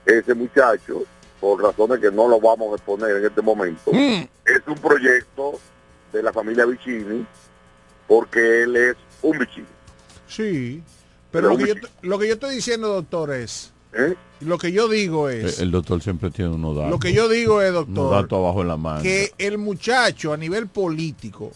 ese 0.06 0.34
muchacho, 0.34 1.04
por 1.44 1.62
razones 1.62 2.00
que 2.00 2.10
no 2.10 2.30
lo 2.30 2.40
vamos 2.40 2.72
a 2.72 2.76
exponer 2.78 3.18
en 3.18 3.26
este 3.26 3.42
momento, 3.42 3.92
es 3.92 4.62
un 4.66 4.76
proyecto 4.76 5.60
de 6.14 6.24
la 6.24 6.32
familia 6.32 6.64
Vicini, 6.66 7.26
porque 8.08 8.64
él 8.64 8.78
es 8.78 8.96
un 9.22 9.38
Vicini. 9.40 9.66
Sí. 10.26 10.82
Pero 11.32 11.50
lo 11.50 11.58
que, 11.58 11.68
yo, 11.68 11.74
lo 12.02 12.18
que 12.18 12.28
yo 12.30 12.36
estoy 12.36 12.56
diciendo, 12.56 12.88
doctor, 12.88 13.34
es. 13.34 13.74
¿Eh? 13.92 14.16
Lo 14.40 14.58
que 14.58 14.72
yo 14.72 14.88
digo 14.88 15.28
es. 15.28 15.60
Eh, 15.60 15.64
El 15.64 15.72
doctor 15.72 16.02
siempre 16.02 16.32
tiene 16.32 16.52
unos 16.52 16.78
datos. 16.78 16.92
Lo 16.92 17.00
que 17.00 17.12
yo 17.12 17.28
digo 17.28 17.62
es, 17.62 17.74
doctor, 17.74 18.26
abajo 18.32 18.62
en 18.62 18.68
la 18.70 18.78
mano. 18.78 19.02
que 19.04 19.34
el 19.38 19.58
muchacho 19.58 20.32
a 20.32 20.38
nivel 20.38 20.68
político 20.68 21.52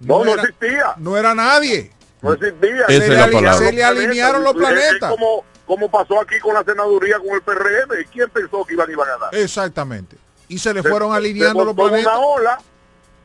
No, 0.00 0.26
no 0.26 0.32
era, 0.34 0.42
existía. 0.42 0.94
no 0.98 1.16
era 1.16 1.34
nadie. 1.34 1.90
No 2.20 2.34
existía. 2.34 2.84
Esa 2.88 3.04
es 3.04 3.08
la 3.08 3.30
palabra. 3.30 3.54
Se 3.66 3.72
le 3.72 3.82
alinearon 3.82 4.42
los 4.44 4.54
Es- 4.56 4.60
es 4.60 4.66
planetas. 4.68 5.10
Como, 5.10 5.44
como 5.66 5.90
pasó 5.90 6.20
aquí 6.20 6.38
con 6.40 6.54
la 6.54 6.62
senaduría 6.64 7.18
con 7.18 7.28
el 7.30 7.42
PRM. 7.42 8.00
¿Y 8.00 8.04
quién 8.06 8.30
pensó 8.30 8.64
que 8.64 8.74
iban, 8.74 8.90
iban 8.90 9.08
a 9.08 9.12
ganar? 9.12 9.34
Exactamente. 9.34 10.16
Y 10.48 10.58
se 10.58 10.72
le 10.72 10.82
Se- 10.82 10.88
fueron 10.88 11.10
se 11.12 11.16
alineando 11.18 11.64
los 11.64 11.74
planetas. 11.74 12.06
una 12.16 12.18
ola 12.26 12.58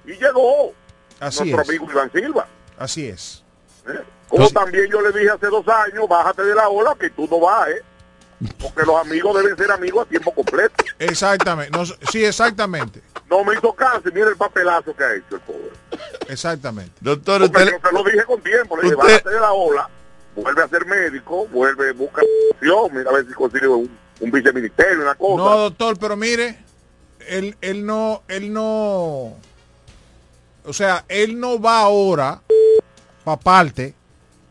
y 0.06 0.14
llegó 0.14 0.74
Así 1.20 1.40
nuestro 1.52 1.62
es. 1.62 1.70
amigo 1.70 1.92
Iván 1.92 2.12
Silva. 2.12 2.48
Así 2.80 3.08
es. 3.08 3.44
¿eh? 3.88 4.02
Como 4.28 4.50
también 4.50 4.90
yo 4.90 5.02
le 5.02 5.12
dije 5.12 5.30
hace 5.30 5.48
dos 5.48 5.68
años, 5.68 6.08
bájate 6.10 6.44
de 6.44 6.56
la 6.56 6.68
ola 6.70 6.96
que 7.00 7.10
tú 7.12 7.28
no 7.30 7.40
vas, 7.42 7.68
¿eh? 7.70 7.82
Porque 8.60 8.82
los 8.88 9.00
amigos 9.00 9.36
deben 9.38 9.56
ser 9.56 9.72
amigos 9.72 10.06
a 10.08 10.10
tiempo 10.10 10.34
completo. 10.34 10.74
Exactamente. 10.98 11.78
No, 11.78 11.86
sí, 11.86 12.26
exactamente. 12.26 13.04
No 13.30 13.44
me 13.44 13.54
hizo 13.54 13.72
caso 13.74 14.02
y 14.10 14.12
mira 14.12 14.30
el 14.30 14.36
papelazo 14.36 14.96
que 14.96 15.04
ha 15.04 15.14
hecho 15.14 15.36
el 15.36 15.42
pobre. 15.42 15.70
Exactamente. 16.28 16.92
Doctor, 17.02 17.42
Porque 17.42 17.58
usted, 17.64 17.72
yo 17.74 17.90
te 17.90 17.92
lo 17.96 18.04
dije 18.04 18.24
con 18.26 18.42
tiempo, 18.42 18.78
le 18.78 18.84
dije, 18.84 18.96
usted- 18.96 19.08
bájate 19.14 19.30
de 19.30 19.40
la 19.40 19.52
ola 19.52 19.90
vuelve 20.36 20.64
a 20.64 20.68
ser 20.68 20.86
médico, 20.86 21.48
vuelve, 21.48 21.92
busca 21.94 22.22
opción, 22.52 22.90
mira 22.94 23.10
a 23.10 23.14
ver 23.14 23.28
si 23.28 23.34
consigue 23.34 23.68
un, 23.68 23.90
un 24.20 24.32
viceministerio, 24.32 25.02
una 25.02 25.16
cosa. 25.16 25.44
No, 25.44 25.58
doctor, 25.58 25.98
pero 26.00 26.16
mire, 26.16 26.58
él, 27.28 27.56
él 27.62 27.86
no, 27.86 28.24
él 28.28 28.52
no, 28.54 29.36
o 30.66 30.74
sea, 30.74 31.06
él 31.08 31.40
no 31.40 31.60
va 31.60 31.80
ahora 31.80 32.42
para 33.24 33.38
parte, 33.40 33.94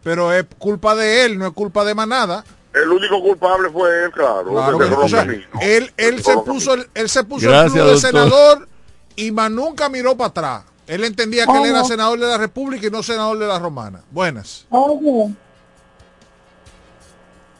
pero 0.02 0.32
es 0.32 0.44
culpa 0.58 0.94
de 0.94 1.24
él, 1.24 1.38
no 1.38 1.46
es 1.46 1.52
culpa 1.52 1.84
de 1.84 1.94
manada. 1.94 2.44
El 2.72 2.88
único 2.88 3.20
culpable 3.20 3.68
fue 3.70 4.04
él, 4.04 4.10
claro. 4.12 4.44
Claro 4.52 4.78
que 4.78 4.84
o 4.84 5.08
sea, 5.08 5.22
él, 5.60 5.92
él 5.96 6.22
se 6.22 6.36
puso, 6.38 6.74
el- 6.74 6.88
él 6.94 7.08
se 7.08 7.24
puso 7.24 7.48
Gracias, 7.48 7.66
el 7.66 7.72
club 7.72 7.84
de 7.86 7.92
doctor. 7.92 8.10
senador 8.10 8.68
y 9.16 9.32
más 9.32 9.50
nunca 9.50 9.88
miró 9.88 10.16
para 10.16 10.28
atrás. 10.28 10.62
Él 10.86 11.04
entendía 11.04 11.46
que 11.46 11.52
él 11.58 11.66
era 11.66 11.84
senador 11.84 12.18
de 12.18 12.26
la 12.26 12.38
República 12.38 12.86
y 12.86 12.90
no 12.90 13.02
senador 13.02 13.38
de 13.38 13.46
la 13.46 13.58
Romana. 13.58 14.02
Buenas, 14.10 14.66
Oye, 14.70 15.34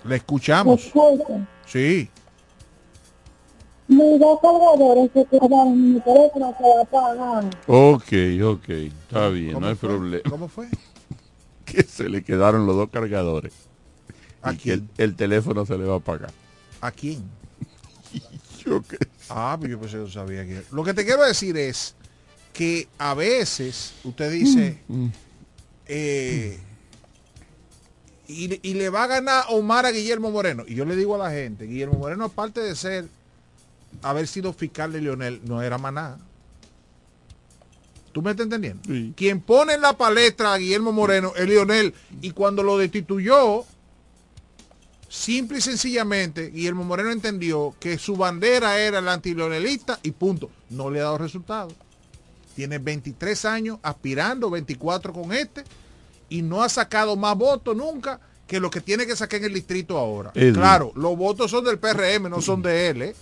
le 0.04 0.16
escuchamos. 0.16 0.86
escucha. 0.86 1.46
Sí. 1.66 2.08
Mis 3.88 4.20
dos 4.20 4.38
cargadores 4.40 5.10
se 5.12 5.24
quedaron 5.26 5.94
mi 5.94 6.00
teléfono 6.00 6.54
se 6.56 6.62
va 6.62 6.78
a 6.78 6.82
apagar. 6.82 7.44
Ok, 7.66 8.12
ok, 8.44 8.68
está 8.68 9.28
bien, 9.28 9.58
no 9.58 9.66
hay 9.66 9.74
problema. 9.74 10.30
¿Cómo 10.30 10.48
fue? 10.48 10.68
Que 11.64 11.84
se 11.84 12.08
le 12.08 12.24
quedaron 12.24 12.66
los 12.66 12.74
dos 12.74 12.90
cargadores. 12.90 13.52
¿A 14.42 14.52
y 14.52 14.56
que 14.56 14.72
el, 14.72 14.88
el 14.98 15.14
teléfono 15.14 15.64
se 15.64 15.78
le 15.78 15.84
va 15.84 15.94
a 15.94 15.96
apagar. 15.98 16.32
¿A 16.80 16.90
quién? 16.90 17.22
Yo 18.64 18.82
qué 18.82 18.98
Ah, 19.28 19.56
pues 19.58 19.70
yo 19.70 19.78
pensé 19.78 19.96
que 19.96 20.02
no 20.02 20.10
sabía 20.10 20.44
que... 20.44 20.62
Lo 20.72 20.82
que 20.82 20.92
te 20.92 21.04
quiero 21.04 21.24
decir 21.24 21.56
es 21.56 21.94
que 22.52 22.88
a 22.98 23.14
veces 23.14 23.94
usted 24.02 24.32
dice... 24.32 24.78
Mm. 24.88 25.06
eh, 25.86 26.58
y, 28.30 28.48
le- 28.48 28.60
y 28.62 28.74
le 28.74 28.88
va 28.88 29.04
a 29.04 29.06
ganar 29.06 29.44
Omar 29.50 29.86
a 29.86 29.90
Guillermo 29.90 30.30
Moreno. 30.30 30.64
Y 30.66 30.74
yo 30.74 30.84
le 30.84 30.96
digo 30.96 31.14
a 31.14 31.18
la 31.18 31.30
gente, 31.30 31.66
Guillermo 31.66 31.98
Moreno, 31.98 32.24
aparte 32.24 32.60
de 32.60 32.74
ser, 32.76 33.06
haber 34.02 34.26
sido 34.26 34.52
fiscal 34.52 34.92
de 34.92 35.00
Lionel, 35.00 35.40
no 35.44 35.62
era 35.62 35.78
maná. 35.78 36.18
¿Tú 38.12 38.22
me 38.22 38.32
estás 38.32 38.44
entendiendo? 38.44 38.82
Quien 39.14 39.40
pone 39.40 39.74
en 39.74 39.82
la 39.82 39.96
palestra 39.96 40.52
a 40.54 40.58
Guillermo 40.58 40.90
Moreno 40.92 41.32
es 41.36 41.46
Lionel. 41.48 41.94
Y 42.20 42.32
cuando 42.32 42.62
lo 42.64 42.76
destituyó, 42.76 43.64
simple 45.08 45.58
y 45.58 45.60
sencillamente, 45.60 46.50
Guillermo 46.50 46.82
Moreno 46.84 47.12
entendió 47.12 47.74
que 47.78 47.98
su 47.98 48.16
bandera 48.16 48.78
era 48.80 48.98
el 48.98 49.08
antilionelista 49.08 50.00
y 50.02 50.10
punto. 50.10 50.50
No 50.70 50.90
le 50.90 51.00
ha 51.00 51.04
dado 51.04 51.18
resultado. 51.18 51.70
Tiene 52.56 52.78
23 52.78 53.44
años 53.44 53.78
aspirando, 53.82 54.50
24 54.50 55.12
con 55.12 55.32
este, 55.32 55.62
y 56.30 56.40
no 56.42 56.62
ha 56.62 56.68
sacado 56.70 57.14
más 57.16 57.36
votos 57.36 57.76
nunca 57.76 58.18
que 58.46 58.58
lo 58.58 58.70
que 58.70 58.80
tiene 58.80 59.06
que 59.06 59.14
sacar 59.14 59.38
en 59.40 59.46
el 59.46 59.54
distrito 59.54 59.98
ahora. 59.98 60.32
Edwin. 60.34 60.54
Claro, 60.54 60.92
los 60.96 61.16
votos 61.16 61.50
son 61.50 61.64
del 61.64 61.78
PRM, 61.78 62.30
no 62.30 62.40
son 62.40 62.62
de 62.62 62.88
él. 62.88 63.02
¿eh? 63.02 63.14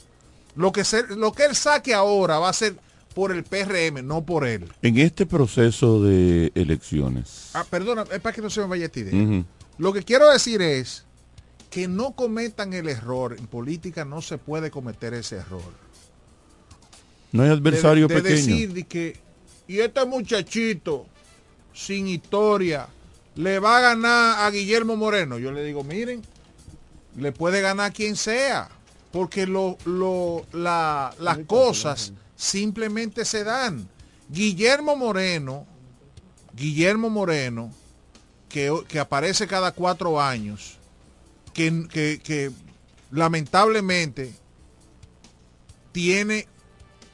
Lo, 0.54 0.70
que 0.70 0.84
se- 0.84 1.06
lo 1.16 1.32
que 1.32 1.44
él 1.46 1.56
saque 1.56 1.92
ahora 1.92 2.38
va 2.38 2.48
a 2.48 2.52
ser 2.52 2.76
por 3.14 3.32
el 3.32 3.42
PRM, 3.44 4.06
no 4.06 4.22
por 4.24 4.46
él. 4.46 4.70
En 4.80 4.96
este 4.98 5.26
proceso 5.26 6.00
de 6.02 6.52
elecciones. 6.54 7.50
Ah, 7.54 7.64
perdona, 7.68 8.04
es 8.12 8.20
para 8.20 8.34
que 8.34 8.40
no 8.42 8.48
se 8.48 8.60
me 8.60 8.68
vaya 8.68 8.86
esta 8.86 9.00
idea. 9.00 9.44
Lo 9.76 9.92
que 9.92 10.02
quiero 10.04 10.30
decir 10.30 10.62
es 10.62 11.04
que 11.70 11.88
no 11.88 12.12
cometan 12.12 12.72
el 12.72 12.88
error. 12.88 13.34
En 13.38 13.46
política 13.48 14.04
no 14.04 14.22
se 14.22 14.38
puede 14.38 14.70
cometer 14.70 15.14
ese 15.14 15.36
error. 15.36 15.62
No 17.32 17.42
hay 17.42 17.50
adversario 17.50 18.08
de, 18.08 18.14
de 18.14 18.22
pequeño. 18.22 18.36
decir 18.46 18.86
que, 18.86 19.20
y 19.66 19.80
este 19.80 20.04
muchachito 20.06 21.06
sin 21.74 22.08
historia 22.08 22.88
le 23.38 23.60
va 23.60 23.76
a 23.76 23.80
ganar 23.80 24.40
a 24.44 24.50
Guillermo 24.50 24.96
Moreno. 24.96 25.38
Yo 25.38 25.52
le 25.52 25.62
digo, 25.62 25.84
miren, 25.84 26.22
le 27.16 27.30
puede 27.30 27.60
ganar 27.60 27.92
quien 27.92 28.16
sea, 28.16 28.68
porque 29.12 29.46
lo, 29.46 29.78
lo- 29.84 30.44
la- 30.52 31.14
las 31.20 31.38
cosas 31.46 32.12
simplemente 32.34 33.24
se 33.24 33.44
dan. 33.44 33.88
Guillermo 34.28 34.96
Moreno, 34.96 35.66
Guillermo 36.56 37.10
Moreno, 37.10 37.72
que, 38.48 38.76
que 38.88 38.98
aparece 38.98 39.46
cada 39.46 39.70
cuatro 39.70 40.20
años, 40.20 40.76
que, 41.54 41.86
que- 41.88 42.20
que 42.20 42.50
lamentablemente 43.12 44.34
tiene, 45.92 46.48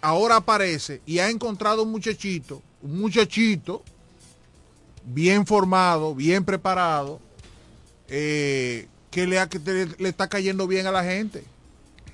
ahora 0.01 0.37
aparece 0.37 1.03
y 1.05 1.19
ha 1.19 1.29
encontrado 1.29 1.83
un 1.83 1.91
muchachito, 1.91 2.63
un 2.81 2.99
muchachito 2.99 3.83
bien 5.05 5.47
formado, 5.47 6.15
bien 6.15 6.45
preparado, 6.45 7.21
eh, 8.09 8.89
que, 9.11 9.27
le, 9.27 9.39
ha- 9.39 9.49
que 9.49 9.59
te- 9.59 9.87
le 9.99 10.09
está 10.09 10.29
cayendo 10.29 10.67
bien 10.67 10.87
a 10.87 10.93
la 10.93 11.05
gente, 11.05 11.45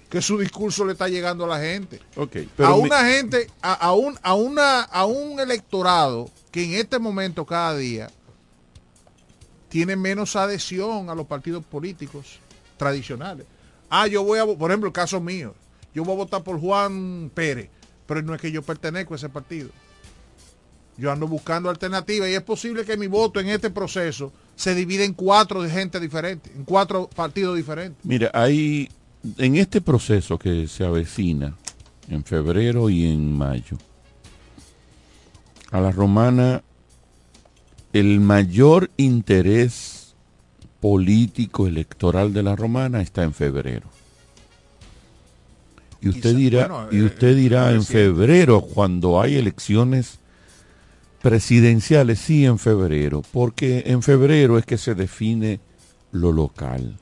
que 0.09 0.21
su 0.23 0.39
discurso 0.39 0.85
le 0.85 0.93
está 0.93 1.09
llegando 1.09 1.45
a 1.45 1.49
la 1.49 1.61
gente. 1.61 2.01
Ok, 2.17 2.37
a 2.37 2.41
pero 2.57 2.77
mi- 2.77 2.83
una 2.85 3.05
gente, 3.05 3.49
a, 3.63 3.75
a 3.75 3.93
un, 3.95 4.19
a, 4.23 4.35
una, 4.35 4.81
a 4.83 5.05
un 5.07 5.39
electorado 5.41 6.31
que 6.51 6.65
en 6.65 6.75
este 6.75 6.99
momento 6.99 7.45
cada 7.47 7.77
día 7.77 8.11
tiene 9.69 9.95
menos 9.97 10.35
adhesión 10.37 11.11
a 11.11 11.15
los 11.15 11.27
partidos 11.27 11.65
políticos 11.65 12.39
tradicionales. 12.77 13.47
Ah, 13.89 14.07
yo 14.07 14.23
voy 14.25 14.39
a, 14.39 14.47
por 14.47 14.71
ejemplo, 14.71 14.89
el 14.89 14.93
caso 14.93 15.21
mío, 15.21 15.55
yo 15.95 16.05
voy 16.05 16.15
a 16.15 16.19
votar 16.19 16.43
por 16.43 16.59
Juan 16.61 17.31
Pérez, 17.35 17.69
pero 18.07 18.23
no 18.23 18.35
es 18.35 18.41
que 18.41 18.51
yo 18.51 18.63
pertenezco 18.63 19.15
a 19.15 19.17
ese 19.17 19.29
partido. 19.29 19.71
Yo 21.01 21.11
ando 21.11 21.27
buscando 21.27 21.71
alternativas 21.71 22.29
y 22.29 22.35
es 22.35 22.43
posible 22.43 22.85
que 22.85 22.95
mi 22.99 23.07
voto 23.07 23.41
en 23.41 23.49
este 23.49 23.71
proceso 23.71 24.33
se 24.55 24.75
divida 24.75 25.03
en 25.03 25.15
cuatro 25.15 25.63
de 25.63 25.71
gente 25.71 25.99
diferente, 25.99 26.53
en 26.55 26.65
cuatro 26.65 27.09
partidos 27.09 27.57
diferentes. 27.57 28.05
Mira, 28.05 28.31
hay 28.35 28.91
en 29.39 29.57
este 29.57 29.81
proceso 29.81 30.39
que 30.39 30.69
se 30.69 30.85
avecina 30.85 31.57
en 32.11 32.23
febrero 32.23 32.91
y 32.91 33.07
en 33.07 33.33
mayo, 33.33 33.79
a 35.71 35.81
la 35.81 35.91
romana 35.91 36.63
el 37.95 38.21
mayor 38.21 38.91
interés 38.99 40.15
político 40.81 41.67
electoral 41.67 42.35
de 42.35 42.43
la 42.43 42.57
romana 42.57 43.01
está 43.01 43.23
en 43.23 43.33
febrero. 43.33 43.89
Y 46.03 46.11
usted 46.11 46.37
dirá, 46.37 46.89
y 46.91 46.99
eh, 46.99 47.05
usted 47.05 47.37
dirá 47.37 47.71
es 47.71 47.77
en 47.77 47.85
febrero 47.85 48.61
cuando 48.61 49.21
hay 49.21 49.37
elecciones 49.37 50.20
presidenciales, 51.23 52.19
sí 52.19 52.45
en 52.47 52.59
febrero, 52.59 53.23
porque 53.33 53.85
en 53.87 54.03
febrero 54.03 54.59
es 54.59 54.65
que 54.67 54.79
se 54.79 54.95
define 54.95 55.61
lo 56.13 56.33
local. 56.33 56.97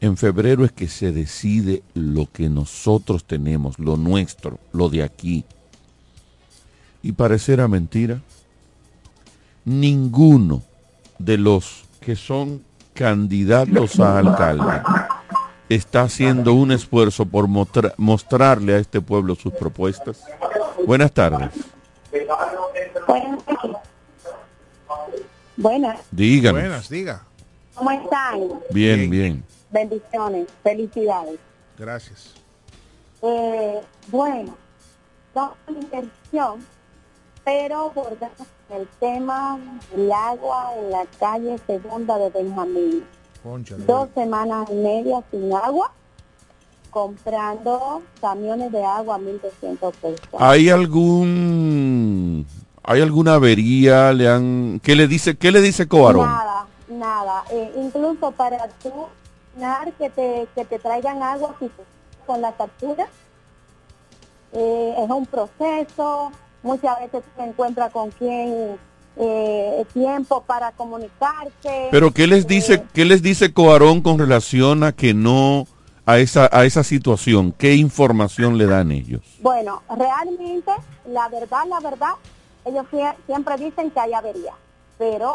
En 0.00 0.16
febrero 0.16 0.64
es 0.64 0.72
que 0.72 0.88
se 0.88 1.12
decide 1.12 1.82
lo 1.94 2.30
que 2.30 2.48
nosotros 2.48 3.24
tenemos, 3.24 3.78
lo 3.78 3.96
nuestro, 3.96 4.58
lo 4.72 4.88
de 4.88 5.02
aquí. 5.02 5.44
Y 7.02 7.12
pareciera 7.12 7.68
mentira, 7.68 8.20
ninguno 9.64 10.62
de 11.18 11.38
los 11.38 11.84
que 12.00 12.16
son 12.16 12.62
candidatos 12.92 13.98
a 14.00 14.18
alcalde 14.18 14.82
está 15.68 16.02
haciendo 16.02 16.52
un 16.52 16.70
esfuerzo 16.72 17.24
por 17.26 17.48
mostra- 17.48 17.94
mostrarle 17.96 18.74
a 18.74 18.78
este 18.78 19.00
pueblo 19.00 19.34
sus 19.34 19.52
propuestas. 19.54 20.22
Buenas 20.86 21.12
tardes. 21.12 21.50
Buenas, 25.56 26.00
Díganos. 26.10 26.62
Buenas, 26.62 26.88
diga. 26.88 27.22
¿cómo 27.74 27.90
están? 27.90 28.60
Bien, 28.70 29.08
bien. 29.10 29.44
Bendiciones, 29.70 30.48
felicidades. 30.62 31.38
Gracias. 31.78 32.34
Eh, 33.22 33.80
bueno, 34.08 34.56
son 35.32 35.50
una 35.66 35.78
inversión, 35.80 36.66
pero 37.44 37.90
por 37.92 38.16
el 38.70 38.88
tema 39.00 39.58
del 39.94 40.12
agua 40.12 40.72
en 40.76 40.90
la 40.90 41.06
calle 41.18 41.58
segunda 41.66 42.18
de 42.18 42.30
Benjamín. 42.30 43.04
Dos 43.86 44.08
semanas 44.14 44.68
y 44.70 44.74
media 44.74 45.22
sin 45.30 45.52
agua, 45.52 45.92
comprando 46.94 48.02
camiones 48.20 48.70
de 48.70 48.84
agua 48.84 49.16
a 49.16 49.18
1.200 49.18 49.92
pesos. 49.94 50.20
¿Hay 50.38 50.70
algún 50.70 52.46
hay 52.84 53.02
alguna 53.02 53.34
avería? 53.34 54.12
¿Le 54.12 54.28
han 54.28 54.80
qué 54.80 54.94
le 54.94 55.08
dice 55.08 55.36
qué 55.36 55.50
le 55.50 55.60
dice 55.60 55.88
Coarón? 55.88 56.26
Nada, 56.26 56.66
nada. 56.88 57.44
Eh, 57.50 57.72
incluso 57.76 58.30
para 58.30 58.68
tú 58.80 58.92
que 59.98 60.10
te, 60.10 60.46
que 60.54 60.64
te 60.64 60.78
traigan 60.78 61.20
agua 61.20 61.56
con 62.26 62.40
la 62.40 62.52
factura, 62.52 63.08
eh, 64.52 64.94
es 64.96 65.10
un 65.10 65.26
proceso. 65.26 66.30
Muchas 66.62 67.00
veces 67.00 67.24
te 67.36 67.42
encuentras 67.42 67.92
con 67.92 68.12
quien 68.12 68.78
eh, 69.16 69.84
tiempo 69.92 70.44
para 70.46 70.70
comunicarse. 70.70 71.88
Pero 71.90 72.12
qué 72.12 72.28
les 72.28 72.46
dice 72.46 72.84
qué 72.92 73.04
les 73.04 73.20
dice 73.20 73.52
Coarón 73.52 74.00
con 74.00 74.16
relación 74.16 74.84
a 74.84 74.92
que 74.92 75.12
no 75.12 75.66
a 76.06 76.18
esa 76.18 76.48
a 76.52 76.64
esa 76.64 76.82
situación? 76.84 77.52
¿Qué 77.52 77.74
información 77.74 78.58
le 78.58 78.66
dan 78.66 78.92
ellos? 78.92 79.22
Bueno, 79.40 79.82
realmente, 79.96 80.70
la 81.06 81.28
verdad, 81.28 81.64
la 81.68 81.80
verdad, 81.80 82.12
ellos 82.64 82.86
sie- 82.90 83.14
siempre 83.26 83.56
dicen 83.56 83.90
que 83.90 84.00
hay 84.00 84.12
avería, 84.12 84.52
pero 84.98 85.34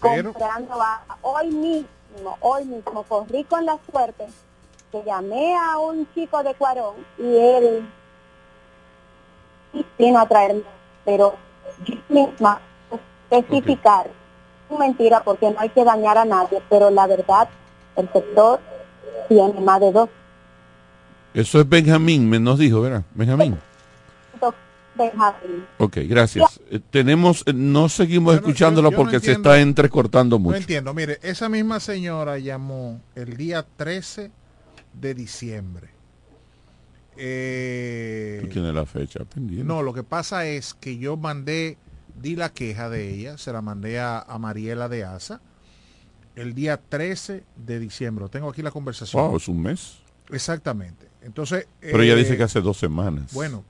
Pero- 0.00 0.32
comprando. 0.32 0.74
Hoy 1.22 1.48
mismo, 1.50 2.36
hoy 2.40 2.64
mismo 2.64 3.02
corrí 3.04 3.44
con 3.44 3.64
la 3.66 3.78
suerte 3.90 4.26
que 4.90 5.02
llamé 5.04 5.54
a 5.56 5.78
un 5.78 6.12
chico 6.14 6.42
de 6.42 6.54
Cuarón 6.54 6.96
y 7.18 7.36
él 7.36 7.88
vino 9.98 10.18
a 10.18 10.26
traerme, 10.26 10.62
pero 11.04 11.34
yo 11.84 11.94
misma 12.08 12.60
especificar, 13.30 14.06
es 14.06 14.12
mentira 14.78 15.22
porque 15.24 15.50
no 15.50 15.56
hay 15.58 15.68
que 15.70 15.84
dañar 15.84 16.18
a 16.18 16.24
nadie, 16.24 16.60
pero 16.68 16.90
la 16.90 17.06
verdad, 17.06 17.48
el 17.96 18.08
sector 18.12 18.60
tiene 19.28 19.60
más 19.60 19.80
de 19.80 19.92
dos 19.92 20.08
Eso 21.34 21.60
es 21.60 21.68
Benjamín, 21.68 22.28
me 22.28 22.38
nos 22.40 22.58
dijo, 22.58 22.80
¿verdad? 22.80 23.04
Benjamín. 23.14 23.56
Benjamín. 24.96 25.64
Ok, 25.78 25.98
gracias. 26.08 26.60
Eh, 26.70 26.80
tenemos, 26.90 27.42
eh, 27.46 27.52
no 27.54 27.88
seguimos 27.88 28.34
escuchándolo 28.34 28.88
yo 28.90 28.96
no 28.96 28.96
porque 28.98 29.20
se 29.20 29.32
entiendo. 29.32 29.50
está 29.50 29.60
entrecortando 29.60 30.36
No 30.36 30.40
mucho. 30.40 30.56
entiendo, 30.58 30.92
mire, 30.92 31.18
esa 31.22 31.48
misma 31.48 31.80
señora 31.80 32.38
llamó 32.38 33.00
el 33.14 33.36
día 33.36 33.64
13 33.76 34.30
de 34.92 35.14
diciembre. 35.14 35.88
Eh, 37.16 38.40
Tú 38.42 38.48
tienes 38.48 38.74
la 38.74 38.84
fecha 38.84 39.24
pendiente. 39.24 39.64
no, 39.66 39.82
lo 39.82 39.94
que 39.94 40.02
pasa 40.02 40.44
es 40.46 40.74
que 40.74 40.98
yo 40.98 41.16
mandé, 41.16 41.78
di 42.20 42.36
la 42.36 42.50
queja 42.50 42.88
de 42.90 43.12
ella, 43.14 43.38
se 43.38 43.52
la 43.52 43.62
mandé 43.62 43.98
a, 44.00 44.18
a 44.20 44.38
Mariela 44.38 44.88
de 44.88 45.04
Asa 45.04 45.40
el 46.36 46.54
día 46.54 46.76
13 46.78 47.44
de 47.56 47.78
diciembre. 47.78 48.26
Tengo 48.30 48.48
aquí 48.50 48.62
la 48.62 48.70
conversación. 48.70 49.22
Wow, 49.22 49.36
es 49.36 49.48
un 49.48 49.62
mes. 49.62 49.98
Exactamente. 50.30 51.08
Entonces, 51.22 51.66
Pero 51.80 52.02
ella 52.02 52.14
eh, 52.14 52.16
dice 52.16 52.36
que 52.36 52.42
hace 52.44 52.60
dos 52.60 52.78
semanas. 52.78 53.32
Bueno, 53.32 53.64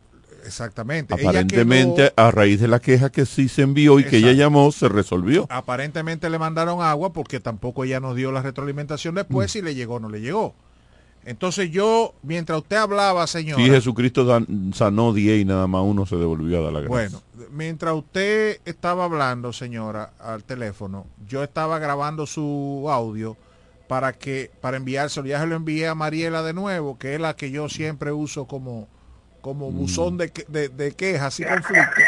exactamente. 0.45 1.15
Ella 1.15 1.31
Aparentemente, 1.31 2.13
quedó- 2.15 2.27
a 2.27 2.31
raíz 2.31 2.61
de 2.61 2.69
la 2.69 2.79
queja 2.79 3.11
que 3.11 3.27
sí 3.27 3.49
se 3.49 3.63
envió 3.63 3.99
y 3.99 4.05
que 4.05 4.19
ella 4.19 4.33
llamó, 4.33 4.71
se 4.73 4.89
resolvió. 4.89 5.47
aparentemente 5.51 6.29
le 6.31 6.39
mandaron 6.39 6.83
agua 6.83 7.13
porque 7.13 7.41
tampoco 7.41 7.85
ella 7.85 7.99
nos 8.01 8.15
dio 8.15 8.31
la 8.31 8.43
retroalimentación 8.43 9.15
después 9.15 9.49
Mm. 9.49 9.53
si 9.53 9.63
le 9.63 9.75
llegó 9.75 9.95
o 9.95 10.01
no 10.01 10.09
le 10.11 10.21
llegó. 10.21 10.55
Entonces 11.25 11.71
yo, 11.71 12.15
mientras 12.23 12.59
usted 12.61 12.77
hablaba, 12.77 13.27
señora, 13.27 13.63
Sí, 13.63 13.69
Jesucristo 13.71 14.25
dan- 14.25 14.73
sanó 14.75 15.13
10 15.13 15.41
y 15.43 15.45
nada 15.45 15.67
más 15.67 15.83
uno 15.85 16.07
se 16.07 16.17
devolvió 16.17 16.59
a 16.59 16.63
dar 16.63 16.73
la 16.73 16.81
gracia. 16.81 16.89
bueno, 16.89 17.23
mientras 17.51 17.95
usted 17.95 18.59
estaba 18.65 19.05
hablando, 19.05 19.53
señora, 19.53 20.13
al 20.19 20.45
teléfono, 20.45 21.07
yo 21.29 21.43
estaba 21.43 21.79
grabando 21.79 22.27
su 22.27 22.87
audio 22.91 23.37
para 23.87 24.13
que 24.13 24.51
para 24.61 24.77
enviárselo. 24.79 25.27
Ya 25.27 25.41
se 25.41 25.47
lo 25.47 25.57
envié 25.57 25.89
a 25.89 25.95
Mariela 25.95 26.43
de 26.43 26.53
nuevo, 26.55 26.97
que 26.99 27.15
es 27.15 27.21
la 27.21 27.35
que 27.37 27.51
yo 27.51 27.69
siempre 27.69 28.13
uso 28.13 28.47
como 28.47 28.89
como 29.43 29.71
buzón 29.71 30.19
de, 30.19 30.31
que- 30.31 30.45
de, 30.49 30.69
de 30.69 30.93
quejas 30.93 31.41
y 31.41 31.45
conflictos. 31.45 32.05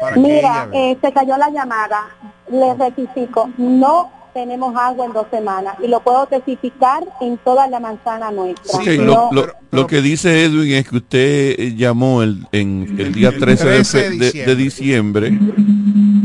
Para 0.00 0.14
que 0.14 0.20
ella 0.20 0.28
Mira, 0.28 0.66
vea. 0.66 0.90
eh, 0.92 0.98
se 1.00 1.12
cayó 1.12 1.36
la 1.36 1.50
llamada. 1.50 2.08
Le 2.50 2.74
rectifico, 2.74 3.50
no 3.58 4.10
tenemos 4.32 4.74
agua 4.76 5.06
en 5.06 5.12
dos 5.12 5.26
semanas 5.30 5.76
y 5.82 5.88
lo 5.88 6.00
puedo 6.00 6.26
testificar 6.26 7.02
en 7.20 7.36
toda 7.38 7.66
la 7.68 7.80
manzana 7.80 8.30
nuestra. 8.30 8.78
No- 8.98 9.28
lo, 9.32 9.42
lo- 9.46 9.52
lo 9.72 9.86
que 9.86 10.00
dice 10.02 10.44
Edwin 10.44 10.72
es 10.72 10.88
que 10.88 10.96
usted 10.96 11.54
eh, 11.58 11.74
llamó 11.76 12.22
el, 12.22 12.46
en 12.52 12.96
el 12.98 13.12
día 13.12 13.30
13, 13.36 13.64
de 13.68 13.74
13 13.76 13.98
de 13.98 14.30
fe- 14.30 14.38
de, 14.38 14.46
de 14.46 14.56
diciembre 14.56 15.38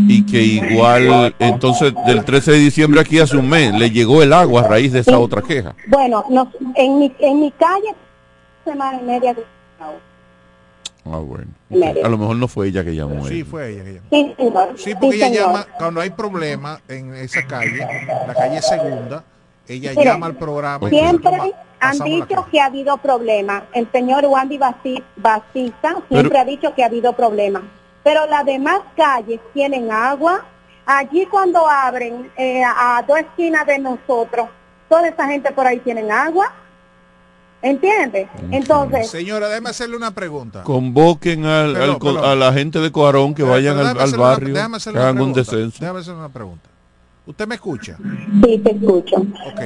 y 0.07 0.25
que 0.25 0.41
igual, 0.41 1.35
entonces 1.39 1.93
del 2.05 2.23
13 2.25 2.51
de 2.51 2.57
diciembre 2.59 3.01
aquí 3.01 3.19
hace 3.19 3.37
un 3.37 3.49
mes, 3.49 3.73
le 3.73 3.89
llegó 3.91 4.21
el 4.23 4.33
agua 4.33 4.61
a 4.61 4.67
raíz 4.67 4.91
de 4.93 4.99
esa 4.99 5.17
otra 5.19 5.41
queja. 5.41 5.75
Bueno, 5.87 6.23
nos- 6.29 6.49
en, 6.75 6.99
mi, 6.99 7.11
en 7.19 7.39
mi 7.39 7.51
calle, 7.51 7.93
semana 8.63 8.99
y 9.01 9.05
media 9.05 9.33
de 9.33 9.43
agua. 9.79 9.99
Ah, 11.05 11.17
bueno. 11.19 11.51
A 12.03 12.09
lo 12.09 12.17
mejor 12.17 12.35
no 12.37 12.47
fue 12.47 12.67
ella 12.67 12.83
que 12.83 12.95
llamó. 12.95 13.27
Sí, 13.27 13.43
fue 13.43 13.69
ella 13.69 13.83
que 13.83 13.93
llamó. 13.93 14.07
Sí, 14.09 14.33
señor. 14.37 14.69
Sí, 14.77 14.93
porque 14.95 15.11
Sí, 15.11 15.17
ella 15.17 15.27
señor. 15.27 15.45
llama, 15.47 15.67
cuando 15.77 16.01
hay 16.01 16.09
problemas 16.09 16.81
en 16.87 17.13
esa 17.15 17.45
calle, 17.45 17.87
la 18.27 18.33
calle 18.33 18.61
segunda, 18.61 19.23
ella 19.67 19.91
Mire, 19.95 20.03
llama 20.05 20.25
al 20.27 20.35
programa. 20.35 20.87
y 20.87 20.89
Siempre 20.89 21.31
nosotros 21.31 21.55
han 21.79 21.99
dicho 21.99 22.47
que 22.51 22.59
ha 22.59 22.65
habido 22.65 22.97
problemas. 22.97 23.63
El 23.73 23.87
señor 23.91 24.25
Wandy 24.25 24.57
Batista 25.17 25.95
siempre 26.09 26.29
Pero- 26.29 26.39
ha 26.39 26.45
dicho 26.45 26.73
que 26.75 26.83
ha 26.83 26.87
habido 26.87 27.13
problemas. 27.13 27.63
Pero 28.03 28.25
las 28.27 28.45
demás 28.45 28.79
calles 28.95 29.39
tienen 29.53 29.91
agua. 29.91 30.43
Allí 30.87 31.25
cuando 31.25 31.67
abren 31.67 32.31
eh, 32.37 32.63
a 32.63 33.03
dos 33.07 33.17
esquinas 33.19 33.65
de 33.65 33.79
nosotros, 33.79 34.47
toda 34.87 35.07
esa 35.07 35.25
gente 35.27 35.51
por 35.51 35.65
ahí 35.65 35.79
tienen 35.79 36.11
agua. 36.11 36.51
¿Entiendes? 37.66 38.28
Entonces, 38.51 39.09
Señora, 39.09 39.47
déjeme 39.49 39.72
hacerle 39.72 39.97
una 39.97 40.11
pregunta. 40.11 40.61
Convoquen 40.61 41.45
al, 41.45 41.76
a 41.76 42.36
la 42.36 42.53
gente 42.53 42.78
de 42.80 42.91
Coarón 42.91 43.34
que 43.34 43.41
Pero- 43.41 43.53
vayan 43.53 43.78
al, 43.80 43.93
déjame 43.95 44.09
una- 44.13 44.18
barrio, 44.18 44.53
déjame 44.53 44.72
que 44.74 44.78
hacerle 44.78 44.99
una 44.99 45.09
hagan 45.09 45.22
un 45.24 45.34
pregunta. 45.34 45.51
descenso. 45.51 45.78
Déjame 45.80 45.99
hacerle 45.99 46.20
una 46.20 46.30
pregunta. 46.30 46.70
¿Usted 47.26 47.47
me 47.47 47.55
escucha? 47.55 47.97
Sí, 48.45 48.57
te 48.59 48.72
escucho. 48.72 49.16
Ok. 49.16 49.61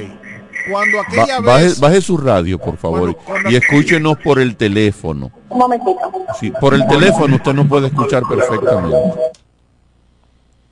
Cuando 0.71 0.97
Ba- 0.97 1.03
aquella 1.07 1.39
baje, 1.41 1.63
vez... 1.65 1.79
baje 1.81 2.01
su 2.01 2.15
radio, 2.17 2.57
por 2.57 2.77
favor, 2.77 3.17
y 3.49 3.55
escúchenos 3.57 4.17
por 4.23 4.39
el 4.39 4.55
teléfono. 4.55 5.29
un 5.49 5.57
momentito. 5.57 5.99
Sí, 6.39 6.53
por 6.61 6.73
el 6.73 6.87
teléfono 6.87 7.35
usted 7.35 7.53
nos 7.53 7.67
puede 7.67 7.87
escuchar 7.87 8.23
perfectamente. 8.29 8.97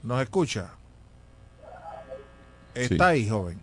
¿Nos 0.04 0.22
escucha? 0.22 0.70
Está 2.74 3.08
ahí, 3.08 3.28
joven. 3.28 3.60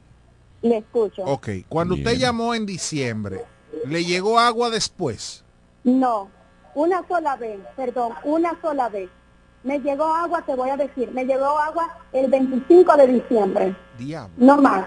Le 0.60 0.78
escucho. 0.78 1.22
Ok. 1.24 1.48
Cuando 1.68 1.94
usted 1.94 2.16
llamó 2.18 2.54
en 2.54 2.66
diciembre, 2.66 3.42
¿le 3.86 4.04
llegó 4.04 4.38
agua 4.38 4.70
después? 4.70 5.44
No, 5.84 6.28
una 6.74 7.06
sola 7.06 7.36
vez, 7.36 7.60
perdón, 7.76 8.14
una 8.24 8.58
sola 8.60 8.88
vez. 8.88 9.10
Me 9.62 9.80
llegó 9.80 10.04
agua, 10.04 10.42
te 10.42 10.54
voy 10.54 10.70
a 10.70 10.76
decir, 10.76 11.10
me 11.12 11.24
llegó 11.24 11.58
agua 11.58 11.98
el 12.12 12.30
25 12.30 12.96
de 12.96 13.06
diciembre. 13.06 13.76
Diablo. 13.98 14.34
No 14.36 14.56
más, 14.58 14.84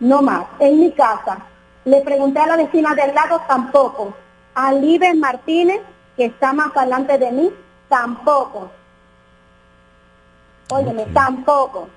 no 0.00 0.22
más. 0.22 0.46
En 0.58 0.80
mi 0.80 0.92
casa. 0.92 1.38
Le 1.84 2.00
pregunté 2.02 2.40
a 2.40 2.46
la 2.46 2.56
vecina 2.56 2.94
del 2.94 3.14
lado, 3.14 3.40
tampoco. 3.46 4.14
A 4.54 4.72
Libes 4.72 5.14
Martínez, 5.16 5.80
que 6.16 6.26
está 6.26 6.52
más 6.52 6.76
adelante 6.76 7.18
de 7.18 7.30
mí, 7.30 7.50
tampoco. 7.88 8.70
Óyeme, 10.70 11.06
tampoco. 11.06 11.88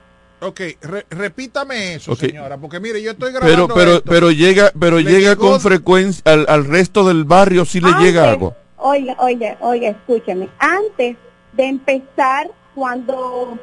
Ok, 0.43 0.59
re- 0.81 1.05
repítame 1.11 1.93
eso, 1.95 2.13
Ok. 2.13 2.19
señora, 2.19 2.57
porque 2.57 2.79
mire, 2.79 3.01
yo 3.01 3.11
estoy 3.11 3.31
grabando 3.31 3.67
Pero, 3.67 3.75
pero, 3.75 3.91
esto. 3.97 4.09
pero 4.09 4.31
llega, 4.31 4.71
pero 4.79 4.97
Le 4.97 5.03
llega 5.03 5.29
llegó- 5.35 5.49
con 5.51 5.61
frecuencia 5.61 6.23
al, 6.25 6.45
al 6.49 6.65
resto 6.65 7.07
del 7.07 7.25
barrio 7.25 7.63
si 7.63 7.79
le 7.79 7.89
Antes- 7.89 8.03
llega 8.03 8.31
agua. 8.31 8.55
Oiga, 8.77 9.15
oiga, 9.19 9.57
oiga, 9.61 9.89
escúcheme. 9.89 10.49
Antes 10.57 11.15
de 11.53 11.63
empezar, 11.65 12.49
cuando, 12.73 13.55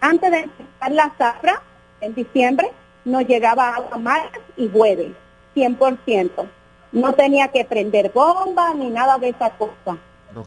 antes 0.00 0.30
de 0.32 0.38
empezar 0.40 0.90
la 0.92 1.14
zafra, 1.16 1.62
en 2.00 2.14
diciembre, 2.16 2.72
nos 3.04 3.24
llegaba 3.28 3.68
agua 3.76 3.96
martes 3.98 4.42
y 4.56 4.68
jueves, 4.68 5.12
100%. 5.54 6.46
No 6.90 7.12
tenía 7.12 7.48
que 7.48 7.64
prender 7.64 8.10
bomba 8.12 8.74
ni 8.74 8.90
nada 8.90 9.18
de 9.18 9.28
esa 9.28 9.50
cosa. 9.50 9.96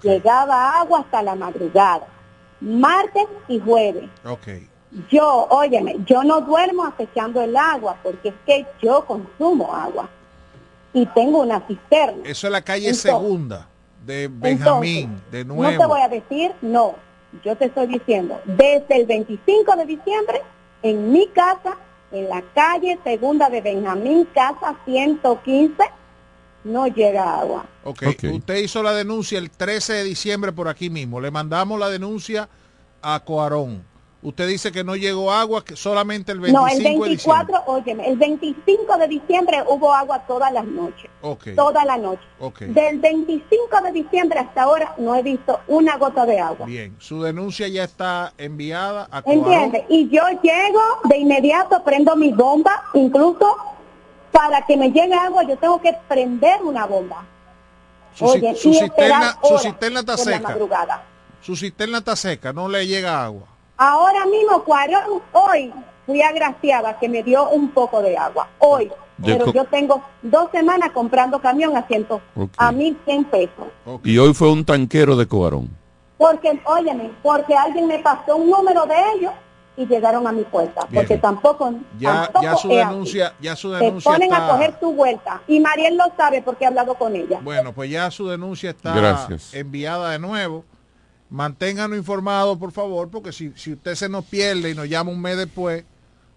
Llegaba 0.04 0.80
agua 0.82 1.00
hasta 1.00 1.24
la 1.24 1.36
madrugada, 1.36 2.08
martes 2.60 3.24
y 3.48 3.60
jueves. 3.62 4.10
Ok. 4.26 4.48
Yo, 5.10 5.48
óyeme, 5.50 5.98
yo 6.06 6.24
no 6.24 6.42
duermo 6.42 6.86
acechando 6.86 7.42
el 7.42 7.56
agua 7.58 7.98
porque 8.04 8.30
es 8.30 8.36
que 8.46 8.66
yo 8.82 9.04
consumo 9.06 9.74
agua 9.76 10.10
y 10.94 11.06
tengo 11.08 11.40
una 11.42 11.60
cisterna. 11.68 12.24
Eso 12.26 12.48
es 12.48 12.52
la 12.54 12.62
calle 12.62 12.86
Entonces- 12.88 13.12
segunda 13.12 13.68
de 14.06 14.30
Benjamín, 14.32 15.22
de 15.30 15.44
No 15.44 15.56
nuevo. 15.56 15.78
te 15.82 15.86
voy 15.86 16.02
a 16.02 16.08
decir, 16.08 16.54
no. 16.62 16.96
Yo 17.44 17.58
te 17.58 17.66
estoy 17.66 17.88
diciendo, 17.88 18.40
desde 18.46 18.96
el 18.96 19.06
25 19.06 19.76
de 19.76 19.86
diciembre, 19.86 20.42
en 20.82 21.12
mi 21.12 21.28
casa, 21.28 21.78
en 22.14 22.30
la 22.30 22.42
calle 22.56 22.98
segunda 23.04 23.50
de 23.50 23.60
Benjamín, 23.60 24.26
casa 24.34 24.78
115, 24.86 25.84
no 26.64 26.88
llega 26.88 27.40
agua. 27.42 27.66
ok, 27.84 28.04
usted 28.34 28.56
hizo 28.58 28.82
la 28.82 28.94
denuncia 28.94 29.38
el 29.38 29.50
13 29.52 29.92
de 29.94 30.04
diciembre 30.06 30.54
por 30.54 30.70
aquí 30.70 30.90
mismo. 30.90 31.20
Le 31.20 31.30
mandamos 31.32 31.78
la 31.78 31.90
denuncia 31.90 32.48
a 33.02 33.20
Coarón. 33.20 33.84
Usted 34.24 34.48
dice 34.48 34.72
que 34.72 34.84
no 34.84 34.96
llegó 34.96 35.32
agua, 35.32 35.64
que 35.64 35.76
solamente 35.76 36.32
el 36.32 36.40
25 36.40 36.60
No, 36.60 36.68
el 36.68 36.84
de 36.84 36.90
diciembre. 37.10 37.10
24, 37.10 37.64
óyeme, 37.68 38.08
el 38.10 38.18
25 38.18 38.98
de 38.98 39.08
diciembre 39.08 39.64
hubo 39.68 39.94
agua 39.94 40.20
todas 40.26 40.52
las 40.52 40.66
noches. 40.66 41.10
Toda 41.56 41.86
la 41.86 41.98
noche. 41.98 42.24
Del 42.62 43.00
25 43.00 43.82
de 43.84 43.92
diciembre 43.92 44.40
hasta 44.40 44.64
ahora 44.64 44.96
no 44.98 45.16
he 45.16 45.22
visto 45.22 45.60
una 45.68 45.98
gota 45.98 46.26
de 46.26 46.40
agua. 46.40 46.66
Bien, 46.66 46.96
su 47.00 47.22
denuncia 47.22 47.68
ya 47.68 47.84
está 47.84 48.34
enviada 48.40 49.08
a 49.12 49.22
Coarón. 49.22 49.44
¿Entiendes? 49.44 49.84
Y 49.90 50.10
yo 50.10 50.24
llego 50.42 50.82
de 51.04 51.18
inmediato, 51.18 51.84
prendo 51.84 52.16
mi 52.16 52.32
bomba, 52.32 52.86
incluso 52.96 53.56
para 54.32 54.66
que 54.66 54.78
me 54.78 54.92
llegue 54.92 55.14
agua 55.14 55.44
yo 55.44 55.58
tengo 55.58 55.80
que 55.80 55.96
prender 56.08 56.62
una 56.64 56.86
bomba. 56.86 57.24
Su, 58.16 58.26
Oye, 58.26 58.56
su 58.56 58.74
cisterna, 58.74 59.38
su 59.44 59.60
cisterna 59.60 60.00
está 60.00 60.18
seca. 60.18 60.40
madrugada. 60.40 61.04
Su 61.40 61.56
cisterna 61.56 62.00
está 62.00 62.16
seca, 62.16 62.52
no 62.52 62.68
le 62.68 62.88
llega 62.88 63.24
agua. 63.24 63.57
Ahora 63.78 64.26
mismo, 64.26 64.64
Cuarón, 64.64 65.22
hoy 65.34 65.72
fui 66.06 66.22
agraciada 66.22 66.98
que 67.00 67.08
me 67.08 67.22
dio 67.24 67.50
un 67.50 67.70
poco 67.70 68.02
de 68.02 68.18
agua. 68.18 68.48
Hoy. 68.60 68.92
Pero 69.24 69.52
yo 69.52 69.66
tengo 69.66 70.04
dos 70.22 70.52
semanas 70.52 70.92
comprando 70.92 71.40
camión 71.42 71.76
a, 71.76 71.82
ciento, 71.88 72.22
Ok. 72.36 72.52
a 72.58 72.72
1.100 72.72 73.26
pesos. 73.32 73.66
Y 74.04 74.16
hoy 74.20 74.32
fue 74.36 74.52
un 74.52 74.64
tanquero 74.64 75.16
de 75.16 75.28
Coarón. 75.28 75.70
Porque, 76.20 76.62
óyeme, 76.66 77.10
porque 77.24 77.56
alguien 77.56 77.88
me 77.88 77.98
pasó 77.98 78.36
un 78.36 78.50
número 78.52 78.86
de 78.86 78.96
ellos 79.16 79.34
y 79.76 79.88
llegaron 79.88 80.28
a 80.28 80.32
mi 80.32 80.44
puerta, 80.44 80.88
porque 80.94 81.18
tampoco, 81.18 81.74
Ya, 82.00 82.24
tampoco 82.24 82.44
ya 82.44 82.56
su 82.58 82.68
denuncia, 82.70 83.34
ya 83.40 83.56
su 83.56 83.72
Te 83.72 83.86
denuncia 83.86 84.12
ponen 84.12 84.34
a 84.34 84.48
coger 84.50 84.80
tu 84.80 84.94
vuelta 84.94 85.42
y 85.48 85.60
Mariel 85.60 85.98
lo 85.98 86.06
sabe 86.16 86.42
porque 86.42 86.64
he 86.66 86.68
hablado 86.68 86.96
con 86.96 87.16
ella. 87.16 87.40
Bueno, 87.44 87.74
pues 87.74 87.90
ya 87.90 88.10
su 88.12 88.28
denuncia 88.28 88.72
está 88.72 88.94
Gracias. 88.94 89.54
enviada 89.54 90.12
de 90.12 90.20
nuevo. 90.20 90.64
Manténganos 91.30 91.98
informados, 91.98 92.58
por 92.58 92.72
favor, 92.72 93.10
porque 93.10 93.32
si, 93.34 93.52
si 93.56 93.74
usted 93.74 93.96
se 93.96 94.08
nos 94.10 94.24
pierde 94.26 94.72
y 94.72 94.76
nos 94.76 94.88
llama 94.88 95.12
un 95.12 95.22
mes 95.22 95.38
después, 95.38 95.84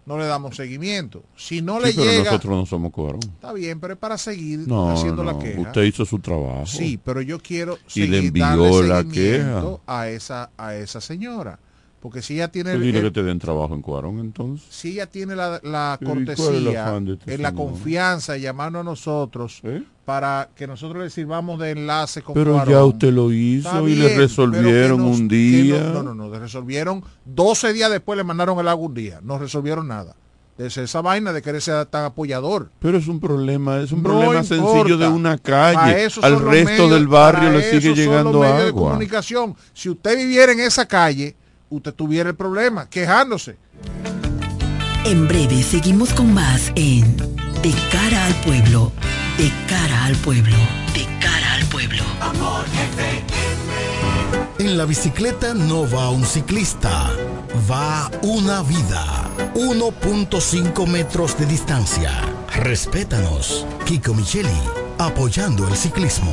no 0.07 0.19
le 0.19 0.25
damos 0.27 0.57
seguimiento. 0.57 1.23
Si 1.37 1.63
no 1.63 1.79
le 1.79 1.93
Sí, 1.93 1.99
pero 1.99 2.11
llega, 2.11 2.25
nosotros 2.25 2.57
no 2.59 2.67
somos 2.67 2.91
cuarón. 2.91 3.21
está 3.23 3.53
bien, 3.53 3.79
pero 3.79 3.93
es 3.93 3.99
para 4.01 4.19
seguir 4.19 4.61
No, 4.67 4.91
haciendo 4.91 5.23
no, 5.23 5.33
la 5.33 5.39
queja. 5.39 5.61
usted 5.61 5.83
hizo 5.83 6.05
su 6.05 6.19
trabajo. 6.19 6.67
Sí, 6.67 6.99
pero 7.05 7.21
yo 7.23 7.39
quiero 7.39 7.79
Y 7.95 8.01
le 8.07 8.17
seguir 8.17 8.25
envió 8.29 8.45
darle 8.47 8.89
la 8.89 9.03
seguimiento 9.03 9.81
a 9.87 10.09
esa 10.09 10.51
a 10.57 10.75
esa 10.75 11.01
señora, 11.01 11.61
porque 12.01 12.23
si 12.23 12.35
ella 12.35 12.49
tiene 12.49 12.73
el- 12.73 12.81
dile 12.83 12.99
el- 12.99 13.05
que 13.05 13.11
te 13.11 13.23
den 13.23 13.39
trabajo 13.39 13.75
en 13.75 13.83
cuarón 13.83 14.19
entonces. 14.19 14.67
si 14.71 14.93
ella 14.93 15.07
tiene 15.07 15.37
la, 15.37 15.61
la 15.63 15.99
¿Y 16.01 16.05
cuál 16.05 16.19
es 16.23 16.29
el 16.31 16.37
cortesía, 16.37 16.99
este 17.13 17.35
en 17.35 17.43
la 17.43 17.53
confianza 17.53 18.33
de 18.33 18.41
llamarnos 18.41 18.81
a 18.81 18.85
nosotros 18.85 19.63
para 20.05 20.49
que 20.57 20.67
nosotros 20.67 21.03
le 21.05 21.11
sirvamos 21.11 21.59
de 21.61 21.71
enlace 21.73 22.23
con 22.23 22.35
Pero 22.35 22.55
Cuarón. 22.55 22.75
ya 22.75 22.85
usted 22.85 23.13
lo 23.13 23.31
hizo 23.33 23.87
y 23.87 23.95
le 23.97 24.17
resolvieron 24.17 24.99
nos- 24.99 25.19
un 25.21 25.29
día. 25.29 25.81
No, 25.81 25.93
no, 25.93 26.03
no, 26.03 26.15
no, 26.15 26.31
le 26.31 26.39
resolvieron 26.41 27.05
12 27.25 27.73
días 27.73 27.91
después 27.91 28.17
le 28.17 28.25
mandaron 28.25 28.59
el 28.59 28.69
agua 28.69 28.87
un 28.89 28.95
día, 28.95 29.21
no 29.23 29.39
resolvieron 29.39 29.87
nada. 29.89 30.17
Es 30.59 30.77
esa 30.77 31.01
vaina 31.01 31.33
de 31.33 31.41
querer 31.41 31.63
ser 31.63 31.87
tan 31.87 32.05
apoyador. 32.05 32.71
Pero 32.81 32.99
es 32.99 33.09
un 33.09 33.19
problema, 33.19 33.81
es 33.81 33.93
un 33.93 34.03
No 34.03 34.11
problema 34.11 34.43
sencillo 34.43 34.99
de 34.99 35.09
una 35.09 35.39
calle. 35.39 36.07
Al 36.23 36.39
resto 36.39 36.71
medios- 36.71 36.91
del 36.91 37.09
barrio 37.09 37.51
le 37.53 37.71
sigue 37.71 37.95
llegando 37.95 38.43
de 38.43 38.49
agua. 38.49 38.91
comunicación. 38.91 39.55
Si 39.73 39.89
usted 39.89 40.19
viviera 40.19 40.53
en 40.53 40.61
esa 40.61 40.87
calle, 40.87 41.35
usted 41.71 41.95
tuviera 41.95 42.29
el 42.29 42.37
problema, 42.37 42.89
quejándose. 42.89 43.57
En 45.05 45.27
breve 45.27 45.63
seguimos 45.63 46.13
con 46.13 46.35
más 46.35 46.71
en 46.75 47.17
De 47.63 47.75
cara 47.91 48.27
al 48.27 48.35
pueblo, 48.43 48.93
de 49.39 49.51
cara 49.67 50.05
al 50.05 50.17
pueblo, 50.17 50.57
de 50.93 51.07
cara 51.21 51.55
al 51.55 51.65
pueblo. 51.67 52.03
En 54.59 54.77
la 54.77 54.85
bicicleta 54.85 55.55
no 55.55 55.91
va 55.91 56.11
un 56.11 56.25
ciclista, 56.25 57.11
va 57.71 58.11
una 58.23 58.63
vida. 58.63 59.31
1.5 59.55 60.87
metros 60.87 61.39
de 61.39 61.47
distancia. 61.47 62.13
Respétanos. 62.57 63.67
Kiko 63.87 64.13
Micheli, 64.13 64.61
apoyando 64.99 65.67
el 65.67 65.77
ciclismo. 65.77 66.33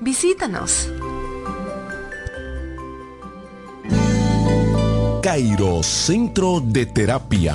Visítanos. 0.00 0.88
Cairo 5.22 5.84
Centro 5.84 6.60
de 6.60 6.86
Terapia. 6.86 7.54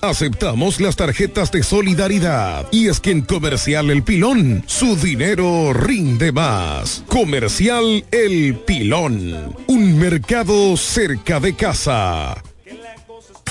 Aceptamos 0.00 0.80
las 0.80 0.94
tarjetas 0.94 1.50
de 1.50 1.64
solidaridad. 1.64 2.66
Y 2.70 2.86
es 2.86 3.00
que 3.00 3.10
en 3.10 3.22
Comercial 3.22 3.90
El 3.90 4.04
Pilón, 4.04 4.62
su 4.66 4.94
dinero 4.94 5.72
rinde 5.72 6.30
más. 6.30 7.02
Comercial 7.08 8.04
El 8.12 8.56
Pilón. 8.64 9.56
Un 9.66 9.98
mercado 9.98 10.76
cerca 10.76 11.40
de 11.40 11.56
casa. 11.56 12.42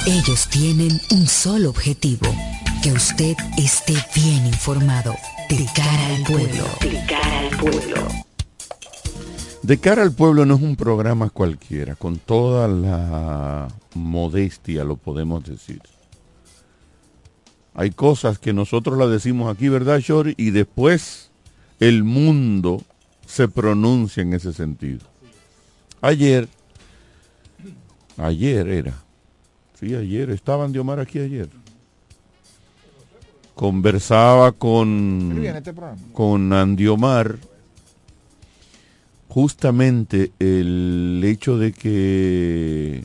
Ellos 0.06 0.48
tienen 0.50 1.02
un 1.12 1.28
solo 1.28 1.70
objetivo. 1.70 2.34
Que 2.82 2.94
usted 2.94 3.36
esté 3.58 3.96
bien 4.16 4.48
informado. 4.48 5.16
De 5.50 5.66
cara 5.76 6.16
al 6.16 6.24
pueblo. 6.24 6.66
De 6.80 7.06
cara 7.08 7.40
al 7.40 7.58
pueblo. 7.58 8.08
De 9.64 9.78
cara 9.80 10.02
al 10.02 10.14
pueblo 10.14 10.46
no 10.46 10.56
es 10.56 10.62
un 10.62 10.78
programa 10.78 11.30
cualquiera, 11.30 11.96
con 11.96 12.20
toda 12.20 12.70
la 12.70 13.68
modestia 13.96 14.86
lo 14.86 14.96
podemos 14.96 15.44
decir. 15.44 15.82
Hay 17.78 17.92
cosas 17.92 18.40
que 18.40 18.54
nosotros 18.54 18.98
las 18.98 19.12
decimos 19.12 19.54
aquí, 19.56 19.70
¿verdad, 19.70 20.00
Shori? 20.00 20.34
Y 20.36 20.50
después 20.50 21.30
el 21.80 22.04
mundo 22.04 22.82
se 23.28 23.48
pronuncia 23.48 24.24
en 24.24 24.34
ese 24.34 24.52
sentido. 24.52 25.06
Ayer, 26.02 26.50
ayer 28.18 28.68
era, 28.68 28.96
sí, 29.80 29.94
ayer, 29.94 30.32
estaban 30.32 30.72
de 30.72 30.80
Omar 30.80 31.00
aquí 31.00 31.20
ayer. 31.20 31.50
Conversaba 33.54 34.54
con, 34.54 35.40
con 36.14 36.54
Andy 36.54 36.88
Omar 36.88 37.38
justamente 39.30 40.32
el 40.40 41.22
hecho 41.24 41.60
de 41.60 41.74
que 41.74 43.04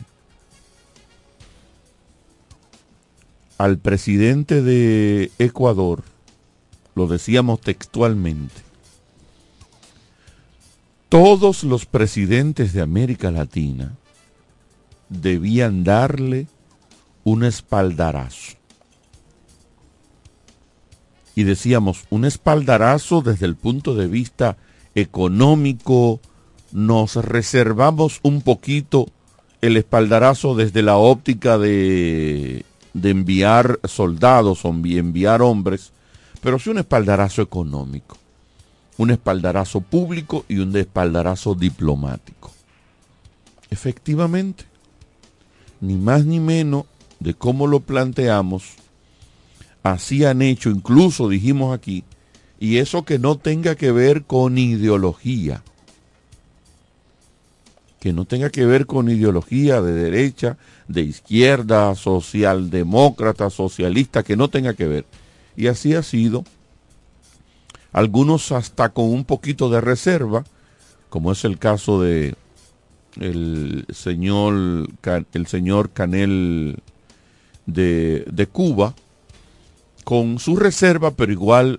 al 3.63 3.79
presidente 3.79 4.61
de 4.61 5.31
Ecuador, 5.39 6.03
lo 6.97 7.07
decíamos 7.07 7.61
textualmente, 7.61 8.61
todos 11.09 11.63
los 11.63 11.87
presidentes 11.87 12.73
de 12.73 12.81
América 12.81 13.31
Latina 13.31 13.93
debían 15.09 15.85
darle 15.85 16.49
un 17.23 17.45
espaldarazo. 17.45 18.57
Y 21.37 21.45
decíamos, 21.45 22.03
un 22.11 22.25
espaldarazo 22.25 23.23
desde 23.23 23.47
el 23.47 23.55
punto 23.55 23.95
de 23.95 24.09
vista 24.09 24.57
económico, 24.97 26.21
nos 26.73 27.15
reservamos 27.15 28.19
un 28.25 28.43
poquito 28.43 29.07
el 29.61 29.77
espaldarazo 29.77 30.57
desde 30.57 30.83
la 30.83 30.97
óptica 30.97 31.59
de 31.59 32.65
de 32.95 33.11
enviar 33.11 33.81
soldados 33.85 34.65
o 34.65 34.69
enviar 34.69 35.43
hombres, 35.43 35.93
pero 36.41 36.59
sí 36.59 36.71
un 36.71 36.79
espaldarazo 36.79 37.43
económico, 37.43 38.17
un 38.99 39.11
espaldarazo 39.11 39.81
público 39.81 40.45
y 40.49 40.59
un 40.59 40.77
espaldarazo 40.77 41.55
diplomático. 41.55 42.51
Efectivamente, 43.71 44.65
ni 45.81 45.97
más 45.97 46.25
ni 46.25 46.41
menos 46.41 46.85
de 47.21 47.35
cómo 47.35 47.67
lo 47.67 47.81
planteamos, 47.81 48.65
así 49.83 50.25
han 50.25 50.43
hecho, 50.43 50.71
incluso 50.71 51.29
dijimos 51.29 51.75
aquí, 51.75 52.05
y 52.61 52.77
eso 52.77 53.05
que 53.05 53.19
no 53.19 53.37
tenga 53.39 53.75
que 53.75 53.91
ver 53.91 54.25
con 54.25 54.59
ideología, 54.59 55.63
que 58.03 58.13
no 58.13 58.25
tenga 58.25 58.51
que 58.51 58.67
ver 58.67 58.87
con 58.87 59.09
ideología 59.09 59.81
de 59.81 59.93
derecha, 59.93 60.57
de 60.89 61.03
izquierda, 61.03 61.95
socialdemócrata, 61.95 63.49
socialista, 63.49 64.25
que 64.25 64.37
no 64.37 64.49
tenga 64.49 64.75
que 64.75 64.89
ver. 64.89 65.05
Y 65.57 65.69
así 65.69 65.95
ha 65.95 66.03
sido. 66.03 66.43
Algunos 67.93 68.51
hasta 68.51 68.89
con 68.89 69.05
un 69.05 69.25
poquito 69.25 69.71
de 69.71 69.81
reserva, 69.81 70.43
como 71.11 71.31
es 71.31 71.45
el 71.45 71.61
caso 71.61 72.03
de 72.03 72.35
el 73.21 73.87
señor, 73.95 74.89
el 75.33 75.47
señor 75.47 75.91
Canel 75.91 76.81
de, 77.67 78.25
de 78.29 78.47
Cuba, 78.49 78.97
con 80.03 80.41
su 80.41 80.57
reserva, 80.57 81.13
pero 81.13 81.31
igual 81.31 81.79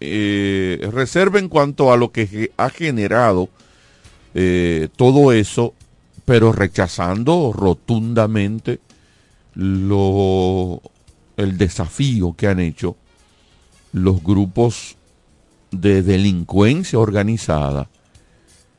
eh, 0.00 0.86
reserva 0.92 1.38
en 1.38 1.48
cuanto 1.48 1.90
a 1.90 1.96
lo 1.96 2.12
que 2.12 2.52
ha 2.58 2.68
generado 2.68 3.48
eh, 4.34 4.88
todo 4.96 5.32
eso, 5.32 5.74
pero 6.24 6.52
rechazando 6.52 7.52
rotundamente 7.52 8.80
lo, 9.54 10.82
el 11.36 11.56
desafío 11.56 12.34
que 12.36 12.48
han 12.48 12.60
hecho 12.60 12.96
los 13.92 14.22
grupos 14.22 14.96
de 15.70 16.02
delincuencia 16.02 16.98
organizada 16.98 17.88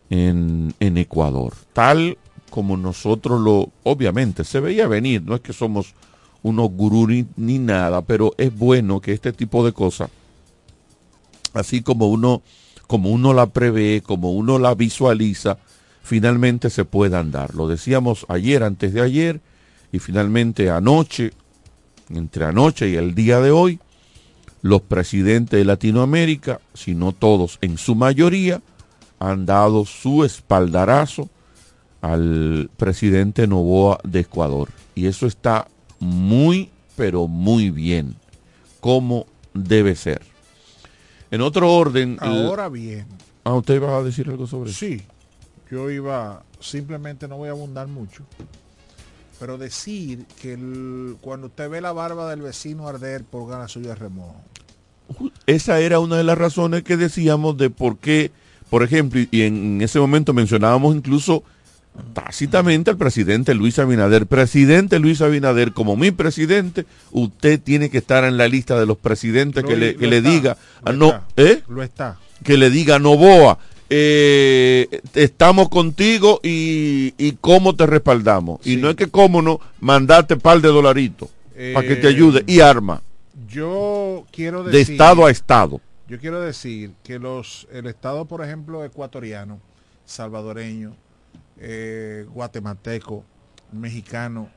en, 0.09 0.73
en 0.79 0.97
Ecuador. 0.97 1.53
Tal 1.73 2.17
como 2.49 2.77
nosotros 2.77 3.41
lo, 3.41 3.69
obviamente, 3.83 4.43
se 4.43 4.59
veía 4.59 4.87
venir, 4.87 5.23
no 5.23 5.35
es 5.35 5.41
que 5.41 5.53
somos 5.53 5.93
unos 6.41 6.69
gurú 6.69 7.07
ni, 7.07 7.25
ni, 7.37 7.59
nada, 7.59 8.01
pero 8.01 8.33
es 8.37 8.55
bueno 8.55 9.01
que 9.01 9.13
este 9.13 9.33
tipo 9.33 9.65
de 9.65 9.73
cosas, 9.73 10.09
así 11.53 11.81
como 11.81 12.07
uno 12.07 12.41
como 12.87 13.09
uno 13.09 13.33
la 13.33 13.47
prevé, 13.47 14.01
como 14.05 14.31
uno 14.31 14.59
la 14.59 14.75
visualiza, 14.75 15.57
finalmente 16.03 16.69
se 16.69 16.85
puedan 16.85 17.31
dar. 17.31 17.55
Lo 17.55 17.67
decíamos 17.67 18.25
ayer, 18.29 18.63
antes 18.63 18.93
de 18.93 19.01
ayer, 19.01 19.41
y 19.91 19.99
finalmente 19.99 20.69
anoche, 20.69 21.31
entre 22.09 22.45
anoche 22.45 22.89
y 22.89 22.95
el 22.95 23.15
día 23.15 23.39
de 23.39 23.51
hoy, 23.51 23.79
los 24.61 24.81
presidentes 24.81 25.59
de 25.59 25.65
Latinoamérica, 25.65 26.59
si 26.73 26.95
no 26.95 27.11
todos, 27.11 27.59
en 27.61 27.77
su 27.77 27.95
mayoría, 27.95 28.61
han 29.19 29.45
dado 29.45 29.85
su 29.85 30.23
espaldarazo 30.23 31.29
al 32.01 32.69
presidente 32.77 33.47
Novoa 33.47 33.99
de 34.03 34.21
Ecuador. 34.21 34.69
Y 34.93 35.07
eso 35.07 35.27
está 35.27 35.67
muy, 35.99 36.69
pero 36.95 37.27
muy 37.27 37.69
bien, 37.69 38.15
como 38.79 39.25
debe 39.53 39.95
ser. 39.95 40.21
En 41.31 41.41
otro 41.41 41.71
orden. 41.71 42.17
Ahora 42.19 42.69
bien. 42.69 43.07
Ah, 43.43 43.53
¿usted 43.53 43.75
iba 43.75 43.95
a 43.95 44.03
decir 44.03 44.29
algo 44.29 44.47
sobre 44.47 44.71
eso? 44.71 44.79
Sí. 44.79 45.01
Yo 45.69 45.89
iba, 45.89 46.43
simplemente 46.59 47.27
no 47.27 47.37
voy 47.37 47.49
a 47.49 47.51
abundar 47.51 47.87
mucho, 47.87 48.23
pero 49.39 49.57
decir 49.57 50.25
que 50.41 50.53
el, 50.53 51.17
cuando 51.21 51.47
usted 51.47 51.69
ve 51.69 51.81
la 51.81 51.91
barba 51.91 52.29
del 52.29 52.41
vecino 52.41 52.87
arder 52.87 53.23
por 53.23 53.49
ganas 53.49 53.71
suya 53.71 53.89
de 53.89 53.95
remojo. 53.95 54.41
Esa 55.47 55.79
era 55.79 55.99
una 55.99 56.17
de 56.17 56.23
las 56.23 56.37
razones 56.37 56.83
que 56.83 56.97
decíamos 56.97 57.57
de 57.57 57.69
por 57.69 57.97
qué, 57.97 58.31
por 58.69 58.83
ejemplo, 58.83 59.21
y 59.31 59.41
en 59.41 59.81
ese 59.81 59.99
momento 59.99 60.33
mencionábamos 60.33 60.95
incluso 60.95 61.43
tácitamente 62.13 62.89
al 62.91 62.97
presidente 62.97 63.53
Luis 63.53 63.79
Abinader. 63.79 64.25
Presidente 64.27 64.99
Luis 64.99 65.21
Abinader, 65.21 65.71
como 65.73 65.95
mi 65.95 66.11
presidente, 66.11 66.85
usted 67.11 67.59
tiene 67.61 67.89
que 67.89 67.97
estar 67.99 68.23
en 68.23 68.37
la 68.37 68.47
lista 68.47 68.79
de 68.79 68.85
los 68.85 68.97
presidentes 68.97 69.63
Lo- 69.63 69.69
que 69.69 69.75
le, 69.77 69.95
que 69.95 70.07
le 70.07 70.17
está, 70.17 70.29
diga, 70.29 70.57
no, 70.93 71.07
está, 71.07 71.23
¿eh? 71.37 71.63
Lo 71.67 71.83
está. 71.83 72.17
que 72.43 72.57
le 72.57 72.69
diga 72.69 72.99
Novoa, 72.99 73.57
eh, 73.89 75.01
estamos 75.13 75.69
contigo 75.69 76.39
y, 76.43 77.13
y 77.17 77.33
cómo 77.41 77.75
te 77.75 77.85
respaldamos. 77.85 78.59
Y 78.65 78.77
no 78.77 78.89
es 78.89 78.95
que 78.95 79.07
cómo 79.07 79.41
no, 79.41 79.59
mandate 79.79 80.37
par 80.37 80.61
de 80.61 80.69
dolaritos 80.69 81.29
para 81.73 81.87
que 81.87 81.95
te 81.95 82.07
Eh, 82.07 82.09
ayude 82.09 82.43
y 82.47 82.59
arma 82.59 83.01
Yo 83.47 84.25
quiero 84.31 84.63
de 84.63 84.71
decir. 84.77 84.93
estado 84.93 85.25
a 85.25 85.31
estado. 85.31 85.79
Yo 86.07 86.19
quiero 86.19 86.39
decir 86.41 86.91
que 87.03 87.17
los 87.19 87.67
el 87.71 87.87
Estado, 87.87 88.25
por 88.25 88.43
ejemplo, 88.43 88.83
ecuatoriano, 88.85 89.59
salvadoreño, 90.05 90.95
eh, 91.57 92.25
guatemalteco, 92.29 93.23
mexicano 93.71 94.49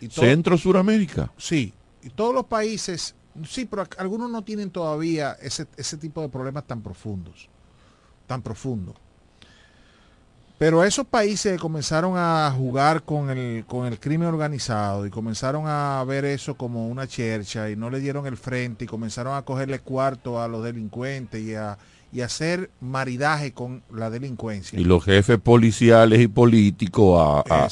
y 0.00 0.08
todo- 0.08 0.24
Centro 0.24 0.56
Suramérica. 0.58 1.30
Sí, 1.36 1.72
y 2.02 2.10
todos 2.10 2.34
los 2.34 2.46
países, 2.46 3.14
sí, 3.46 3.66
pero 3.66 3.86
algunos 3.98 4.30
no 4.30 4.42
tienen 4.42 4.70
todavía 4.70 5.36
ese, 5.40 5.66
ese 5.76 5.96
tipo 5.96 6.20
de 6.22 6.28
problemas 6.28 6.64
tan 6.66 6.82
profundos, 6.82 7.48
tan 8.26 8.42
profundos. 8.42 8.96
Pero 10.58 10.84
esos 10.84 11.06
países 11.06 11.52
que 11.54 11.58
comenzaron 11.58 12.14
a 12.18 12.52
jugar 12.54 13.02
con 13.02 13.30
el, 13.30 13.64
con 13.64 13.86
el 13.86 13.98
crimen 13.98 14.28
organizado 14.28 15.06
y 15.06 15.10
comenzaron 15.10 15.64
a 15.66 16.04
ver 16.06 16.26
eso 16.26 16.54
como 16.54 16.86
una 16.88 17.06
chercha 17.06 17.70
y 17.70 17.76
no 17.76 17.88
le 17.88 17.98
dieron 17.98 18.26
el 18.26 18.36
frente 18.36 18.84
y 18.84 18.86
comenzaron 18.86 19.34
a 19.36 19.42
cogerle 19.42 19.78
cuarto 19.78 20.38
a 20.42 20.48
los 20.48 20.62
delincuentes 20.62 21.40
y 21.40 21.54
a, 21.54 21.78
y 22.12 22.22
hacer 22.22 22.70
maridaje 22.80 23.52
con 23.52 23.82
la 23.92 24.10
delincuencia. 24.10 24.78
Y 24.78 24.84
los 24.84 25.04
jefes 25.04 25.38
policiales 25.38 26.20
y 26.20 26.26
políticos 26.28 27.44
a, 27.48 27.64
a- 27.64 27.68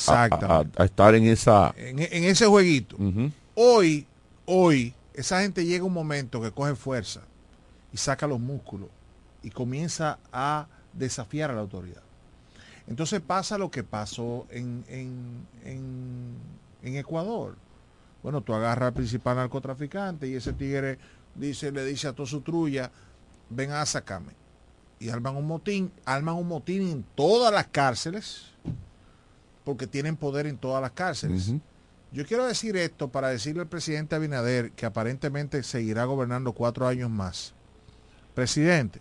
a- 0.78 0.84
estar 0.84 1.14
en 1.14 1.24
esa... 1.24 1.74
En, 1.76 1.98
en 1.98 2.24
ese 2.24 2.46
jueguito. 2.46 2.96
Hoy, 3.54 4.06
hoy, 4.46 4.94
esa 5.14 5.40
gente 5.42 5.64
llega 5.66 5.84
un 5.84 5.92
momento 5.92 6.40
que 6.40 6.52
coge 6.52 6.76
fuerza 6.76 7.22
y 7.92 7.96
saca 7.96 8.26
los 8.28 8.38
músculos 8.38 8.88
y 9.42 9.50
comienza 9.50 10.18
a 10.32 10.68
desafiar 10.92 11.50
a 11.50 11.54
la 11.54 11.60
autoridad. 11.60 12.02
Entonces 12.86 13.20
pasa 13.20 13.58
lo 13.58 13.70
que 13.70 13.82
pasó 13.82 14.46
en, 14.50 14.84
en, 14.88 15.46
en- 15.64 16.36
en 16.82 16.96
Ecuador. 16.96 17.56
Bueno, 18.22 18.40
tú 18.40 18.54
agarras 18.54 18.88
al 18.88 18.92
principal 18.94 19.36
narcotraficante 19.36 20.28
y 20.28 20.34
ese 20.34 20.52
tigre 20.52 20.98
dice, 21.34 21.70
le 21.72 21.84
dice 21.84 22.06
a 22.08 22.12
toda 22.12 22.28
su 22.28 22.40
trulla, 22.40 22.90
ven 23.50 23.72
a 23.72 23.84
sacarme. 23.86 24.32
Y 25.00 25.10
arman 25.10 25.36
un 25.36 25.46
motín, 25.46 25.92
arman 26.04 26.34
un 26.34 26.48
motín 26.48 26.88
en 26.88 27.04
todas 27.14 27.52
las 27.52 27.66
cárceles, 27.68 28.46
porque 29.64 29.86
tienen 29.86 30.16
poder 30.16 30.46
en 30.46 30.56
todas 30.56 30.82
las 30.82 30.90
cárceles. 30.92 31.52
Yo 32.10 32.24
quiero 32.26 32.46
decir 32.46 32.76
esto 32.76 33.08
para 33.08 33.28
decirle 33.28 33.62
al 33.62 33.68
presidente 33.68 34.16
Abinader, 34.16 34.72
que 34.72 34.86
aparentemente 34.86 35.62
seguirá 35.62 36.04
gobernando 36.04 36.52
cuatro 36.52 36.86
años 36.86 37.10
más. 37.10 37.52
Presidente, 38.34 39.00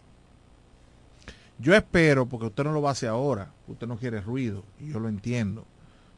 yo 1.57 1.74
espero, 1.74 2.28
porque 2.28 2.48
usted 2.48 2.64
no 2.64 2.74
lo 2.74 2.82
va 2.82 2.90
a 2.90 2.91
hacer 2.91 3.10
ahora, 3.10 3.52
usted 3.68 3.88
no 3.88 3.98
quiere 3.98 4.22
ruido, 4.22 4.64
y 4.80 4.91
yo 4.91 4.99
lo 4.99 5.10
entiendo. 5.10 5.65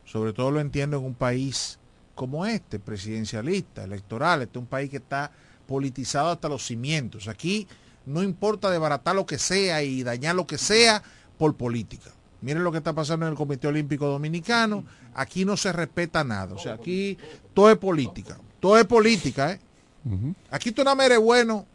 Sobre 0.04 0.34
todo 0.34 0.52
lo 0.52 0.60
entiendo 0.60 0.98
en 0.98 1.06
un 1.06 1.14
país 1.14 1.80
como 2.16 2.46
este, 2.46 2.80
presidencialista, 2.80 3.84
electoral. 3.84 4.42
Este 4.42 4.58
es 4.58 4.62
un 4.62 4.68
país 4.68 4.90
que 4.90 4.98
está 4.98 5.32
politizado 5.68 6.32
hasta 6.32 6.50
los 6.50 6.66
cimientos. 6.66 7.28
Aquí 7.28 7.68
no 8.10 8.24
importa 8.24 8.72
desbaratar 8.72 9.16
lo 9.16 9.28
que 9.28 9.38
sea 9.38 9.84
y 9.84 10.02
dañar 10.02 10.36
lo 10.36 10.48
que 10.48 10.58
sea 10.58 11.04
por 11.38 11.56
política. 11.56 12.10
Miren 12.42 12.64
lo 12.64 12.72
que 12.72 12.80
está 12.80 12.94
pasando 12.94 13.28
en 13.28 13.34
el 13.34 13.38
Comité 13.38 13.68
Olímpico 13.68 14.08
Dominicano. 14.08 14.84
Aquí 15.14 15.46
no 15.46 15.56
se 15.56 15.72
respeta 15.72 16.24
nada. 16.24 16.56
O 16.56 16.58
sea, 16.58 16.74
aquí 16.74 17.18
todo 17.54 17.70
es 17.70 17.78
política. 17.78 18.40
Todo 18.60 18.80
es 18.80 18.86
política, 18.86 19.52
¿eh? 19.52 19.60
Aquí 20.50 20.72
tú 20.72 20.84
no 20.84 21.00
eres 21.02 21.20
bueno 21.20 21.68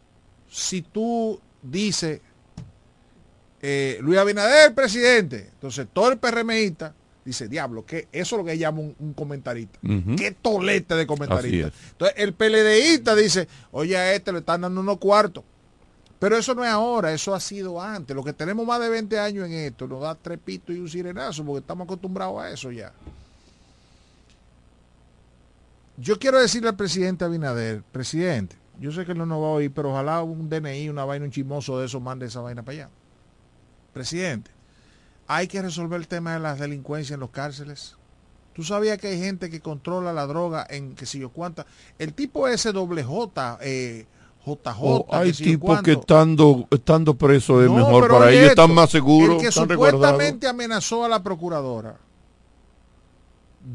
si 0.49 0.81
tú 0.81 1.39
dices 1.61 2.19
eh, 3.61 3.97
Luis 4.01 4.19
Abinader, 4.19 4.75
presidente. 4.75 5.49
Entonces 5.53 5.87
todo 5.93 6.11
el 6.11 6.17
PRMista 6.17 6.93
dice, 7.23 7.47
diablo, 7.47 7.85
que 7.85 8.09
eso 8.11 8.35
es 8.35 8.39
lo 8.39 8.45
que 8.45 8.57
llama 8.57 8.79
un, 8.81 8.93
un 8.99 9.13
comentarista. 9.13 9.79
Qué 10.17 10.31
tolete 10.31 10.95
de 10.95 11.07
comentarista. 11.07 11.71
Entonces 11.91 12.17
el 12.17 12.33
PLDista 12.33 13.15
dice, 13.15 13.47
oye, 13.71 13.95
a 13.95 14.13
este 14.13 14.33
le 14.33 14.39
están 14.39 14.61
dando 14.61 14.81
unos 14.81 14.97
cuartos. 14.97 15.45
Pero 16.25 16.37
eso 16.37 16.55
no 16.55 16.63
es 16.63 16.71
ahora, 16.71 17.13
eso 17.13 17.35
ha 17.35 17.39
sido 17.39 17.79
antes. 17.79 18.15
Lo 18.15 18.23
que 18.23 18.33
tenemos 18.33 18.65
más 18.65 18.79
de 18.79 18.89
20 18.89 19.19
años 19.19 19.45
en 19.45 19.51
esto 19.51 19.85
nos 19.85 20.01
da 20.01 20.15
tres 20.15 20.39
pitos 20.39 20.75
y 20.75 20.79
un 20.79 20.89
sirenazo 20.89 21.45
porque 21.45 21.59
estamos 21.59 21.85
acostumbrados 21.85 22.41
a 22.41 22.49
eso 22.49 22.71
ya. 22.71 22.91
Yo 25.97 26.17
quiero 26.17 26.39
decirle 26.39 26.69
al 26.69 26.75
presidente 26.75 27.25
Abinader, 27.25 27.83
presidente, 27.91 28.55
yo 28.79 28.91
sé 28.91 29.05
que 29.05 29.11
él 29.11 29.19
no 29.19 29.27
nos 29.27 29.39
va 29.39 29.45
a 29.45 29.51
oír, 29.51 29.71
pero 29.71 29.91
ojalá 29.91 30.23
un 30.23 30.49
DNI, 30.49 30.89
una 30.89 31.05
vaina, 31.05 31.25
un 31.25 31.31
chismoso 31.31 31.77
de 31.77 31.85
eso 31.85 31.99
mande 31.99 32.25
esa 32.25 32.41
vaina 32.41 32.63
para 32.63 32.75
allá. 32.75 32.89
Presidente, 33.93 34.49
hay 35.27 35.47
que 35.47 35.61
resolver 35.61 36.01
el 36.01 36.07
tema 36.07 36.33
de 36.33 36.39
las 36.39 36.57
delincuencias 36.57 37.13
en 37.13 37.19
los 37.19 37.29
cárceles. 37.29 37.97
¿Tú 38.53 38.63
sabías 38.63 38.97
que 38.97 39.09
hay 39.09 39.19
gente 39.19 39.51
que 39.51 39.61
controla 39.61 40.11
la 40.11 40.25
droga 40.25 40.65
en 40.71 40.95
qué 40.95 41.05
sé 41.05 41.19
yo 41.19 41.29
cuánta? 41.29 41.67
El 41.99 42.15
tipo 42.15 42.47
ese 42.47 42.71
doble 42.71 43.03
J, 43.03 43.59
eh, 43.61 44.07
JJ, 44.45 44.77
O 44.79 45.07
hay 45.09 45.31
tipos 45.33 45.81
que 45.81 45.93
estando, 45.93 46.67
estando 46.69 47.15
presos 47.15 47.63
es 47.63 47.69
No, 47.69 47.77
mejor 47.77 48.09
para 48.09 48.31
ellos, 48.31 48.49
están 48.49 48.73
más 48.73 48.91
seguros, 48.91 49.37
El 49.37 49.41
que 49.41 49.51
supuestamente 49.51 50.47
amenazó 50.47 51.03
a 51.03 51.09
la 51.09 51.23
procuradora, 51.23 51.97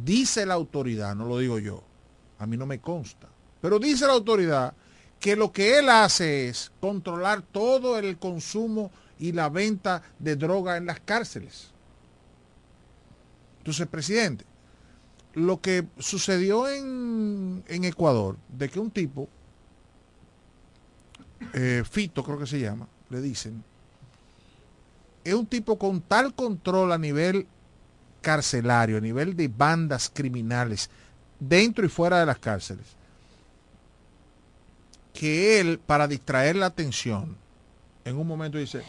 dice 0.05 0.47
la 0.47 0.55
autoridad, 0.55 1.16
no 1.16 1.24
lo 1.26 1.38
digo 1.38 1.59
yo, 1.59 1.82
a 2.38 2.47
mí 2.47 2.56
no 2.56 2.66
me 2.66 2.80
consta, 2.80 3.28
pero 3.60 3.78
dice 3.78 4.06
la 4.06 4.12
autoridad 4.12 4.74
que 5.18 5.36
lo 5.36 5.52
que 5.52 5.78
él 5.78 5.88
hace 5.90 6.48
es 6.48 6.72
controlar 6.80 7.42
todo 7.42 7.98
el 7.98 8.16
consumo 8.18 8.90
y 9.18 9.32
la 9.32 9.48
venta 9.51 10.02
de 10.18 10.36
droga 10.36 10.76
en 10.78 10.86
las 10.86 11.01
cárceles. 11.01 11.72
Entonces, 13.59 13.86
presidente, 13.86 14.47
lo 15.34 15.60
que 15.60 15.86
sucedió 15.98 16.68
en, 16.68 17.62
en 17.68 17.84
Ecuador, 17.84 18.38
de 18.48 18.70
que 18.70 18.80
un 18.80 18.90
tipo, 18.90 19.28
eh, 21.53 21.83
Fito 21.89 22.23
creo 22.23 22.39
que 22.39 22.47
se 22.47 22.61
llama, 22.61 22.87
le 23.09 23.21
dicen, 23.21 23.62
es 25.25 25.35
un 25.35 25.47
tipo 25.47 25.79
con 25.79 26.01
tal 26.01 26.35
control 26.35 26.93
a 26.93 26.99
nivel 26.99 27.47
carcelario, 28.21 28.99
a 28.99 29.01
nivel 29.01 29.37
de 29.37 29.49
bandas 29.49 30.11
criminales, 30.12 30.91
dentro 31.39 31.85
y 31.85 31.89
fuera 31.89 32.21
de 32.21 32.27
las 32.27 32.39
cárceles, 32.39 32.87
que 35.12 35.61
él, 35.61 35.79
para 35.79 36.07
distraer 36.07 36.57
la 36.57 36.67
atención, 36.67 37.37
en 38.05 38.17
un 38.17 38.27
momento 38.27 38.59
dice, 38.59 38.83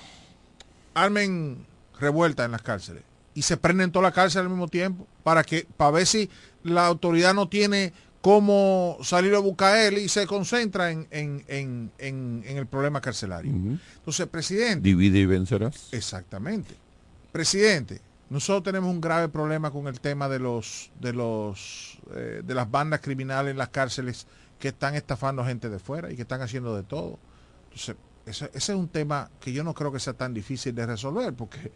armen 0.94 1.66
revuelta 2.00 2.46
en 2.46 2.52
las 2.52 2.62
cárceles 2.62 3.04
y 3.34 3.44
se 3.44 3.58
prenden 3.58 3.92
toda 3.92 4.04
la 4.04 4.12
cárcel 4.12 4.42
al 4.42 4.50
mismo 4.50 4.68
tiempo 4.68 5.08
para 5.24 5.44
que 5.44 5.66
para 5.78 5.92
ver 5.92 6.08
si 6.08 6.30
la 6.64 6.86
autoridad 6.86 7.34
no 7.34 7.48
tiene 7.48 7.94
cómo 8.22 8.98
salir 9.02 9.34
a 9.36 9.40
buscar 9.40 9.76
a 9.76 9.88
él 9.88 9.98
y 9.98 10.08
se 10.10 10.28
concentra 10.28 10.92
en, 10.92 11.08
en- 11.12 11.44
en- 11.48 11.92
en- 11.98 12.44
el 12.58 12.68
problema 12.68 13.02
carcelario. 13.02 13.52
Entonces, 13.52 14.28
presidente, 14.28 14.88
Divide 14.88 15.20
y 15.20 15.26
vencerás. 15.26 15.90
Exactamente. 15.92 16.76
Presidente, 17.32 18.02
nosotros 18.30 18.64
tenemos 18.64 18.90
un 18.90 19.02
grave 19.02 19.28
problema 19.30 19.72
con 19.72 19.88
el 19.88 20.00
tema 20.00 20.30
de 20.30 20.40
los 20.40 20.92
de 21.00 21.14
los 21.14 21.98
eh, 22.16 22.42
de 22.46 22.54
las 22.54 22.70
bandas 22.70 23.00
criminales 23.02 23.52
en 23.52 23.58
las 23.58 23.70
cárceles 23.70 24.28
que 24.60 24.68
están 24.70 24.96
estafando 24.96 25.44
gente 25.44 25.70
de 25.70 25.80
fuera 25.80 26.12
y 26.12 26.16
que 26.16 26.22
están 26.22 26.42
haciendo 26.42 26.76
de 26.76 26.84
todo. 26.84 27.18
Entonces, 27.66 27.96
ese, 28.26 28.46
ese 28.54 28.72
es 28.74 28.78
un 28.78 28.88
tema 28.90 29.32
que 29.40 29.52
yo 29.52 29.64
no 29.64 29.74
creo 29.74 29.92
que 29.92 30.00
sea 30.00 30.14
tan 30.14 30.34
difícil 30.34 30.76
de 30.76 30.86
resolver 30.86 31.34
porque 31.34 31.72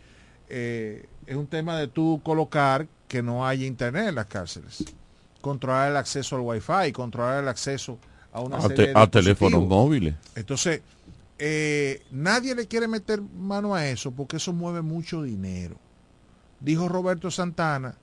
eh, 0.49 1.07
es 1.25 1.35
un 1.35 1.47
tema 1.47 1.77
de 1.79 1.87
tú 1.87 2.21
colocar 2.23 2.87
que 3.07 3.23
no 3.23 3.47
haya 3.47 3.65
internet 3.65 4.09
en 4.09 4.15
las 4.15 4.27
cárceles, 4.27 4.83
controlar 5.45 5.91
el 5.91 5.97
acceso 5.97 6.35
al 6.37 6.41
wifi, 6.41 6.91
controlar 6.91 7.43
el 7.43 7.47
acceso 7.47 7.99
a 8.33 8.41
una 8.41 8.57
A, 8.57 8.61
serie 8.61 8.75
te- 8.77 8.87
de 8.87 8.99
a 8.99 9.05
teléfonos 9.05 9.63
móviles. 9.67 10.15
Entonces, 10.35 10.81
eh, 11.37 12.01
nadie 12.09 12.55
le 12.55 12.65
quiere 12.67 12.87
meter 12.87 13.21
mano 13.21 13.75
a 13.75 13.87
eso 13.87 14.09
porque 14.11 14.37
eso 14.37 14.53
mueve 14.53 14.81
mucho 14.81 15.21
dinero. 15.21 15.75
Dijo 16.59 16.89
Roberto 16.89 17.29
Santana, 17.29 17.93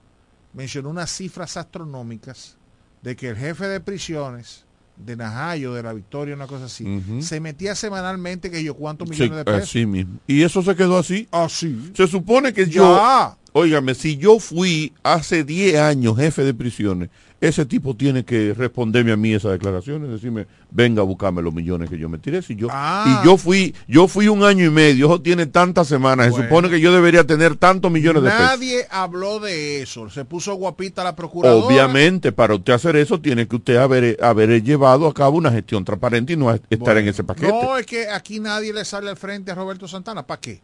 mencionó 0.53 0.91
unas 0.91 1.11
cifras 1.11 1.57
astronómicas 1.57 2.57
de 3.03 3.17
que 3.17 3.31
el 3.31 3.37
jefe 3.37 3.67
de 3.67 3.81
prisiones 3.81 4.65
de 4.97 5.17
Najayo, 5.17 5.75
de 5.75 5.83
la 5.83 5.93
Victoria, 5.95 6.37
una 6.37 6.47
cosa 6.47 6.67
así, 6.67 6.87
se 7.21 7.41
metía 7.41 7.75
semanalmente 7.75 8.51
que 8.53 8.63
yo 8.63 8.75
cuántos 8.75 9.09
Sí, 9.09 9.15
millones 9.15 9.39
de 9.39 9.45
pesos. 9.45 9.63
así 9.71 9.85
mismo. 9.87 10.21
Y 10.29 10.43
eso 10.43 10.63
se 10.63 10.77
quedó 10.77 10.99
así. 10.99 11.27
Así. 11.33 11.91
Se 11.97 12.07
supone 12.07 12.53
que 12.53 12.67
Ya. 12.67 12.73
yo, 12.73 13.37
óigame, 13.53 13.95
si 13.95 14.17
yo 14.17 14.39
fui 14.39 14.93
hace 15.03 15.43
10 15.43 15.81
años 15.81 16.17
jefe 16.17 16.45
de 16.45 16.55
prisiones, 16.55 17.09
ese 17.43 17.67
tipo 17.67 17.97
tiene 17.97 18.25
que 18.25 18.55
responderme 18.55 19.11
a 19.11 19.17
mí 19.17 19.35
esas 19.35 19.51
declaraciones, 19.51 20.09
decirme, 20.09 20.47
venga 20.71 21.03
a 21.03 21.05
buscarme 21.05 21.43
los 21.43 21.53
millones 21.53 21.91
que 21.91 21.99
yo 21.99 22.09
me 22.09 22.17
tiré. 22.19 22.41
Si 22.41 22.55
yo, 22.55 22.69
Ah. 22.71 23.21
Y 23.23 23.27
yo 23.27 23.37
fui, 23.37 23.75
yo 23.89 24.07
fui 24.07 24.29
un 24.29 24.45
año 24.45 24.65
y 24.65 24.71
medio, 24.71 25.07
eso 25.07 25.21
tiene 25.21 25.47
tantas 25.47 25.89
semanas, 25.89 26.31
Bueno. 26.31 26.37
se 26.45 26.49
supone 26.49 26.71
que 26.71 26.81
yo 26.81 26.93
debería 26.95 27.27
tener 27.27 27.57
tantos 27.57 27.91
millones 27.91 28.23
de 28.23 28.31
pesos. 28.31 28.45
Nadie 28.45 28.87
habló 28.91 29.41
de 29.41 29.83
eso. 29.83 30.09
Se 30.09 30.25
puso 30.25 30.55
guapita 30.55 31.03
la 31.03 31.17
procuradora. 31.17 31.67
Obviamente, 31.67 32.31
para 32.31 32.55
usted 32.55 32.75
hacer 32.75 32.95
eso, 32.95 33.21
tiene 33.21 33.49
que 33.49 33.57
usted 33.57 33.75
haber, 33.77 34.17
haber 34.23 34.63
llevado 34.63 35.09
a 35.09 35.13
cabo 35.13 35.37
una 35.39 35.51
gestión 35.51 35.85
transparente 35.85 36.35
y 36.35 36.37
no 36.37 36.51
estar 36.53 36.79
Bueno, 36.79 37.01
en 37.01 37.09
ese 37.09 37.25
paquete. 37.25 37.49
No, 37.49 37.77
es 37.77 37.87
que 37.87 38.09
aquí 38.09 38.39
nadie 38.39 38.73
le 38.73 38.85
sale 38.85 39.11
al 39.11 39.17
frente 39.17 39.51
a 39.51 39.57
Roberto 39.57 39.89
Santana. 39.89 40.25
¿Para 40.25 40.41
qué? 40.41 40.63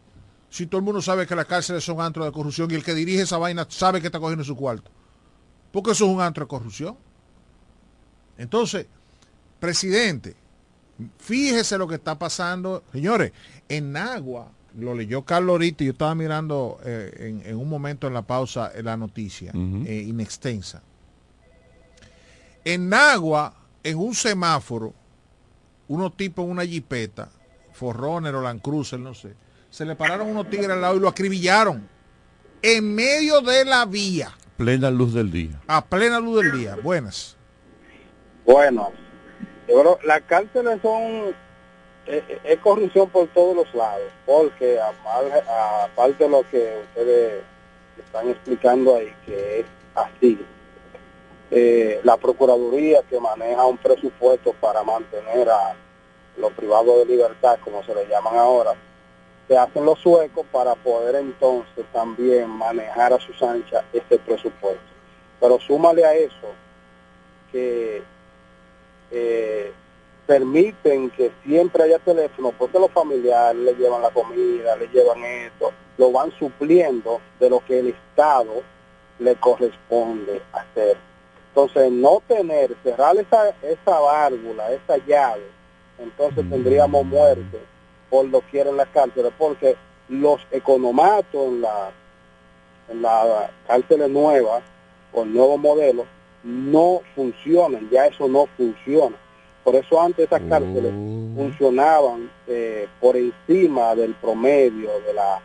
Si 0.49 0.65
todo 0.65 0.79
el 0.79 0.85
mundo 0.85 1.01
sabe 1.01 1.27
que 1.27 1.35
las 1.35 1.45
cárceles 1.45 1.83
son 1.83 1.99
antros 1.99 2.25
de 2.25 2.31
corrupción 2.31 2.71
y 2.71 2.75
el 2.75 2.83
que 2.85 2.95
dirige 2.95 3.23
esa 3.23 3.37
vaina 3.37 3.67
sabe 3.69 3.99
que 3.99 4.07
está 4.07 4.19
cogiendo 4.19 4.45
su 4.45 4.55
cuarto. 4.55 4.89
Porque 5.71 5.91
eso 5.91 6.05
es 6.05 6.11
un 6.11 6.21
antro 6.21 6.45
de 6.45 6.49
corrupción. 6.49 6.97
Entonces, 8.37 8.87
presidente, 9.59 10.35
fíjese 11.17 11.77
lo 11.77 11.87
que 11.87 11.95
está 11.95 12.17
pasando. 12.17 12.83
Señores, 12.91 13.31
en 13.67 13.91
Nagua, 13.91 14.51
lo 14.77 14.93
leyó 14.93 15.23
Carlos 15.23 15.53
ahorita 15.53 15.83
yo 15.83 15.91
estaba 15.91 16.15
mirando 16.15 16.79
eh, 16.83 17.11
en, 17.19 17.41
en 17.45 17.57
un 17.57 17.69
momento 17.69 18.07
en 18.07 18.13
la 18.13 18.21
pausa 18.21 18.71
eh, 18.73 18.83
la 18.83 18.97
noticia, 18.97 19.51
eh, 19.53 20.05
inextensa. 20.07 20.81
En 22.63 22.89
Nagua, 22.89 23.53
en 23.83 23.97
un 23.97 24.13
semáforo, 24.13 24.93
unos 25.87 26.15
tipos 26.15 26.45
en 26.45 26.51
una 26.51 26.65
jipeta, 26.65 27.29
Forroner 27.73 28.35
o 28.35 28.41
Land 28.41 28.61
Cruiser, 28.61 28.99
no 28.99 29.13
sé, 29.13 29.33
se 29.69 29.85
le 29.85 29.95
pararon 29.95 30.27
unos 30.27 30.49
tigres 30.49 30.69
al 30.69 30.81
lado 30.81 30.97
y 30.97 30.99
lo 30.99 31.07
acribillaron 31.07 31.87
en 32.61 32.93
medio 32.93 33.41
de 33.41 33.65
la 33.65 33.85
vía, 33.85 34.31
Plena 34.59 34.91
luz 34.91 35.13
del 35.13 35.31
día. 35.31 35.57
a 35.67 35.85
plena 35.85 36.19
luz 36.19 36.43
del 36.43 36.51
día. 36.51 36.75
Buenas. 36.83 37.37
Bueno, 38.45 38.91
yo 39.69 39.79
creo 39.79 39.99
las 40.03 40.19
cárceles 40.23 40.81
son 40.81 41.33
es, 42.05 42.23
es 42.43 42.59
corrupción 42.59 43.09
por 43.09 43.29
todos 43.29 43.55
los 43.55 43.73
lados, 43.73 44.11
porque 44.25 44.77
aparte 44.77 46.25
de 46.25 46.29
lo 46.29 46.41
que 46.51 46.81
ustedes 46.89 47.41
están 48.03 48.27
explicando 48.27 48.97
ahí, 48.97 49.13
que 49.25 49.61
es 49.61 49.65
así, 49.95 50.37
eh, 51.51 52.01
la 52.03 52.17
Procuraduría 52.17 53.01
que 53.09 53.17
maneja 53.17 53.65
un 53.65 53.77
presupuesto 53.77 54.51
para 54.59 54.83
mantener 54.83 55.47
a 55.49 55.73
los 56.35 56.51
privados 56.51 56.97
de 56.97 57.05
libertad, 57.05 57.57
como 57.63 57.81
se 57.85 57.95
le 57.95 58.05
llaman 58.09 58.35
ahora, 58.35 58.73
se 59.49 59.57
hacen 59.57 59.83
los 59.83 59.97
suecos 59.97 60.45
para 60.51 60.75
poder 60.75 61.15
entonces 61.15 61.83
también 61.91 62.47
manejar 62.47 63.13
a 63.13 63.19
sus 63.19 63.41
anchas 63.41 63.83
este 63.91 64.19
presupuesto. 64.19 64.79
Pero 65.39 65.59
súmale 65.59 66.05
a 66.05 66.13
eso 66.13 66.53
que 67.51 68.03
eh, 69.09 69.71
permiten 70.27 71.09
que 71.09 71.31
siempre 71.43 71.81
haya 71.81 71.97
teléfono, 71.97 72.53
porque 72.59 72.77
los 72.77 72.91
familiares 72.91 73.59
le 73.59 73.73
llevan 73.73 74.03
la 74.03 74.11
comida, 74.11 74.75
le 74.75 74.87
llevan 74.89 75.25
esto, 75.25 75.71
lo 75.97 76.11
van 76.11 76.31
supliendo 76.37 77.19
de 77.39 77.49
lo 77.49 77.65
que 77.65 77.79
el 77.79 77.87
Estado 77.87 78.61
le 79.17 79.35
corresponde 79.37 80.43
hacer. 80.53 80.95
Entonces, 81.47 81.91
no 81.91 82.21
tener, 82.27 82.75
cerrar 82.83 83.17
esa, 83.17 83.49
esa 83.63 83.99
válvula, 83.99 84.71
esa 84.71 84.97
llave, 85.07 85.47
entonces 85.97 86.47
tendríamos 86.47 87.03
muerte 87.03 87.59
por 88.09 88.29
doquier 88.29 88.67
en 88.67 88.77
las 88.77 88.87
cárceles, 88.89 89.31
porque 89.37 89.75
los 90.09 90.41
economatos 90.51 91.47
en 91.47 91.61
la 91.61 91.91
en 92.89 93.01
las 93.03 93.51
cárceles 93.67 94.09
nuevas, 94.09 94.63
con 95.11 95.31
nuevos 95.33 95.59
modelos, 95.59 96.07
no 96.43 97.01
funcionan, 97.15 97.87
ya 97.91 98.07
eso 98.07 98.27
no 98.27 98.47
funciona. 98.57 99.15
Por 99.63 99.75
eso 99.75 100.01
antes 100.01 100.25
esas 100.25 100.41
cárceles 100.49 100.91
funcionaban 101.35 102.31
eh, 102.47 102.87
por 102.99 103.15
encima 103.15 103.93
del 103.93 104.15
promedio 104.15 104.89
de 105.05 105.13
la, 105.13 105.39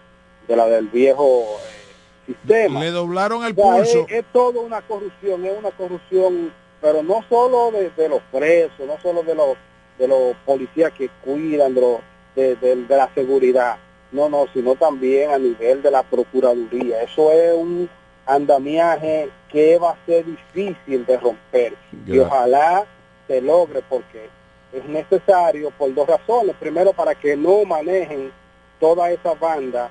de 0.48 0.56
la 0.56 0.66
del 0.66 0.88
viejo 0.88 1.42
eh, 1.42 2.26
sistema. 2.26 2.80
Le 2.80 2.90
doblaron 2.92 3.44
el 3.44 3.52
O 3.52 3.54
sea, 3.62 3.74
pulso. 3.76 4.06
Es, 4.08 4.20
es 4.20 4.24
todo 4.32 4.60
una 4.62 4.80
corrupción, 4.82 5.44
es 5.44 5.58
una 5.58 5.70
corrupción, 5.72 6.50
pero 6.80 7.02
no 7.02 7.22
solo 7.28 7.70
de, 7.72 7.90
de 7.90 8.08
los 8.08 8.22
presos, 8.32 8.86
no 8.86 8.98
solo 9.02 9.22
de 9.22 9.34
los 9.34 9.56
de 9.98 10.08
los 10.08 10.34
policías 10.44 10.92
que 10.92 11.08
cuidan 11.24 11.72
de, 11.74 11.80
los- 11.82 12.00
de, 12.34 12.56
de- 12.56 12.76
de 12.84 12.96
la 12.96 13.08
seguridad, 13.14 13.76
no, 14.12 14.28
no, 14.28 14.46
sino 14.52 14.74
también 14.74 15.30
a 15.30 15.38
nivel 15.38 15.82
de 15.82 15.90
la 15.90 16.02
procuraduría. 16.02 17.02
Eso 17.02 17.32
es 17.32 17.54
un 17.54 17.88
andamiaje 18.26 19.28
que 19.48 19.78
va 19.78 19.90
a 19.90 20.06
ser 20.06 20.24
difícil 20.26 21.04
de 21.06 21.16
romper 21.18 21.74
y 22.06 22.18
ojalá 22.26 22.84
se 23.26 23.40
logre 23.40 23.82
porque 23.88 24.28
es 24.72 24.84
necesario 24.86 25.70
por 25.72 25.94
dos 25.94 26.06
razones. 26.08 26.54
Primero, 26.58 26.92
para 26.92 27.14
que 27.14 27.36
no 27.36 27.64
manejen 27.64 28.32
toda 28.80 29.10
esa 29.10 29.34
banda 29.34 29.90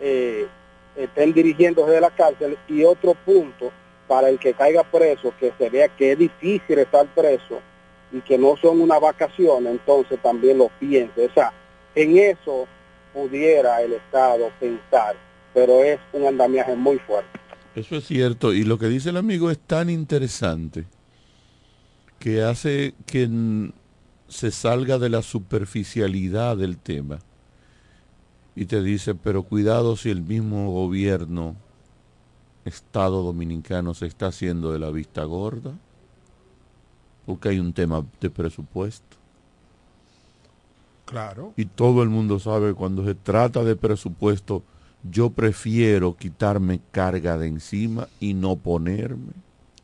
eh, 0.00 0.46
estén 0.96 1.32
dirigiendo 1.32 1.86
desde 1.86 2.00
la 2.00 2.10
cárcel 2.10 2.58
y 2.68 2.84
otro 2.84 3.14
punto 3.14 3.70
para 4.08 4.28
el 4.28 4.38
que 4.38 4.52
caiga 4.54 4.82
preso, 4.84 5.32
que 5.38 5.52
se 5.58 5.68
vea 5.70 5.88
que 5.88 6.12
es 6.12 6.18
difícil 6.18 6.78
estar 6.78 7.06
preso 7.14 7.60
y 8.12 8.20
que 8.20 8.38
no 8.38 8.56
son 8.56 8.80
una 8.80 8.98
vacación, 8.98 9.66
entonces 9.66 10.18
también 10.22 10.58
lo 10.58 10.68
piense. 10.80 11.26
O 11.26 11.30
sea, 11.32 11.52
en 11.96 12.18
eso 12.18 12.68
pudiera 13.12 13.82
el 13.82 13.94
Estado 13.94 14.50
pensar, 14.60 15.16
pero 15.52 15.82
es 15.82 15.98
un 16.12 16.26
andamiaje 16.26 16.76
muy 16.76 16.98
fuerte. 17.00 17.40
Eso 17.74 17.96
es 17.96 18.06
cierto, 18.06 18.52
y 18.52 18.62
lo 18.62 18.78
que 18.78 18.86
dice 18.86 19.10
el 19.10 19.16
amigo 19.16 19.50
es 19.50 19.58
tan 19.58 19.90
interesante 19.90 20.84
que 22.18 22.42
hace 22.42 22.94
que 23.06 23.28
se 24.28 24.50
salga 24.50 24.98
de 24.98 25.08
la 25.08 25.22
superficialidad 25.22 26.56
del 26.56 26.78
tema 26.78 27.18
y 28.54 28.66
te 28.66 28.82
dice, 28.82 29.14
pero 29.14 29.42
cuidado 29.42 29.96
si 29.96 30.10
el 30.10 30.22
mismo 30.22 30.72
gobierno, 30.72 31.56
Estado 32.64 33.22
Dominicano, 33.22 33.94
se 33.94 34.06
está 34.06 34.28
haciendo 34.28 34.72
de 34.72 34.78
la 34.78 34.90
vista 34.90 35.24
gorda, 35.24 35.72
porque 37.26 37.50
hay 37.50 37.58
un 37.58 37.72
tema 37.74 38.04
de 38.20 38.30
presupuesto. 38.30 39.15
Claro. 41.06 41.54
Y 41.56 41.64
todo 41.66 42.02
el 42.02 42.08
mundo 42.10 42.38
sabe 42.38 42.74
cuando 42.74 43.04
se 43.04 43.14
trata 43.14 43.64
de 43.64 43.74
presupuesto, 43.76 44.62
yo 45.08 45.30
prefiero 45.30 46.14
quitarme 46.16 46.80
carga 46.90 47.38
de 47.38 47.46
encima 47.48 48.08
y 48.20 48.34
no 48.34 48.56
ponerme. 48.56 49.32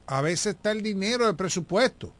A 0.06 0.20
veces 0.20 0.54
está 0.56 0.72
el 0.72 0.82
dinero 0.82 1.24
del 1.26 1.36
presupuesto. 1.36 2.12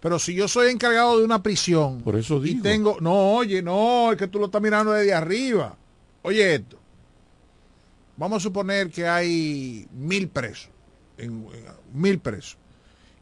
Pero 0.00 0.18
si 0.18 0.34
yo 0.34 0.48
soy 0.48 0.70
encargado 0.70 1.18
de 1.18 1.24
una 1.24 1.42
prisión 1.42 2.00
Por 2.00 2.16
eso 2.16 2.38
y 2.38 2.50
digo. 2.54 2.62
tengo, 2.62 2.96
no, 3.00 3.32
oye, 3.34 3.62
no, 3.62 4.10
es 4.12 4.18
que 4.18 4.26
tú 4.28 4.38
lo 4.38 4.46
estás 4.46 4.60
mirando 4.62 4.92
desde 4.92 5.12
arriba. 5.14 5.76
Oye 6.22 6.54
esto. 6.54 6.78
Vamos 8.16 8.38
a 8.38 8.40
suponer 8.40 8.90
que 8.90 9.06
hay 9.06 9.86
mil 9.92 10.28
presos, 10.28 10.70
en- 11.18 11.46
en- 11.52 12.00
mil 12.00 12.18
presos. 12.18 12.56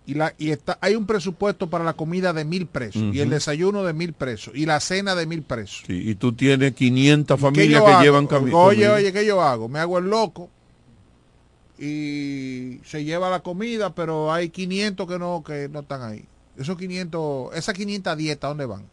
Y, 0.09 0.14
la, 0.14 0.35
y 0.39 0.51
está, 0.52 0.78
hay 0.80 0.94
un 0.94 1.05
presupuesto 1.05 1.68
para 1.68 1.85
la 1.85 1.93
comida 1.93 2.32
de 2.32 2.47
mil 2.47 2.66
presos 2.66 3.02
y 3.14 3.20
el 3.20 3.28
desayuno 3.28 3.85
de 3.85 3.93
mil 3.93 4.14
presos 4.14 4.55
y 4.56 4.64
la 4.64 4.80
cena 4.80 5.14
de 5.14 5.26
mil 5.26 5.43
presos. 5.43 5.85
Sí, 5.86 6.02
y 6.10 6.14
tú 6.14 6.32
tienes 6.32 6.72
500 6.74 7.36
¿Qué 7.36 7.40
familias 7.43 7.82
que 7.85 7.90
hago? 7.90 8.02
llevan 8.02 8.26
cami- 8.26 8.55
Oye, 8.55 8.76
comida. 8.86 8.94
oye, 8.94 9.12
¿qué 9.12 9.26
yo 9.26 9.43
hago? 9.43 9.68
Me 9.68 9.78
hago 9.80 9.98
el 9.98 10.06
loco 10.09 10.48
y 11.78 12.80
se 12.85 13.05
lleva 13.05 13.30
la 13.30 13.40
comida, 13.40 13.94
pero 13.94 14.32
hay 14.32 14.48
500 14.48 15.06
que 15.06 15.18
no 15.18 15.43
que 15.47 15.68
no 15.68 15.80
están 15.80 16.02
ahí. 16.02 16.24
Esos 16.56 16.76
500, 16.76 17.55
esas 17.55 17.74
500 17.74 18.16
dietas, 18.16 18.51
¿dónde 18.51 18.66
van? 18.66 18.85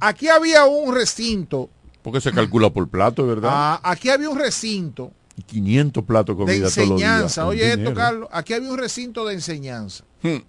Aquí 0.00 0.28
había 0.28 0.64
un 0.64 0.94
recinto, 0.94 1.68
Porque 2.02 2.20
se 2.22 2.32
calcula 2.32 2.70
por 2.70 2.88
plato, 2.88 3.26
¿verdad? 3.26 3.50
ah, 3.52 3.80
aquí 3.84 4.08
había 4.08 4.30
un 4.30 4.38
recinto 4.38 5.12
Y 5.40 5.42
500 5.42 6.04
platos 6.04 6.36
de 6.36 6.44
de 6.44 6.46
comida 6.46 6.70
todos 6.70 6.88
los 6.88 6.98
días. 6.98 7.10
enseñanza. 7.12 7.46
Oye 7.46 7.72
esto. 7.72 7.94
Carlos, 7.94 8.28
aquí 8.30 8.52
había 8.52 8.70
un 8.70 8.76
recinto 8.76 9.24
de 9.24 9.32
enseñanza. 9.34 10.04
Hmm. 10.22 10.42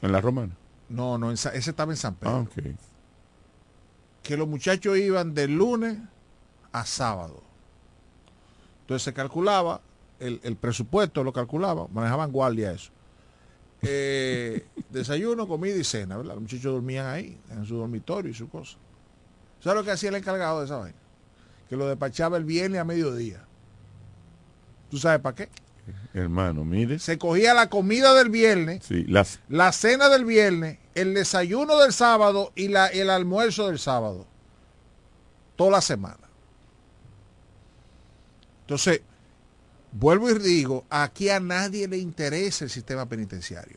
En 0.00 0.12
la 0.12 0.20
romana. 0.22 0.56
No, 0.88 1.18
no, 1.18 1.30
ese 1.30 1.58
estaba 1.58 1.92
en 1.92 1.98
San 1.98 2.14
Pedro. 2.14 2.48
Ah, 2.48 2.60
que 4.22 4.36
los 4.38 4.48
muchachos 4.48 4.96
iban 4.96 5.34
del 5.34 5.54
lunes 5.54 5.98
a 6.72 6.86
sábado. 6.86 7.42
Entonces 8.80 9.02
se 9.02 9.12
calculaba, 9.12 9.82
el, 10.18 10.40
el 10.42 10.56
presupuesto 10.56 11.22
lo 11.22 11.32
calculaba, 11.32 11.88
manejaban 11.88 12.32
guardia 12.32 12.72
eso. 12.72 12.90
Eh, 13.82 14.66
desayuno, 14.90 15.46
comida 15.46 15.76
y 15.76 15.84
cena, 15.84 16.16
¿verdad? 16.16 16.34
Los 16.34 16.42
muchachos 16.42 16.72
dormían 16.72 17.06
ahí, 17.06 17.38
en 17.50 17.66
su 17.66 17.76
dormitorio 17.76 18.30
y 18.30 18.34
su 18.34 18.48
cosa. 18.48 18.78
¿Sabes 19.60 19.78
lo 19.78 19.84
que 19.84 19.90
hacía 19.90 20.08
el 20.08 20.16
encargado 20.16 20.60
de 20.60 20.66
esa 20.66 20.78
vaina? 20.78 21.03
Que 21.68 21.76
lo 21.76 21.88
despachaba 21.88 22.36
el 22.36 22.44
viernes 22.44 22.80
a 22.80 22.84
mediodía. 22.84 23.44
¿Tú 24.90 24.98
sabes 24.98 25.20
para 25.20 25.34
qué? 25.34 25.48
Hermano, 26.14 26.64
mire. 26.64 26.98
Se 26.98 27.18
cogía 27.18 27.52
la 27.54 27.68
comida 27.68 28.14
del 28.14 28.30
viernes, 28.30 28.84
Sí, 28.84 29.04
las, 29.04 29.40
la 29.48 29.72
cena 29.72 30.08
del 30.08 30.24
viernes, 30.24 30.78
el 30.94 31.12
desayuno 31.14 31.78
del 31.78 31.92
sábado 31.92 32.52
y 32.54 32.68
la, 32.68 32.86
el 32.86 33.10
almuerzo 33.10 33.66
del 33.66 33.78
sábado. 33.78 34.26
Toda 35.56 35.72
la 35.72 35.80
semana. 35.80 36.18
Entonces, 38.62 39.02
vuelvo 39.92 40.30
y 40.30 40.38
digo, 40.38 40.84
aquí 40.90 41.28
a 41.28 41.40
nadie 41.40 41.86
le 41.88 41.98
interesa 41.98 42.64
el 42.64 42.70
sistema 42.70 43.06
penitenciario. 43.06 43.76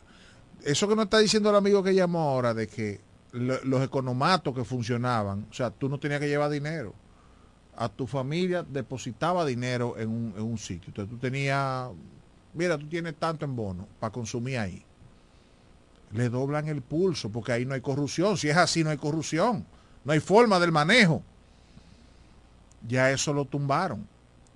Eso 0.64 0.88
que 0.88 0.96
nos 0.96 1.06
está 1.06 1.20
diciendo 1.20 1.50
el 1.50 1.56
amigo 1.56 1.84
que 1.84 1.94
llamó 1.94 2.22
ahora 2.30 2.54
de 2.54 2.68
que 2.68 3.02
lo- 3.32 3.64
los 3.64 3.84
economatos 3.84 4.56
que 4.56 4.64
funcionaban, 4.64 5.46
o 5.50 5.54
sea, 5.54 5.72
tú 5.72 5.90
no 5.90 6.00
tenías 6.00 6.20
que 6.20 6.28
llevar 6.28 6.50
dinero. 6.50 6.94
A 7.78 7.90
tu 7.90 8.08
familia 8.08 8.64
depositaba 8.64 9.46
dinero 9.46 9.98
en 9.98 10.10
un, 10.10 10.34
en 10.36 10.44
un 10.44 10.58
sitio. 10.58 10.88
Entonces 10.88 11.10
tú 11.10 11.18
tenías, 11.18 11.90
mira, 12.54 12.78
tú 12.78 12.88
tienes 12.88 13.16
tanto 13.16 13.46
en 13.46 13.56
bono 13.56 13.88
para 14.00 14.12
consumir 14.12 14.58
ahí. 14.58 14.84
Le 16.12 16.30
doblan 16.30 16.68
el 16.68 16.82
pulso 16.82 17.30
porque 17.30 17.52
ahí 17.52 17.66
no 17.66 17.74
hay 17.74 17.82
corrupción. 17.82 18.38
Si 18.38 18.50
es 18.50 18.58
así, 18.58 18.84
no 18.84 18.90
hay 18.90 18.98
corrupción. 18.98 19.66
No 20.04 20.14
hay 20.14 20.20
forma 20.20 20.60
del 20.60 20.72
manejo. 20.72 21.22
Ya 22.88 23.12
eso 23.12 23.34
lo 23.34 23.46
tumbaron. 23.46 24.08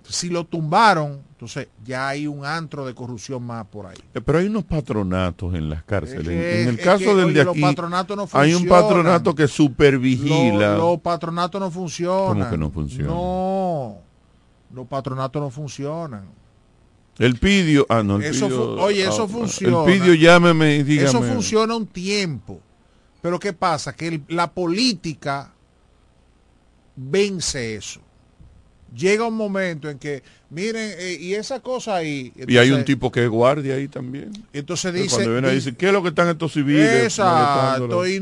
Si 0.08 0.28
lo 0.28 0.44
tumbaron, 0.44 1.20
entonces 1.32 1.68
ya 1.84 2.08
hay 2.08 2.26
un 2.26 2.44
antro 2.44 2.84
de 2.86 2.94
corrupción 2.94 3.42
más 3.44 3.66
por 3.66 3.86
ahí. 3.86 3.96
Eh, 4.14 4.20
Pero 4.20 4.38
hay 4.38 4.46
unos 4.46 4.64
patronatos 4.64 5.54
en 5.54 5.68
las 5.70 5.82
cárceles. 5.84 6.26
Que- 6.26 6.62
en 6.62 6.68
el 6.68 6.78
caso 6.78 6.98
que, 6.98 7.14
del 7.14 7.24
oye, 7.26 7.34
de 7.34 7.40
aquí, 7.42 7.60
no 7.60 8.26
hay 8.32 8.54
un 8.54 8.66
patronato 8.68 9.34
que 9.34 9.46
supervigila. 9.48 10.76
Lo- 10.76 10.92
Los 10.92 11.00
patronatos 11.00 11.60
no 11.60 11.70
funcionan. 11.70 12.26
¿Cómo 12.38 12.50
que 12.50 12.58
no 12.58 12.70
funcionan? 12.70 13.06
No. 13.14 13.98
Los 14.74 14.86
patronatos 14.86 15.40
no 15.42 15.50
funcionan. 15.50 16.24
El 17.18 17.38
pidio, 17.38 17.86
ah, 17.90 18.02
no, 18.02 18.16
el 18.16 18.24
Eso 18.24 18.46
pidio, 18.48 18.72
oye, 18.82 19.02
eso 19.02 19.24
ah, 19.24 19.28
funciona. 19.28 19.84
El 19.92 20.00
pidio, 20.00 20.14
llámeme 20.14 20.76
y 20.76 20.82
dígame. 20.82 21.08
Eso 21.10 21.22
funciona 21.22 21.76
un 21.76 21.86
tiempo. 21.86 22.60
Pero 23.20 23.38
¿qué 23.38 23.52
pasa? 23.52 23.92
Que 23.94 24.08
el- 24.08 24.24
la 24.28 24.50
política 24.50 25.52
vence 26.96 27.76
eso. 27.76 28.00
Llega 28.94 29.26
un 29.26 29.34
momento 29.34 29.88
en 29.88 29.98
que, 29.98 30.22
miren, 30.50 30.90
eh, 30.98 31.16
y 31.20 31.34
esa 31.34 31.60
cosa 31.60 31.96
ahí. 31.96 32.32
y 32.36 32.56
hay 32.56 32.70
un 32.70 32.84
tipo 32.84 33.10
que 33.10 33.24
es 33.24 33.28
guardia 33.30 33.74
ahí 33.74 33.88
también. 33.88 34.30
Entonces 34.52 34.92
dice. 34.94 35.16
Cuando 35.16 35.32
viene 35.32 35.48
a 35.48 35.50
di- 35.50 35.56
decir, 35.56 35.76
¿qué 35.76 35.86
es 35.86 35.92
lo 35.92 36.02
que 36.02 36.08
están 36.10 36.28
estos 36.28 36.52
civiles? 36.52 37.04
Exacto, 37.04 38.06
y, 38.06 38.12
y, 38.16 38.18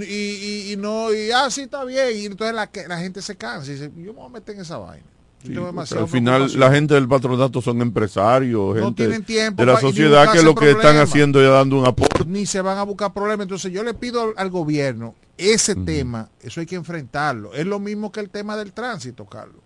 y, 0.68 0.72
y 0.72 0.76
no, 0.76 1.12
y 1.12 1.30
así 1.30 1.62
está 1.62 1.84
bien. 1.84 2.16
Y 2.16 2.26
entonces 2.26 2.54
la, 2.54 2.98
gente 2.98 3.22
se 3.22 3.36
cansa 3.36 3.70
y 3.70 3.74
dice, 3.74 3.90
yo 3.96 4.12
me 4.12 4.18
voy 4.20 4.26
a 4.26 4.30
meter 4.30 4.54
en 4.54 4.60
esa 4.62 4.78
vaina. 4.78 5.04
Sí, 5.42 5.54
al 5.56 6.06
final 6.06 6.34
preocupación". 6.34 6.60
la 6.60 6.70
gente 6.70 6.92
del 6.94 7.08
patronato 7.08 7.62
son 7.62 7.80
empresarios, 7.80 8.76
No 8.76 8.84
gente 8.84 9.04
tienen 9.06 9.24
tiempo 9.24 9.62
de 9.62 9.72
la 9.72 9.78
y 9.78 9.80
sociedad 9.80 10.24
que 10.32 10.40
buscarse 10.40 10.44
lo 10.44 10.54
que 10.54 10.70
están 10.72 10.96
haciendo 10.98 11.42
es 11.42 11.48
dando 11.48 11.78
un 11.78 11.86
aporte. 11.86 12.24
ni 12.26 12.44
se 12.44 12.60
van 12.60 12.76
a 12.76 12.82
buscar 12.82 13.14
problemas. 13.14 13.44
Entonces 13.44 13.72
yo 13.72 13.82
le 13.82 13.94
pido 13.94 14.20
al, 14.22 14.34
al 14.36 14.50
gobierno 14.50 15.14
ese 15.38 15.74
tema, 15.74 16.28
eso 16.42 16.60
hay 16.60 16.66
que 16.66 16.74
enfrentarlo. 16.76 17.54
Es 17.54 17.64
lo 17.64 17.78
mismo 17.78 18.12
que 18.12 18.20
el 18.20 18.28
tema 18.28 18.54
del 18.58 18.74
tránsito, 18.74 19.24
Carlos. 19.24 19.62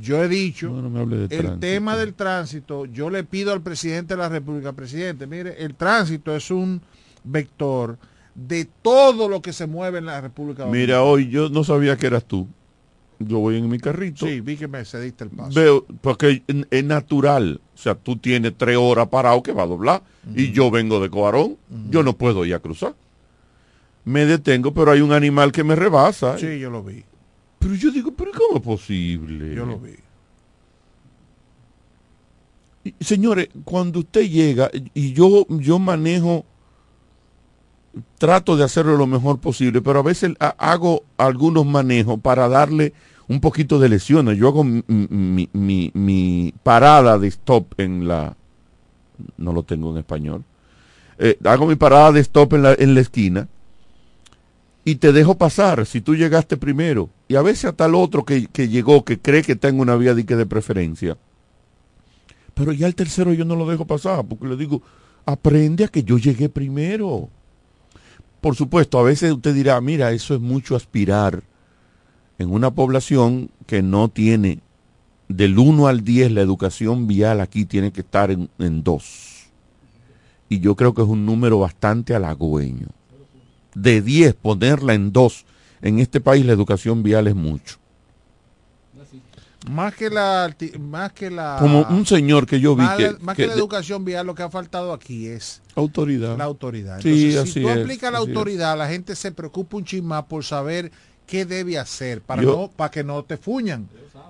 Yo 0.00 0.22
he 0.22 0.28
dicho, 0.28 0.70
No, 0.70 0.88
no 0.88 1.02
el 1.02 1.28
tránsito. 1.28 1.58
tema 1.58 1.96
del 1.96 2.14
tránsito, 2.14 2.86
yo 2.86 3.10
le 3.10 3.24
pido 3.24 3.52
al 3.52 3.60
presidente 3.62 4.14
de 4.14 4.18
la 4.18 4.28
República, 4.28 4.72
presidente, 4.72 5.26
mire, 5.26 5.62
el 5.62 5.74
tránsito 5.74 6.34
es 6.34 6.50
un 6.50 6.80
vector 7.24 7.98
de 8.34 8.66
todo 8.82 9.28
lo 9.28 9.42
que 9.42 9.52
se 9.52 9.66
mueve 9.66 9.98
en 9.98 10.06
la 10.06 10.20
República 10.20 10.64
Mira, 10.66 11.02
hoy 11.02 11.28
yo 11.28 11.48
no 11.50 11.64
sabía 11.64 11.96
que 11.96 12.06
eras 12.06 12.24
tú. 12.24 12.48
Yo 13.18 13.38
voy 13.40 13.58
en 13.58 13.68
mi 13.68 13.78
carrito. 13.78 14.26
Sí, 14.26 14.40
vi 14.40 14.56
que 14.56 14.66
me 14.66 14.82
cediste 14.86 15.24
el 15.24 15.30
paso. 15.30 15.52
Veo, 15.60 15.84
porque 16.00 16.42
es- 16.46 16.66
es 16.70 16.84
natural. 16.84 17.60
O 17.74 17.78
sea, 17.78 17.94
tú 17.94 18.16
tienes 18.16 18.54
tres 18.56 18.78
horas 18.78 19.08
parado 19.08 19.42
que 19.42 19.52
va 19.52 19.64
a 19.64 19.66
doblar. 19.66 20.02
Y 20.34 20.52
yo 20.52 20.70
vengo 20.70 21.00
de 21.00 21.10
Coarón. 21.10 21.58
Yo 21.90 22.02
no 22.02 22.16
puedo 22.16 22.46
ir 22.46 22.54
a 22.54 22.60
cruzar. 22.60 22.94
Me 24.06 24.24
detengo, 24.24 24.72
pero 24.72 24.92
hay 24.92 25.02
un 25.02 25.12
animal 25.12 25.52
que 25.52 25.62
me 25.64 25.76
rebasa. 25.76 26.38
Sí, 26.38 26.58
yo 26.58 26.70
lo 26.70 26.82
vi. 26.82 27.04
Pero 27.60 27.74
yo 27.74 27.90
digo, 27.92 28.10
¿pero 28.12 28.32
cómo 28.32 28.56
es 28.58 28.64
posible? 28.64 29.54
Yo 29.54 29.64
lo 29.66 29.78
vi. 29.78 29.92
Y, 32.84 32.94
señores, 33.04 33.48
cuando 33.64 34.00
usted 34.00 34.28
llega 34.28 34.70
y 34.94 35.12
yo, 35.12 35.46
yo 35.48 35.78
manejo, 35.78 36.44
trato 38.18 38.56
de 38.56 38.64
hacerlo 38.64 38.96
lo 38.96 39.06
mejor 39.06 39.38
posible, 39.40 39.82
pero 39.82 39.98
a 40.00 40.02
veces 40.02 40.32
ha- 40.40 40.54
hago 40.58 41.02
algunos 41.18 41.66
manejos 41.66 42.18
para 42.20 42.48
darle 42.48 42.92
un 43.28 43.40
poquito 43.40 43.78
de 43.78 43.90
lesiones. 43.90 44.38
Yo 44.38 44.48
hago 44.48 44.64
mi, 44.64 44.82
mi- 44.88 45.50
mi- 45.52 45.90
mi 45.94 46.54
parada 46.62 47.18
de 47.18 47.28
stop 47.28 47.78
en 47.78 48.08
la... 48.08 48.36
No 49.36 49.52
lo 49.52 49.62
tengo 49.62 49.90
en 49.92 49.98
español. 49.98 50.44
Eh, 51.18 51.36
hago 51.44 51.66
mi 51.66 51.76
parada 51.76 52.12
de 52.12 52.20
stop 52.20 52.54
en 52.54 52.62
la, 52.62 52.72
en 52.72 52.94
la 52.94 53.00
esquina 53.00 53.48
y 54.84 54.96
te 54.96 55.12
dejo 55.12 55.36
pasar 55.36 55.86
si 55.86 56.00
tú 56.00 56.14
llegaste 56.14 56.56
primero. 56.56 57.10
Y 57.28 57.36
a 57.36 57.42
veces 57.42 57.66
hasta 57.66 57.86
el 57.86 57.94
otro 57.94 58.24
que, 58.24 58.46
que 58.46 58.68
llegó, 58.68 59.04
que 59.04 59.18
cree 59.18 59.42
que 59.42 59.56
tengo 59.56 59.82
una 59.82 59.96
vía 59.96 60.14
de, 60.14 60.22
de 60.22 60.46
preferencia. 60.46 61.16
Pero 62.54 62.72
ya 62.72 62.86
el 62.86 62.94
tercero 62.94 63.32
yo 63.32 63.44
no 63.44 63.56
lo 63.56 63.68
dejo 63.68 63.86
pasar, 63.86 64.24
porque 64.26 64.46
le 64.46 64.56
digo, 64.56 64.82
aprende 65.24 65.84
a 65.84 65.88
que 65.88 66.02
yo 66.02 66.18
llegué 66.18 66.48
primero. 66.48 67.28
Por 68.40 68.56
supuesto, 68.56 68.98
a 68.98 69.02
veces 69.02 69.32
usted 69.32 69.54
dirá, 69.54 69.80
mira, 69.80 70.12
eso 70.12 70.34
es 70.34 70.40
mucho 70.40 70.74
aspirar 70.74 71.42
en 72.38 72.50
una 72.50 72.70
población 72.70 73.50
que 73.66 73.82
no 73.82 74.08
tiene 74.08 74.60
del 75.28 75.58
1 75.58 75.86
al 75.86 76.02
10 76.02 76.32
la 76.32 76.40
educación 76.40 77.06
vial 77.06 77.40
aquí 77.40 77.64
tiene 77.64 77.92
que 77.92 78.00
estar 78.00 78.30
en, 78.30 78.50
en 78.58 78.82
2. 78.82 79.50
Y 80.48 80.58
yo 80.58 80.74
creo 80.74 80.92
que 80.92 81.02
es 81.02 81.08
un 81.08 81.24
número 81.24 81.60
bastante 81.60 82.14
halagüeño. 82.14 82.88
De 83.74 84.02
10 84.02 84.34
ponerla 84.34 84.94
en 84.94 85.12
2 85.12 85.44
en 85.82 85.98
este 85.98 86.20
país 86.20 86.44
la 86.44 86.52
educación 86.52 87.02
vial 87.02 87.26
es 87.28 87.34
mucho. 87.34 87.76
Más 89.70 89.94
que 89.94 90.08
la 90.08 90.54
más 90.80 91.12
que 91.12 91.30
la 91.30 91.56
Como 91.60 91.82
un 91.82 92.06
señor 92.06 92.46
que 92.46 92.60
yo 92.60 92.74
vi 92.74 92.82
más, 92.82 92.96
que- 92.96 93.12
la- 93.12 93.18
más 93.20 93.36
que, 93.36 93.42
que 93.42 93.48
la 93.48 93.54
educación 93.54 94.04
vial 94.06 94.26
lo 94.26 94.34
que 94.34 94.42
ha 94.42 94.48
faltado 94.48 94.92
aquí 94.94 95.26
es 95.26 95.60
Autoridad. 95.74 96.38
la 96.38 96.44
autoridad. 96.44 96.98
Sí, 97.02 97.08
Entonces, 97.10 97.36
así 97.36 97.52
si 97.52 97.60
tú 97.62 97.68
es, 97.68 97.78
aplicas 97.78 98.10
la 98.10 98.20
es. 98.20 98.26
autoridad, 98.26 98.78
la 98.78 98.88
gente 98.88 99.14
se 99.14 99.32
preocupa 99.32 99.76
un 99.76 99.84
chin 99.84 100.04
más 100.06 100.24
por 100.24 100.44
saber 100.44 100.90
qué 101.26 101.44
debe 101.44 101.78
hacer 101.78 102.22
para 102.22 102.42
Yo- 102.42 102.52
no 102.56 102.70
para 102.74 102.90
que 102.90 103.04
no 103.04 103.22
te 103.22 103.36
fuñan. 103.36 103.86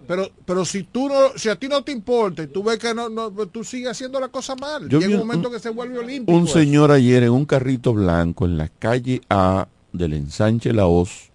Pero 0.07 0.29
pero 0.45 0.65
si 0.65 0.83
tú 0.83 1.09
no 1.09 1.37
si 1.37 1.49
a 1.49 1.57
ti 1.57 1.69
no 1.69 1.83
te 1.85 1.93
importa 1.93 2.43
y 2.43 2.47
tú 2.49 2.63
ves 2.65 2.79
que 2.79 2.93
no, 2.95 3.09
no 3.09 3.31
tú 3.47 3.63
sigues 3.65 3.91
haciendo 3.91 4.19
la 4.19 4.29
cosa 4.29 4.57
mal, 4.57 4.89
Yo 4.89 4.99
llega 4.99 5.15
un 5.15 5.21
un- 5.21 5.27
momento 5.29 5.51
que 5.51 5.61
se 5.61 5.71
vuelve 5.71 5.99
olímpico. 5.99 6.37
Un 6.37 6.45
eso. 6.45 6.59
señor 6.59 6.91
ayer 6.91 7.23
en 7.23 7.31
un 7.31 7.45
carrito 7.45 7.93
blanco 7.95 8.45
en 8.45 8.57
la 8.59 8.69
calle 8.69 9.21
A 9.31 9.69
del 9.93 10.15
ensanche 10.15 10.73
La 10.73 10.87
Hoz, 10.87 11.31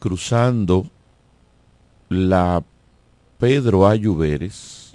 cruzando 0.00 0.86
la 2.08 2.62
Pedro 3.38 3.86
Ayuberes, 3.86 4.92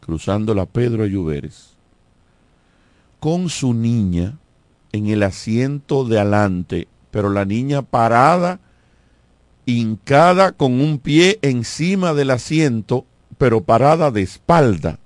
cruzando 0.00 0.54
la 0.54 0.66
Pedro 0.66 1.04
Ayuberes, 1.04 1.70
con 3.20 3.48
su 3.48 3.72
niña 3.72 4.38
en 4.92 5.06
el 5.06 5.22
asiento 5.22 6.04
de 6.04 6.18
adelante, 6.20 6.88
pero 7.10 7.30
la 7.30 7.44
niña 7.44 7.82
parada, 7.82 8.60
hincada 9.66 10.52
con 10.52 10.80
un 10.80 10.98
pie 10.98 11.38
encima 11.42 12.14
del 12.14 12.30
asiento, 12.30 13.06
pero 13.38 13.62
parada 13.62 14.10
de 14.10 14.22
espalda, 14.22 14.98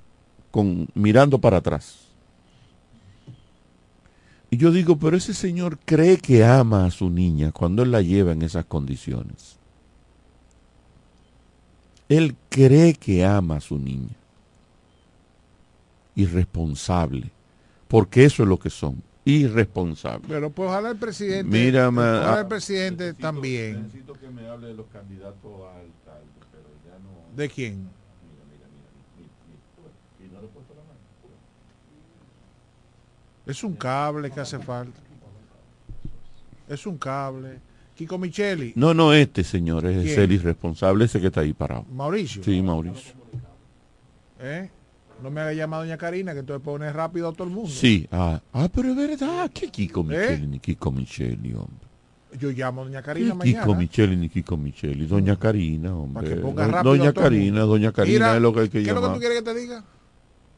con, 0.51 0.89
mirando 0.95 1.39
para 1.39 1.59
atrás. 1.59 2.07
Y 4.51 4.59
yo 4.59 4.71
digo, 4.71 4.97
pero 4.99 5.17
ese 5.17 5.35
señor 5.35 5.79
cree 5.85 6.19
que 6.19 6.45
ama 6.45 6.87
a 6.87 6.91
su 6.91 7.11
niña 7.11 7.53
cuando 7.53 7.83
él 7.83 7.91
la 7.91 8.01
lleva 8.01 8.33
en 8.33 8.43
esas 8.43 8.65
condiciones. 8.65 9.57
Él 12.09 12.37
cree 12.49 12.95
que 12.95 13.25
ama 13.25 13.57
a 13.57 13.61
su 13.61 13.79
niña. 13.79 14.15
Irresponsable. 16.15 17.31
Porque 17.89 18.25
eso 18.25 18.45
es 18.45 18.49
lo 18.49 18.59
que 18.59 18.71
son. 18.71 19.03
Irresponsables. 19.27 20.29
Pero 20.29 20.51
pues 20.51 20.69
ojalá 20.71 20.91
el 20.91 20.97
presidente 20.99 21.45
Mira, 21.59 21.91
ma- 21.91 22.21
ojalá 22.21 22.37
ah, 22.37 22.41
el 22.41 22.47
presidente 22.47 23.13
también. 23.13 23.91
que 24.21 24.31
me 24.31 24.49
hable 24.49 24.69
de 24.69 24.75
los 24.75 24.87
candidatos 24.87 25.53
a 25.67 25.71
alcalde, 25.81 26.31
pero 26.53 26.69
ya 26.87 26.99
no. 27.01 27.37
¿De 27.37 27.49
quién? 27.51 27.89
Es 33.47 33.63
un 33.63 33.75
cable 33.77 34.31
que 34.31 34.41
hace 34.41 34.59
falta. 34.59 35.01
Es 36.69 36.85
un 36.87 36.99
cable. 36.99 37.61
Kiko 37.95 38.19
Micheli. 38.19 38.73
No, 38.77 38.93
no, 38.93 39.13
este 39.13 39.43
señor 39.45 39.87
es 39.87 40.05
¿Quién? 40.05 40.21
el 40.21 40.33
irresponsable, 40.33 41.05
ese 41.05 41.21
que 41.21 41.29
está 41.29 41.41
ahí 41.41 41.53
parado. 41.53 41.85
Mauricio. 41.93 42.43
Sí, 42.43 42.61
Mauricio. 42.61 43.15
¿Eh? 44.41 44.69
No 45.23 45.31
me 45.31 45.41
haga 45.41 45.53
llamado 45.55 45.83
doña 45.83 45.97
Karina, 45.97 46.35
que 46.35 46.41
entonces 46.41 46.63
pone 46.63 46.93
rápido 46.93 47.29
a 47.29 47.33
todo 47.33 47.45
el 47.45 47.51
mundo. 47.55 47.71
Sí, 47.71 48.07
ah, 48.13 48.41
ah, 48.53 48.69
pero 48.73 48.91
es 48.91 48.97
verdad, 48.97 49.51
que 49.51 49.69
Kiko 49.69 50.01
¿Eh? 50.01 50.05
Micheli, 50.05 50.47
ni 50.47 50.59
Kiko 50.61 50.93
Micheli, 50.93 51.55
hombre. 51.55 51.87
Yo 52.39 52.51
llamo 52.51 52.83
a 52.83 52.85
doña 52.85 53.01
¿Qué 53.01 53.07
Karina 53.07 53.31
Kiko 53.39 53.59
mañana. 53.61 53.79
Micheli 53.79 54.17
ni 54.17 54.29
Kiko 54.29 54.57
Micheli? 54.59 55.07
Doña 55.07 55.37
Karina, 55.39 55.97
hombre. 55.97 56.29
que 56.29 56.37
ponga 56.37 56.67
Do- 56.67 56.73
rápido 56.73 56.93
Doña 56.97 57.09
a 57.09 57.13
todo 57.15 57.25
Karina, 57.25 57.61
mundo. 57.61 57.67
Doña 57.67 57.93
Karina 57.93 58.37
es 58.37 58.43
lo 58.43 58.53
que 58.53 58.61
hay 58.61 58.69
que 58.69 58.83
¿Qué 58.83 58.89
es 58.91 58.95
lo 58.95 58.95
que 58.95 59.01
llamar. 59.01 59.15
tú 59.15 59.21
quieres 59.21 59.39
que 59.39 59.45
te 59.45 59.55
diga? 59.59 59.85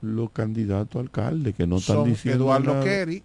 Los 0.00 0.30
candidatos 0.30 0.96
a 0.96 1.00
alcalde 1.00 1.52
que 1.52 1.66
no 1.66 1.76
están 1.76 2.04
diciendo 2.04 2.44
Eduardo 2.44 2.72
nada. 2.74 2.84
Kerry, 2.84 3.22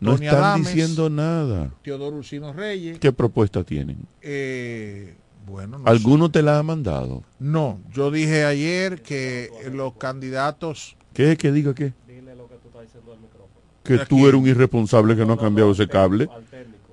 no 0.00 0.14
están 0.14 0.34
Adames, 0.34 0.66
diciendo 0.68 1.10
nada. 1.10 1.70
Teodoro 1.82 2.16
Ursino 2.18 2.52
Reyes. 2.52 2.98
¿Qué 3.00 3.12
propuesta 3.12 3.62
tienen? 3.64 3.98
Eh, 4.20 5.14
bueno, 5.46 5.78
no 5.78 5.88
¿Alguno 5.88 6.30
te 6.30 6.42
la 6.42 6.58
ha 6.58 6.62
mandado? 6.62 7.22
No, 7.38 7.80
yo 7.92 8.10
dije 8.10 8.44
ayer 8.44 9.02
que 9.02 9.50
los 9.72 9.94
candidatos... 9.94 10.96
¿Qué? 11.12 11.36
¿Que 11.36 11.52
diga 11.52 11.74
qué? 11.74 11.92
Que 13.82 13.94
¿A 13.94 14.04
tú 14.06 14.16
quién? 14.16 14.28
eres 14.28 14.40
un 14.40 14.46
irresponsable 14.46 15.16
que 15.16 15.26
no 15.26 15.34
ha 15.34 15.38
cambiado 15.38 15.72
ese 15.72 15.88
cable. 15.88 16.28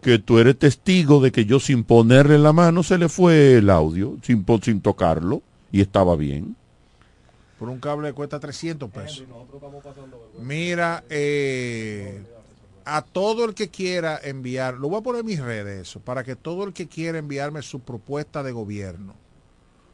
Que 0.01 0.17
tú 0.17 0.39
eres 0.39 0.57
testigo 0.57 1.21
de 1.21 1.31
que 1.31 1.45
yo 1.45 1.59
sin 1.59 1.83
ponerle 1.83 2.39
la 2.39 2.53
mano 2.53 2.83
se 2.83 2.97
le 2.97 3.09
fue 3.09 3.55
el 3.57 3.69
audio, 3.69 4.17
sin, 4.23 4.45
sin 4.61 4.81
tocarlo, 4.81 5.41
y 5.71 5.81
estaba 5.81 6.15
bien. 6.15 6.55
Por 7.59 7.69
un 7.69 7.79
cable 7.79 8.13
cuesta 8.13 8.39
300 8.39 8.89
pesos. 8.89 9.23
Mira, 10.39 11.03
eh, 11.09 12.23
a 12.97 13.01
todo 13.01 13.45
el 13.45 13.53
que 13.53 13.69
quiera 13.69 14.19
enviar, 14.23 14.75
lo 14.75 14.89
voy 14.89 14.99
a 14.99 15.03
poner 15.03 15.21
en 15.21 15.25
mis 15.27 15.39
redes 15.39 15.81
eso, 15.89 15.99
para 15.99 16.23
que 16.23 16.35
todo 16.35 16.63
el 16.63 16.73
que 16.73 16.87
quiera 16.87 17.17
enviarme 17.17 17.61
su 17.61 17.79
propuesta 17.81 18.43
de 18.43 18.51
gobierno, 18.51 19.15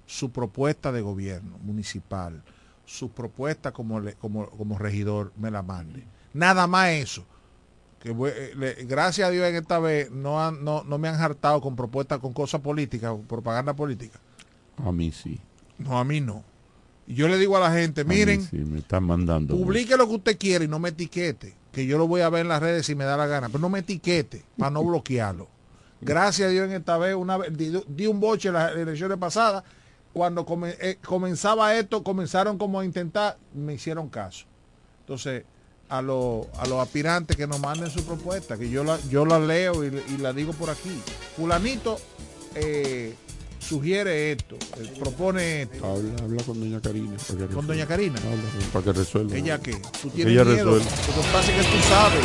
su 0.06 0.32
propuesta 0.32 0.92
de 0.92 1.02
gobierno 1.02 1.58
municipal, 1.64 2.44
su 2.86 3.10
propuesta 3.12 3.72
como, 3.72 4.00
le- 4.00 4.14
como, 4.14 4.48
como 4.50 4.78
regidor, 4.78 5.32
me 5.38 5.50
la 5.52 5.64
mande. 5.64 6.04
Nada 6.34 6.68
más 6.68 6.90
eso. 6.90 7.26
Que 8.00 8.12
voy- 8.12 8.32
eh, 8.36 8.54
le- 8.56 8.86
gracias 8.86 9.28
a 9.28 9.32
Dios 9.32 9.48
en 9.48 9.56
esta 9.56 9.80
vez 9.80 10.12
no, 10.12 10.44
han- 10.44 10.64
no, 10.64 10.84
no 10.84 10.98
me 11.00 11.08
han 11.08 11.20
hartado 11.20 11.60
con 11.62 11.76
propuestas, 11.76 12.20
con 12.20 12.34
cosas 12.34 12.62
políticas, 12.62 13.16
propaganda 13.28 13.74
política. 13.74 14.20
A 14.78 14.92
mí 14.92 15.12
sí. 15.12 15.40
No, 15.80 15.98
a 15.98 16.04
mí 16.04 16.22
no. 16.22 16.44
Yo 17.08 17.28
le 17.28 17.38
digo 17.38 17.56
a 17.58 17.60
la 17.60 17.72
gente, 17.72 18.04
miren, 18.04 18.42
sí, 18.48 18.58
me 18.58 18.80
están 18.80 19.04
mandando. 19.04 19.56
Publique 19.56 19.96
lo 19.96 20.08
que 20.08 20.16
usted 20.16 20.38
quiere 20.38 20.66
y 20.66 20.68
no 20.68 20.80
me 20.80 20.90
etiquete, 20.90 21.54
que 21.72 21.86
yo 21.86 21.98
lo 22.00 22.08
voy 22.08 22.22
a 22.22 22.30
ver 22.30 22.42
en 22.42 22.48
las 22.48 22.62
redes 22.62 22.86
si 22.86 22.96
me 22.96 23.04
da 23.04 23.16
la 23.16 23.28
gana, 23.28 23.48
pero 23.48 23.60
no 23.60 23.70
me 23.70 23.80
etiquete 23.80 24.44
para 24.58 24.72
no 24.72 24.84
bloquearlo. 24.86 25.48
Gracias 26.02 26.48
a 26.48 26.52
Dios 26.52 26.66
en 26.68 26.74
esta 26.74 26.98
vez, 26.98 27.16
una 27.16 27.38
vez 27.38 27.56
di, 27.56 27.72
di 27.88 28.08
un 28.08 28.20
boche 28.20 28.48
en 28.50 28.56
las 28.56 28.76
elecciones 28.76 29.18
pasadas, 29.18 29.64
cuando 30.14 30.46
come- 30.46 30.76
eh, 30.80 30.98
comenzaba 31.06 31.76
esto, 31.76 32.04
comenzaron 32.04 32.58
como 32.58 32.80
a 32.80 32.86
intentar, 32.86 33.38
me 33.54 33.74
hicieron 33.76 34.10
caso. 34.10 34.46
Entonces, 35.02 35.44
a, 35.90 36.02
los 36.02 36.48
a 36.58 36.66
los 36.68 36.80
aspirantes 36.82 37.38
que 37.38 37.46
nos 37.46 37.60
manden 37.60 37.90
su 37.92 38.04
propuesta, 38.04 38.58
que 38.58 38.70
yo 38.70 38.84
la, 38.84 39.00
yo 39.10 39.26
la 39.26 39.38
leo 39.40 39.84
y, 39.84 39.88
y 40.14 40.18
la 40.18 40.34
digo 40.34 40.54
por 40.54 40.70
aquí. 40.72 41.00
Fulanito 41.36 41.98
eh, 42.56 43.14
sugiere 43.68 44.32
esto, 44.34 44.56
eh, 44.78 44.92
propone 45.00 45.62
esto. 45.64 45.86
Habla, 45.86 46.14
habla 46.24 46.44
con 46.44 46.60
doña 46.60 46.80
Karina. 46.82 47.16
para 47.28 47.40
que 47.48 47.54
¿Con 47.54 47.68
doña 47.68 47.86
Karina? 47.86 48.16
Habla, 48.20 48.44
para 48.74 48.86
que 48.86 48.94
resuelva. 48.94 49.36
¿Ella 49.38 49.60
qué? 49.60 49.74
¿Tú 50.02 50.10
Que 50.12 50.16
tienes 50.24 50.34
ella 50.34 50.44
miedo? 50.46 50.76
resuelva. 50.76 50.86
Lo 51.08 51.14
que 51.22 51.28
pasa 51.34 51.52
es 51.52 51.58
que 51.58 51.64
tú 51.72 51.78
sabes. 51.90 52.24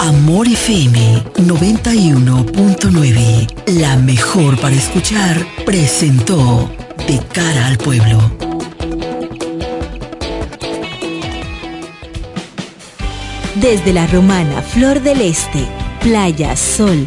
Amor 0.00 0.46
FM 0.46 1.24
91.9, 1.38 3.46
la 3.78 3.96
mejor 3.96 4.60
para 4.60 4.74
escuchar, 4.76 5.46
presentó 5.64 6.70
De 7.08 7.18
cara 7.32 7.66
al 7.68 7.78
pueblo. 7.78 8.18
Desde 13.56 13.92
la 13.92 14.06
romana 14.06 14.62
Flor 14.62 15.00
del 15.02 15.20
Este, 15.22 15.66
playa, 16.02 16.54
sol, 16.56 17.06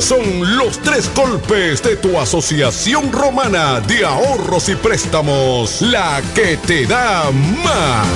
Son 0.00 0.56
los 0.56 0.78
tres 0.78 1.10
golpes 1.14 1.82
de 1.82 1.96
tu 1.96 2.18
Asociación 2.18 3.10
Romana 3.12 3.80
de 3.80 4.04
Ahorros 4.04 4.68
y 4.68 4.76
Préstamos. 4.76 5.82
La 5.82 6.22
que 6.34 6.56
te 6.56 6.86
da 6.86 7.30
más. 7.64 8.06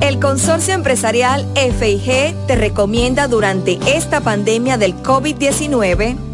El 0.00 0.20
Consorcio 0.20 0.74
Empresarial 0.74 1.46
FIG 1.54 2.34
te 2.46 2.56
recomienda 2.56 3.28
durante 3.28 3.78
esta 3.86 4.20
pandemia 4.20 4.78
del 4.78 4.94
COVID-19 5.02 6.33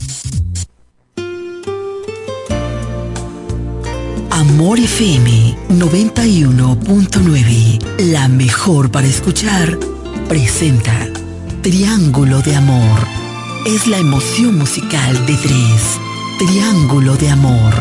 Amor 4.41 4.77
FM 4.79 5.55
91.9, 5.69 7.79
la 8.11 8.27
mejor 8.27 8.89
para 8.89 9.05
escuchar, 9.05 9.77
presenta 10.27 11.07
Triángulo 11.61 12.41
de 12.41 12.55
Amor. 12.55 13.05
Es 13.67 13.85
la 13.85 13.99
emoción 13.99 14.57
musical 14.57 15.27
de 15.27 15.35
tres. 15.35 15.99
Triángulo 16.39 17.15
de 17.17 17.29
Amor. 17.29 17.71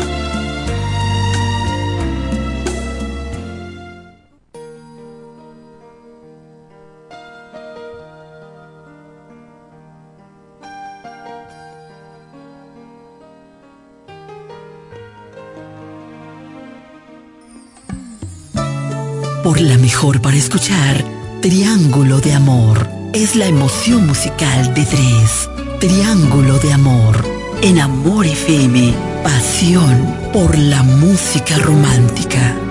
La 19.62 19.76
mejor 19.78 20.20
para 20.20 20.36
escuchar, 20.36 21.04
Triángulo 21.42 22.20
de 22.20 22.32
Amor. 22.32 22.88
Es 23.12 23.36
la 23.36 23.46
emoción 23.46 24.06
musical 24.06 24.72
de 24.74 24.84
tres. 24.86 25.48
Triángulo 25.78 26.58
de 26.58 26.72
Amor. 26.72 27.24
En 27.60 27.78
Amor 27.78 28.26
FM, 28.26 28.94
pasión 29.22 30.16
por 30.32 30.56
la 30.56 30.82
música 30.82 31.58
romántica. 31.58 32.69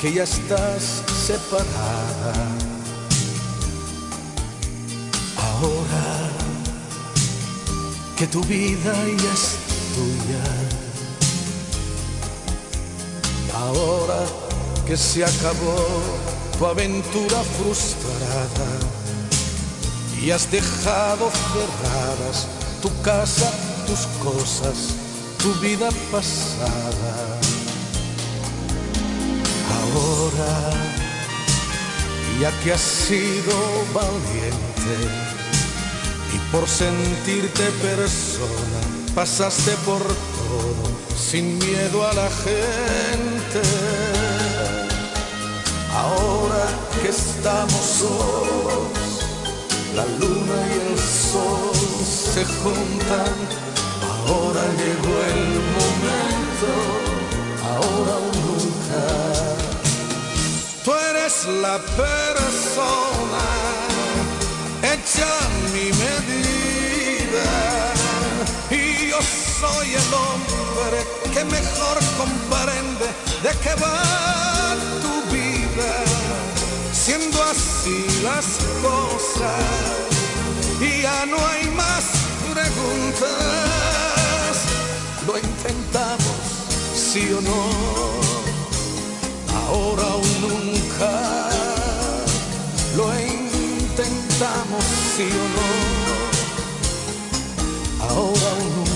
Que 0.00 0.12
ya 0.14 0.22
estás 0.22 1.02
separada, 1.26 2.32
ahora 5.36 6.30
que 8.16 8.26
tu 8.26 8.42
vida 8.44 8.94
ya 8.94 9.32
es 9.32 9.56
tuya, 9.94 10.44
ahora 13.54 14.24
que 14.86 14.96
se 14.96 15.22
acabó 15.22 15.76
tu 16.58 16.64
aventura 16.64 17.42
frustrada 17.58 18.70
y 20.22 20.30
has 20.30 20.50
dejado 20.50 21.30
cerradas 21.52 22.46
tu 22.80 22.88
casa, 23.02 23.52
tus 23.86 24.06
cosas, 24.22 24.94
tu 25.38 25.52
vida 25.60 25.90
pasada. 26.10 27.29
Ahora, 29.92 30.70
ya 32.40 32.50
que 32.60 32.72
has 32.72 32.80
sido 32.80 33.54
valiente 33.92 34.96
y 36.34 36.38
por 36.52 36.68
sentirte 36.68 37.64
persona 37.82 38.80
pasaste 39.14 39.72
por 39.84 40.02
todo 40.02 40.90
sin 41.16 41.58
miedo 41.58 42.06
a 42.06 42.12
la 42.14 42.28
gente. 42.30 43.62
Ahora 45.94 46.66
que 47.02 47.08
estamos 47.08 47.72
solos, 47.72 48.88
la 49.94 50.04
luna 50.06 50.56
y 50.68 50.92
el 50.92 50.98
sol 50.98 51.72
se 52.32 52.44
juntan. 52.44 53.34
Ahora 54.26 54.62
llegó 54.80 55.14
el 55.34 55.44
momento, 55.78 56.70
ahora 57.64 58.16
o 58.16 58.30
nunca. 58.40 59.39
Tú 60.84 60.92
eres 60.94 61.44
la 61.46 61.78
persona 61.78 63.44
hecha 64.82 65.28
mi 65.74 65.92
medida 65.92 67.50
y 68.70 69.10
yo 69.10 69.18
soy 69.60 69.94
el 69.94 70.14
hombre 70.14 71.04
que 71.34 71.44
mejor 71.44 71.98
comprende 72.16 73.06
de 73.42 73.50
qué 73.62 73.74
va 73.82 74.74
tu 75.02 75.14
vida. 75.34 75.92
Siendo 76.94 77.42
así 77.42 78.06
las 78.22 78.46
cosas 78.80 80.00
y 80.80 81.02
ya 81.02 81.26
no 81.26 81.36
hay 81.46 81.68
más 81.72 82.04
preguntas. 82.54 83.28
Lo 85.26 85.36
intentamos, 85.36 86.38
sí 86.94 87.32
o 87.36 87.40
no, 87.42 88.29
ahora 89.70 90.06
o 90.16 90.22
nunca. 90.40 91.10
Lo 92.96 93.06
intentamos, 93.20 94.84
sí 95.16 95.28
o 95.44 95.46
no, 95.56 95.68
ahora 98.08 98.50
o 98.52 98.64
nunca. 98.76 98.89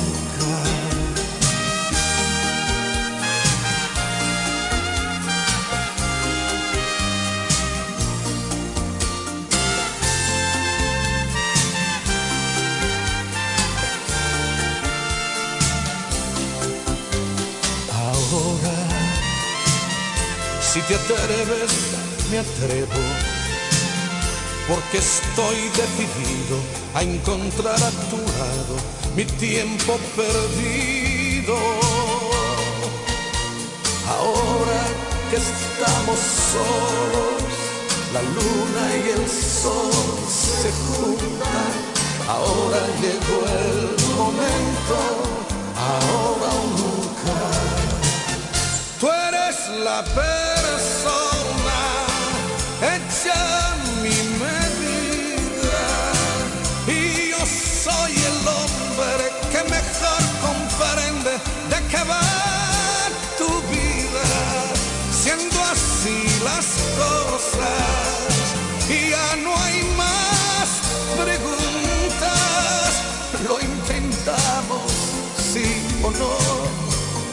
Te 20.89 20.94
atreves, 20.97 21.73
me 22.31 22.39
atrevo, 22.40 23.01
porque 24.69 24.98
estoy 24.98 25.56
decidido 25.70 26.59
a 26.94 27.02
encontrar 27.02 27.82
a 27.82 27.90
tu 28.11 28.19
lado 28.19 28.77
mi 29.16 29.24
tiempo 29.24 29.98
perdido. 30.15 31.56
Ahora 34.09 34.82
que 35.31 35.36
estamos 35.36 36.19
solos, 36.52 37.43
la 38.12 38.23
luna 38.23 38.85
y 39.05 39.09
el 39.11 39.27
sol 39.28 39.90
se 40.28 40.70
juntan. 40.85 41.73
Ahora 42.28 42.81
llegó 43.01 43.39
el 43.47 44.16
momento, 44.16 44.97
ahora 45.77 46.52
o 46.52 46.66
nunca 46.77 47.05
la 49.70 50.03
persona 50.03 51.81
hecha 52.82 53.74
mi 54.03 54.16
medida 54.43 55.86
y 56.86 57.31
yo 57.31 57.39
soy 57.47 58.12
el 58.12 58.49
hombre 58.49 59.32
que 59.51 59.62
mejor 59.70 60.23
comprende 60.43 61.32
de 61.70 61.78
qué 61.91 62.03
va 62.05 62.20
tu 63.39 63.49
vida, 63.73 64.27
siendo 65.11 65.62
así 65.62 66.19
las 66.45 66.66
cosas 66.99 68.05
y 68.89 69.11
ya 69.11 69.36
no 69.36 69.57
hay 69.62 69.82
más 69.97 70.69
preguntas, 71.24 72.91
lo 73.49 73.61
intentamos 73.61 74.93
sí 75.53 75.82
o 76.03 76.11
no 76.11 76.35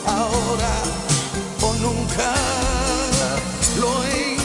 ahora 0.05 1.00
nunca. 1.81 2.33
Lo 3.79 4.03
he 4.03 4.40